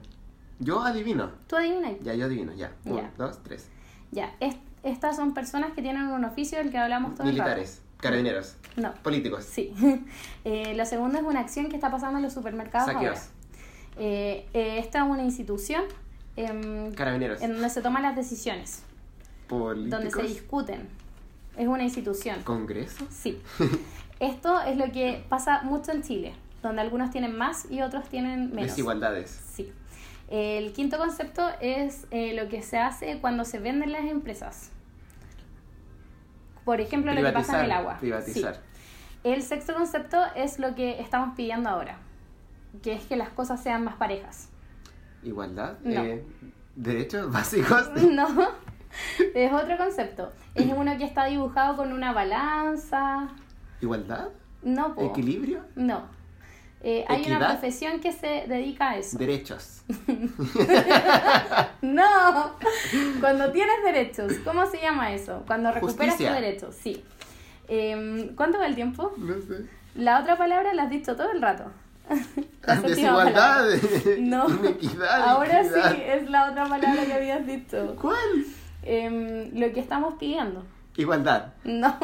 Yo 0.59 0.81
adivino. 0.81 1.29
tú 1.47 1.55
adivina. 1.55 1.91
Ya, 2.01 2.13
yo 2.15 2.25
adivino. 2.25 2.51
Ya. 2.53 2.71
Uno, 2.85 3.03
dos, 3.17 3.43
tres. 3.43 3.69
Ya, 4.11 4.33
es- 4.39 4.55
estas 4.83 5.15
son 5.15 5.33
personas 5.33 5.73
que 5.73 5.81
tienen 5.81 6.03
un 6.07 6.23
oficio 6.25 6.57
del 6.57 6.71
que 6.71 6.77
hablamos 6.77 7.15
todo 7.15 7.27
el 7.27 7.37
rato. 7.37 7.49
Militares, 7.49 7.81
carabineros, 7.97 8.55
No, 8.75 8.93
políticos, 8.95 9.45
sí. 9.45 9.73
Eh, 10.45 10.73
lo 10.75 10.85
segundo 10.85 11.17
es 11.17 11.23
una 11.23 11.41
acción 11.41 11.67
que 11.67 11.75
está 11.75 11.91
pasando 11.91 12.17
en 12.17 12.23
los 12.23 12.33
supermercados 12.33 12.91
saqueos, 12.91 13.17
ahora. 13.17 13.31
Eh, 13.97 14.47
eh, 14.53 14.79
esta 14.79 14.99
es 14.99 15.09
una 15.09 15.23
institución 15.23 15.83
em, 16.35 16.93
carabineros, 16.93 17.41
en 17.41 17.53
donde 17.53 17.69
se 17.69 17.81
toman 17.81 18.03
las 18.03 18.15
decisiones, 18.15 18.83
donde 19.49 19.89
se 19.89 19.97
políticos, 19.97 20.23
discuten. 20.27 20.87
Es 21.57 21.67
una 21.67 21.83
institución. 21.83 22.41
congreso. 22.43 23.05
Sí. 23.09 23.41
Esto 24.19 24.61
es 24.61 24.77
lo 24.77 24.91
que 24.91 25.25
pasa 25.27 25.63
mucho 25.63 25.91
en 25.91 26.03
Chile, 26.03 26.33
donde 26.63 26.81
algunos 26.81 27.11
tienen 27.11 27.37
más 27.37 27.69
y 27.69 27.81
otros 27.81 28.07
tienen 28.09 28.51
menos. 28.51 28.71
Desigualdades. 28.71 29.41
Sí. 29.53 29.71
El 30.29 30.73
quinto 30.73 30.97
concepto 30.97 31.49
es 31.61 32.05
eh, 32.11 32.33
lo 32.33 32.49
que 32.49 32.61
se 32.61 32.77
hace 32.77 33.19
cuando 33.19 33.45
se 33.45 33.59
venden 33.59 33.91
las 33.91 34.05
empresas. 34.05 34.71
Por 36.65 36.81
ejemplo, 36.81 37.13
lo 37.13 37.21
que 37.23 37.31
pasa 37.31 37.59
en 37.59 37.65
el 37.65 37.71
agua. 37.71 37.97
Privatizar. 37.97 38.55
Sí. 38.55 38.61
El 39.23 39.41
sexto 39.41 39.73
concepto 39.73 40.17
es 40.35 40.59
lo 40.59 40.75
que 40.75 40.99
estamos 40.99 41.35
pidiendo 41.35 41.69
ahora, 41.69 41.97
que 42.83 42.93
es 42.93 43.05
que 43.05 43.15
las 43.15 43.29
cosas 43.29 43.61
sean 43.63 43.83
más 43.83 43.95
parejas. 43.95 44.49
Igualdad. 45.23 45.77
No. 45.83 46.03
eh, 46.03 46.25
derechos 46.75 47.31
básicos. 47.31 47.89
No, 48.11 48.27
es 49.33 49.51
otro 49.51 49.77
concepto. 49.77 50.31
Es 50.55 50.71
uno 50.75 50.97
que 50.97 51.03
está 51.03 51.25
dibujado 51.25 51.75
con 51.77 51.93
una 51.93 52.13
balanza. 52.13 53.29
Igualdad. 53.81 54.29
No, 54.61 54.95
po. 54.95 55.05
Equilibrio. 55.05 55.61
No. 55.75 56.16
Eh, 56.83 57.03
hay 57.07 57.25
una 57.25 57.39
profesión 57.39 57.99
que 57.99 58.11
se 58.11 58.45
dedica 58.47 58.91
a 58.91 58.97
eso. 58.97 59.17
Derechos. 59.17 59.81
No, 61.81 62.51
cuando 63.19 63.51
tienes 63.51 63.75
derechos, 63.83 64.33
¿cómo 64.43 64.65
se 64.65 64.79
llama 64.81 65.13
eso? 65.13 65.43
Cuando 65.47 65.71
recuperas 65.71 66.15
Justicia. 66.15 66.33
tus 66.33 66.41
derechos, 66.41 66.75
sí. 66.75 67.03
Em, 67.67 68.35
¿Cuánto 68.35 68.57
va 68.57 68.65
el 68.67 68.75
tiempo? 68.75 69.13
No 69.17 69.33
sé. 69.35 69.65
La 69.95 70.19
otra 70.21 70.37
palabra 70.37 70.73
la 70.73 70.83
has 70.83 70.89
dicho 70.89 71.15
todo 71.15 71.31
el 71.31 71.41
rato. 71.41 71.65
Séptima 72.09 72.81
Desigualdad. 72.87 73.33
palabra. 73.33 73.77
No. 74.19 74.49
Inequidad. 74.49 75.21
Ahora 75.21 75.61
equidad. 75.61 75.91
sí 75.93 76.01
es 76.05 76.29
la 76.29 76.49
otra 76.51 76.65
palabra 76.65 77.05
que 77.05 77.13
habías 77.13 77.45
dicho. 77.45 77.95
¿Cuál? 77.99 78.45
Em, 78.83 79.49
lo 79.59 79.71
que 79.73 79.79
estamos 79.79 80.15
pidiendo. 80.19 80.63
Igualdad. 80.97 81.53
No, 81.63 81.97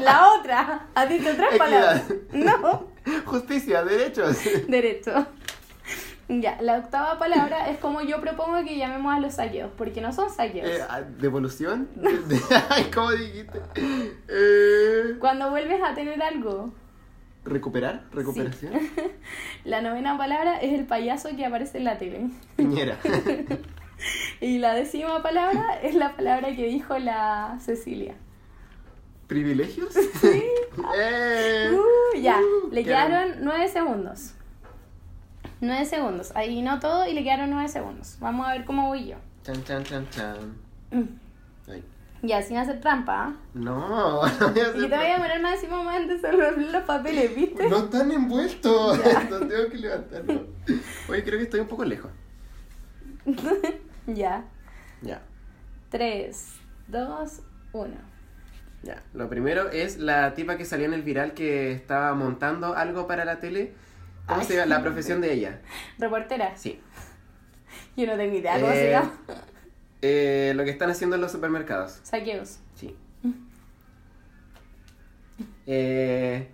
la 0.00 0.28
otra. 0.38 0.86
Has 0.94 1.08
dicho 1.08 1.30
tres 1.36 1.48
Equidad. 1.50 1.58
palabras. 1.58 2.04
No, 2.32 2.86
Justicia, 3.24 3.84
derechos. 3.84 4.38
derecho. 4.68 5.26
Ya, 6.28 6.60
la 6.60 6.78
octava 6.78 7.18
palabra 7.20 7.70
es 7.70 7.78
como 7.78 8.00
yo 8.02 8.20
propongo 8.20 8.64
que 8.64 8.76
llamemos 8.78 9.14
a 9.14 9.20
los 9.20 9.34
saqueos, 9.34 9.70
porque 9.76 10.00
no 10.00 10.12
son 10.12 10.28
saqueos. 10.30 10.68
Eh, 10.68 10.80
ah, 10.88 11.02
¿Devolución? 11.02 11.88
¿cómo 12.94 13.12
dijiste? 13.12 13.60
Eh, 14.28 15.16
Cuando 15.20 15.50
vuelves 15.50 15.80
a 15.84 15.94
tener 15.94 16.20
algo. 16.22 16.72
¿Recuperar? 17.44 18.02
¿Recuperación? 18.12 18.72
La 19.64 19.80
novena 19.80 20.18
palabra 20.18 20.58
es 20.58 20.72
el 20.72 20.84
payaso 20.86 21.28
que 21.36 21.46
aparece 21.46 21.78
en 21.78 21.84
la 21.84 21.98
tele. 21.98 22.28
Piñera. 22.56 22.96
Y 24.42 24.58
la 24.58 24.74
décima 24.74 25.22
palabra 25.22 25.78
es 25.82 25.94
la 25.94 26.14
palabra 26.16 26.54
que 26.54 26.66
dijo 26.66 26.98
la 26.98 27.56
Cecilia. 27.60 28.14
¿Privilegios? 29.26 29.92
Sí. 30.20 30.42
Eh, 30.94 31.70
Uh, 31.72 32.18
ya, 32.20 32.38
uh, 32.38 32.70
le 32.70 32.84
quedaron- 32.84 33.36
nueve 33.40 33.66
segundos. 33.66 34.34
Nueve 35.62 35.86
segundos. 35.86 36.32
Adivinó 36.36 36.78
todo 36.80 37.06
y 37.08 37.14
le 37.14 37.24
quedaron 37.24 37.48
nueve 37.50 37.68
segundos. 37.70 38.18
Vamos 38.20 38.46
a 38.46 38.52
ver 38.52 38.66
cómo 38.66 38.88
voy 38.88 39.06
yo. 39.06 39.16
Chan, 39.42 39.64
chan, 39.64 39.84
chan, 39.84 40.06
chan. 40.10 40.54
Mm. 40.90 41.70
Ay. 41.70 41.82
Ya, 42.22 42.42
sin 42.42 42.58
hacer 42.58 42.78
trampa. 42.82 43.28
¿ah? 43.28 43.36
No, 43.54 44.20
no 44.40 44.48
voy 44.50 44.60
a 44.60 44.60
Y 44.60 44.60
hacer 44.60 44.72
que 44.74 44.88
te 44.88 44.96
voy 44.96 45.06
a 45.06 45.12
demorar 45.14 45.40
más 45.40 45.54
encima 45.54 45.82
más 45.82 45.96
antes 45.96 46.20
de 46.20 46.30
revolver 46.32 46.70
los 46.72 46.82
papeles, 46.84 47.34
¿viste? 47.34 47.68
No 47.70 47.78
están 47.78 48.10
envueltos. 48.10 48.98
No 49.30 49.38
tengo 49.38 49.68
que 49.70 49.78
levantarlo. 49.78 50.46
Oye, 51.08 51.24
creo 51.24 51.38
que 51.38 51.44
estoy 51.44 51.60
un 51.60 51.68
poco 51.68 51.84
lejos. 51.86 52.10
Ya. 54.06 54.44
Ya. 55.00 55.22
Tres, 55.90 56.52
dos, 56.86 57.40
uno. 57.72 57.96
Ya. 58.86 59.02
Lo 59.14 59.28
primero 59.28 59.68
es 59.70 59.98
la 59.98 60.34
tipa 60.34 60.56
que 60.56 60.64
salió 60.64 60.86
en 60.86 60.94
el 60.94 61.02
viral 61.02 61.34
que 61.34 61.72
estaba 61.72 62.14
montando 62.14 62.74
algo 62.76 63.06
para 63.08 63.24
la 63.24 63.40
tele. 63.40 63.72
¿Cómo 64.26 64.40
Ay. 64.40 64.46
se 64.46 64.54
llama? 64.54 64.66
La 64.66 64.82
profesión 64.82 65.20
de 65.20 65.32
ella. 65.32 65.60
Reportera. 65.98 66.56
Sí. 66.56 66.80
Yo 67.96 68.06
no 68.06 68.16
tengo 68.16 68.36
idea 68.36 68.54
cómo 68.60 68.72
Eh, 68.72 68.76
se 68.76 68.90
llama. 68.90 69.12
eh, 70.02 70.52
lo 70.54 70.64
que 70.64 70.70
están 70.70 70.90
haciendo 70.90 71.16
en 71.16 71.22
los 71.22 71.32
supermercados. 71.32 71.98
Saqueos. 72.04 72.60
Sí. 72.74 72.96
Eh, 75.66 76.48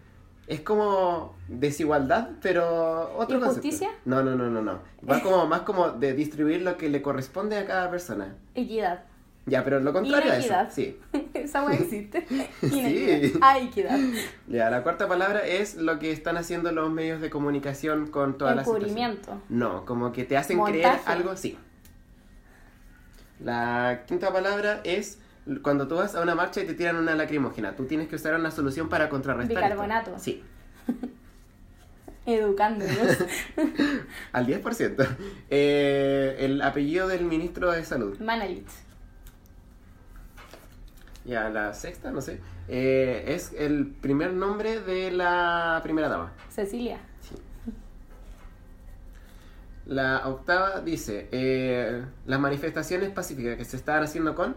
es 0.47 0.61
como 0.61 1.37
desigualdad, 1.49 2.31
pero 2.41 3.15
otro 3.17 3.39
concepto. 3.41 3.67
¿Injusticia? 3.67 3.91
No, 4.05 4.23
no, 4.23 4.35
no, 4.37 4.49
no, 4.51 4.63
no. 4.63 4.81
Va 5.09 5.21
como 5.23 5.47
más 5.47 5.61
como 5.63 5.91
de 5.91 6.15
distribuir 6.15 6.63
lo 6.63 6.77
que 6.77 6.89
le 6.89 7.03
corresponde 7.03 7.57
a 7.59 7.67
cada 7.67 7.91
persona. 7.91 8.35
Equidad. 8.55 9.05
Ya, 9.45 9.65
pero 9.65 9.81
lo 9.81 9.93
contrario 9.93 10.31
a 10.33 10.37
eso. 10.37 10.47
Inequidad. 10.47 10.73
Sí. 10.73 10.99
Esa 11.35 11.65
weá 11.65 11.77
existe. 11.77 12.25
Sí. 12.61 12.79
Inequidad. 12.79 13.41
Ah, 13.43 13.59
equidad. 13.59 13.99
Ya, 14.47 14.71
la 14.71 14.83
cuarta 14.85 15.09
palabra 15.09 15.41
es 15.41 15.75
lo 15.77 15.99
que 15.99 16.13
están 16.13 16.37
haciendo 16.37 16.71
los 16.71 16.91
medios 16.91 17.21
de 17.21 17.29
comunicación 17.31 18.07
con 18.07 18.39
todas 18.39 18.55
las 18.55 18.67
Encubrimiento. 18.67 19.43
No, 19.49 19.85
como 19.85 20.13
que 20.13 20.25
te 20.25 20.37
hacen 20.37 20.59
Montaje. 20.59 20.81
creer 20.81 21.01
algo, 21.07 21.37
sí. 21.37 21.59
La 23.41 24.05
quinta 24.07 24.33
palabra 24.33 24.81
es 24.85 25.19
cuando 25.63 25.89
tú 25.89 25.97
vas 25.97 26.15
a 26.15 26.21
una 26.21 26.37
marcha 26.37 26.61
y 26.63 26.67
te 26.67 26.75
tiran 26.75 26.95
una 26.97 27.17
lacrimógena. 27.17 27.75
Tú 27.75 27.87
tienes 27.87 28.07
que 28.09 28.15
usar 28.15 28.35
una 28.37 28.53
solución 28.53 28.89
para 28.89 29.09
contrarrestar. 29.09 29.57
esto. 29.57 29.65
Bicarbonato. 29.65 30.19
Sí, 30.19 30.43
Educándonos. 32.27 32.97
al 34.33 34.47
10%. 34.47 35.09
Eh, 35.51 36.37
el 36.39 36.63
apellido 36.63 37.09
del 37.09 37.25
ministro 37.25 37.73
de 37.73 37.85
Salud. 37.85 38.17
Manalit. 38.21 38.69
Ya, 41.25 41.49
la 41.51 41.73
sexta, 41.75 42.11
no 42.11 42.21
sé. 42.21 42.41
Eh, 42.69 43.25
es 43.29 43.53
el 43.57 43.87
primer 43.87 44.33
nombre 44.33 44.81
de 44.81 45.11
la 45.13 45.81
primera 45.83 46.09
dama. 46.09 46.33
Cecilia. 46.51 46.99
Sí. 47.21 47.35
La 49.87 50.29
octava 50.29 50.81
dice, 50.81 51.29
eh, 51.33 52.05
las 52.27 52.39
manifestaciones 52.41 53.11
pacíficas 53.11 53.57
que 53.57 53.65
se 53.65 53.77
estaban 53.77 54.03
haciendo 54.05 54.35
con... 54.35 54.57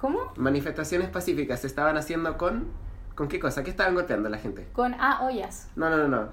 ¿Cómo? 0.00 0.32
Manifestaciones 0.36 1.08
pacíficas 1.10 1.60
se 1.60 1.66
estaban 1.66 1.96
haciendo 1.96 2.36
con... 2.38 2.68
¿Con 3.14 3.28
qué 3.28 3.38
cosa? 3.38 3.62
¿Qué 3.62 3.70
estaban 3.70 3.94
golpeando 3.94 4.30
la 4.30 4.38
gente? 4.38 4.66
Con 4.72 4.94
A 4.94 5.22
ollas. 5.26 5.68
No, 5.76 5.90
no, 5.90 5.96
no, 5.98 6.08
no. 6.08 6.28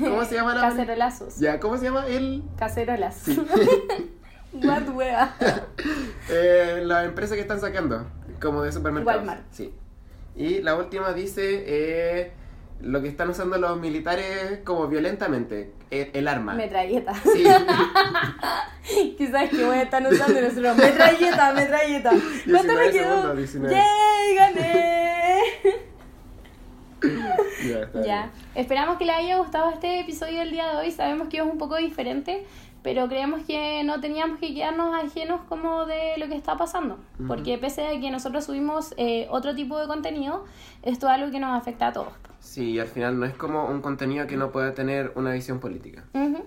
¿Cómo 0.00 0.24
se 0.24 0.34
llama 0.34 0.54
la- 0.54 0.60
Cacerolazos. 0.68 1.38
Ya, 1.38 1.58
¿cómo 1.60 1.78
se 1.78 1.84
llama? 1.84 2.06
El... 2.06 2.42
Cacerolas. 2.58 3.14
Sí. 3.16 3.40
What 4.52 4.88
wea. 4.94 5.34
Eh, 6.30 6.82
la 6.84 7.04
empresa 7.04 7.34
que 7.36 7.40
están 7.40 7.58
sacando, 7.58 8.06
como 8.40 8.62
de 8.62 8.72
supermercados. 8.72 9.18
Walmart. 9.20 9.42
Sí. 9.50 9.72
Y 10.36 10.60
la 10.62 10.76
última 10.76 11.12
dice 11.12 11.64
eh, 11.66 12.32
lo 12.80 13.02
que 13.02 13.08
están 13.08 13.28
usando 13.30 13.58
los 13.58 13.78
militares 13.80 14.60
como 14.64 14.86
violentamente, 14.86 15.72
el, 15.90 16.10
el 16.12 16.28
arma. 16.28 16.54
Metralleta. 16.54 17.12
Sí. 17.14 17.44
Quizás 19.18 19.50
que 19.50 19.64
a 19.64 19.82
estar 19.82 20.02
usando 20.06 20.40
nosotros. 20.40 20.76
Metralleta, 20.76 21.52
metralleta. 21.52 22.10
¿Cuánto 22.10 22.72
me 22.74 22.90
19 22.90 22.92
quedó? 22.92 23.04
segundos, 23.16 23.36
19. 23.36 23.74
¡Yay! 23.74 24.34
¡Gané! 24.36 25.42
ya, 27.64 28.02
Ya, 28.04 28.30
esperamos 28.54 28.98
que 28.98 29.04
les 29.04 29.16
haya 29.16 29.38
gustado 29.38 29.70
este 29.70 30.00
episodio 30.00 30.40
del 30.40 30.50
día 30.50 30.68
de 30.70 30.76
hoy. 30.78 30.90
Sabemos 30.90 31.28
que 31.28 31.38
es 31.38 31.42
un 31.42 31.58
poco 31.58 31.76
diferente, 31.76 32.44
pero 32.82 33.08
creemos 33.08 33.42
que 33.46 33.82
no 33.84 34.00
teníamos 34.00 34.38
que 34.38 34.54
quedarnos 34.54 34.94
ajenos 35.02 35.40
como 35.48 35.86
de 35.86 36.16
lo 36.18 36.28
que 36.28 36.34
está 36.34 36.56
pasando. 36.56 36.98
Ujú. 37.18 37.28
Porque 37.28 37.58
pese 37.58 37.86
a 37.86 38.00
que 38.00 38.10
nosotros 38.10 38.44
subimos 38.44 38.94
eh, 38.96 39.26
otro 39.30 39.54
tipo 39.54 39.78
de 39.78 39.86
contenido, 39.86 40.44
esto 40.82 41.06
es 41.06 41.12
algo 41.12 41.30
que 41.30 41.40
nos 41.40 41.56
afecta 41.58 41.88
a 41.88 41.92
todos. 41.92 42.12
Sí, 42.40 42.70
y 42.70 42.78
al 42.78 42.86
final 42.86 43.18
no 43.18 43.26
es 43.26 43.34
como 43.34 43.66
un 43.66 43.80
contenido 43.80 44.26
que 44.26 44.36
no 44.36 44.50
pueda 44.52 44.72
tener 44.74 45.12
una 45.16 45.32
visión 45.32 45.58
política. 45.60 46.04
Ujú. 46.14 46.44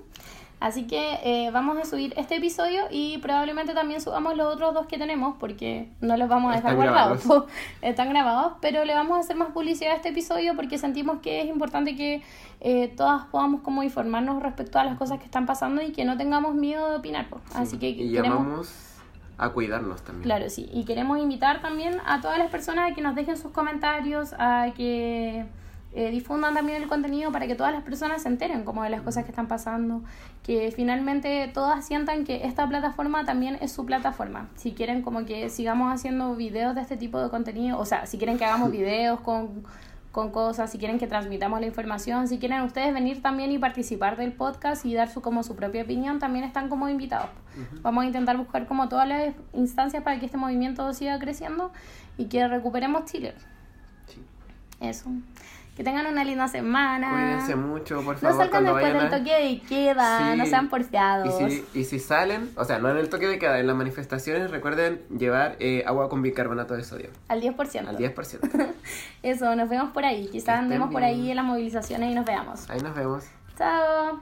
Así 0.61 0.85
que 0.85 1.17
eh, 1.23 1.49
vamos 1.51 1.75
a 1.79 1.85
subir 1.85 2.13
este 2.17 2.35
episodio 2.35 2.83
y 2.91 3.17
probablemente 3.17 3.73
también 3.73 3.99
subamos 3.99 4.37
los 4.37 4.45
otros 4.53 4.75
dos 4.75 4.85
que 4.85 4.99
tenemos 4.99 5.35
porque 5.39 5.89
no 6.01 6.17
los 6.17 6.29
vamos 6.29 6.53
a 6.53 6.57
dejar 6.57 6.73
Están 6.73 6.85
guardados. 6.85 7.25
grabados. 7.25 7.51
Están 7.81 8.09
grabados, 8.09 8.53
pero 8.61 8.85
le 8.85 8.93
vamos 8.93 9.17
a 9.17 9.21
hacer 9.21 9.35
más 9.37 9.49
publicidad 9.53 9.93
a 9.93 9.95
este 9.95 10.09
episodio 10.09 10.55
porque 10.55 10.77
sentimos 10.77 11.19
que 11.19 11.41
es 11.41 11.47
importante 11.47 11.95
que 11.95 12.21
eh, 12.63 12.93
todas 12.95 13.25
podamos 13.25 13.61
como 13.61 13.81
informarnos 13.81 14.41
respecto 14.43 14.77
a 14.77 14.83
las 14.83 14.97
cosas 14.97 15.17
que 15.17 15.25
están 15.25 15.47
pasando 15.47 15.81
y 15.81 15.91
que 15.91 16.05
no 16.05 16.15
tengamos 16.15 16.53
miedo 16.53 16.89
de 16.89 16.95
opinar. 16.97 17.27
po. 17.27 17.41
Así 17.55 17.77
que 17.77 17.89
y 17.89 18.11
queremos... 18.11 18.39
llamamos 18.39 18.91
a 19.39 19.49
cuidarnos 19.49 20.03
también. 20.03 20.23
Claro, 20.23 20.49
sí. 20.51 20.69
Y 20.71 20.85
queremos 20.85 21.17
invitar 21.17 21.61
también 21.61 21.97
a 22.05 22.21
todas 22.21 22.37
las 22.37 22.51
personas 22.51 22.91
a 22.91 22.95
que 22.95 23.01
nos 23.01 23.15
dejen 23.15 23.35
sus 23.35 23.51
comentarios, 23.51 24.33
a 24.37 24.67
que 24.77 25.47
eh, 25.93 26.11
difundan 26.11 26.53
también 26.53 26.81
el 26.83 26.87
contenido 26.87 27.31
para 27.31 27.47
que 27.47 27.55
todas 27.55 27.73
las 27.73 27.83
personas 27.83 28.21
se 28.21 28.29
enteren 28.29 28.63
como 28.63 28.83
de 28.83 28.91
las 28.91 29.01
cosas 29.01 29.23
que 29.25 29.31
están 29.31 29.47
pasando, 29.47 30.03
que 30.43 30.71
finalmente 30.71 31.49
todas 31.51 31.83
sientan 31.83 32.23
que 32.23 32.45
esta 32.45 32.67
plataforma 32.69 33.25
también 33.25 33.57
es 33.59 33.71
su 33.71 33.87
plataforma. 33.87 34.49
Si 34.55 34.73
quieren 34.73 35.01
como 35.01 35.25
que 35.25 35.49
sigamos 35.49 35.91
haciendo 35.91 36.35
videos 36.35 36.75
de 36.75 36.81
este 36.81 36.95
tipo 36.95 37.19
de 37.19 37.29
contenido, 37.31 37.79
o 37.79 37.85
sea, 37.85 38.05
si 38.05 38.19
quieren 38.19 38.37
que 38.37 38.45
hagamos 38.45 38.71
videos 38.79 39.19
con 39.21 39.63
con 40.11 40.31
cosas, 40.31 40.69
si 40.69 40.77
quieren 40.77 40.99
que 40.99 41.07
transmitamos 41.07 41.59
la 41.61 41.67
información, 41.67 42.27
si 42.27 42.37
quieren 42.37 42.61
ustedes 42.61 42.93
venir 42.93 43.21
también 43.21 43.51
y 43.51 43.57
participar 43.57 44.17
del 44.17 44.33
podcast 44.33 44.85
y 44.85 44.93
dar 44.93 45.09
su 45.09 45.21
como 45.21 45.43
su 45.43 45.55
propia 45.55 45.83
opinión, 45.83 46.19
también 46.19 46.43
están 46.43 46.67
como 46.69 46.89
invitados. 46.89 47.29
Vamos 47.81 48.03
a 48.03 48.07
intentar 48.07 48.37
buscar 48.37 48.67
como 48.67 48.89
todas 48.89 49.07
las 49.07 49.33
instancias 49.53 50.03
para 50.03 50.19
que 50.19 50.25
este 50.25 50.37
movimiento 50.37 50.93
siga 50.93 51.17
creciendo 51.19 51.71
y 52.17 52.25
que 52.25 52.47
recuperemos 52.47 53.05
Chile. 53.05 53.33
Sí. 54.07 54.21
Eso. 54.81 55.09
Que 55.75 55.85
tengan 55.85 56.05
una 56.05 56.25
linda 56.25 56.47
semana. 56.49 57.11
Cuídense 57.11 57.55
mucho, 57.55 58.03
por 58.03 58.15
No 58.15 58.19
favor, 58.19 58.35
salgan 58.37 58.49
cuando 58.49 58.75
después 58.75 58.93
vayan 58.93 59.09
del 59.09 59.19
toque 59.19 59.41
de 59.41 59.61
queda, 59.61 60.31
Sí. 60.33 60.37
no 60.37 60.45
sean 60.45 60.69
porfiados. 60.69 61.41
Y 61.41 61.49
si, 61.49 61.65
y 61.79 61.83
si 61.85 61.99
salen, 61.99 62.51
o 62.57 62.65
sea, 62.65 62.79
no 62.79 62.89
en 62.89 62.97
el 62.97 63.09
toque 63.09 63.27
de 63.27 63.39
queda, 63.39 63.57
en 63.57 63.67
las 63.67 63.75
manifestaciones, 63.75 64.51
recuerden 64.51 65.01
llevar 65.17 65.55
eh, 65.59 65.83
agua 65.87 66.09
con 66.09 66.21
bicarbonato 66.21 66.73
de 66.75 66.83
sodio. 66.83 67.09
Al 67.29 67.41
10%. 67.41 67.87
Al 67.87 67.97
10%. 67.97 68.73
Eso, 69.23 69.55
nos 69.55 69.69
vemos 69.69 69.91
por 69.91 70.03
ahí. 70.03 70.27
Quizás 70.31 70.59
andemos 70.59 70.91
por 70.91 71.03
ahí 71.03 71.29
en 71.29 71.37
las 71.37 71.45
movilizaciones 71.45 72.11
y 72.11 72.15
nos 72.15 72.25
veamos. 72.25 72.69
Ahí 72.69 72.81
nos 72.81 72.93
vemos. 72.93 73.23
Chao. 73.57 74.19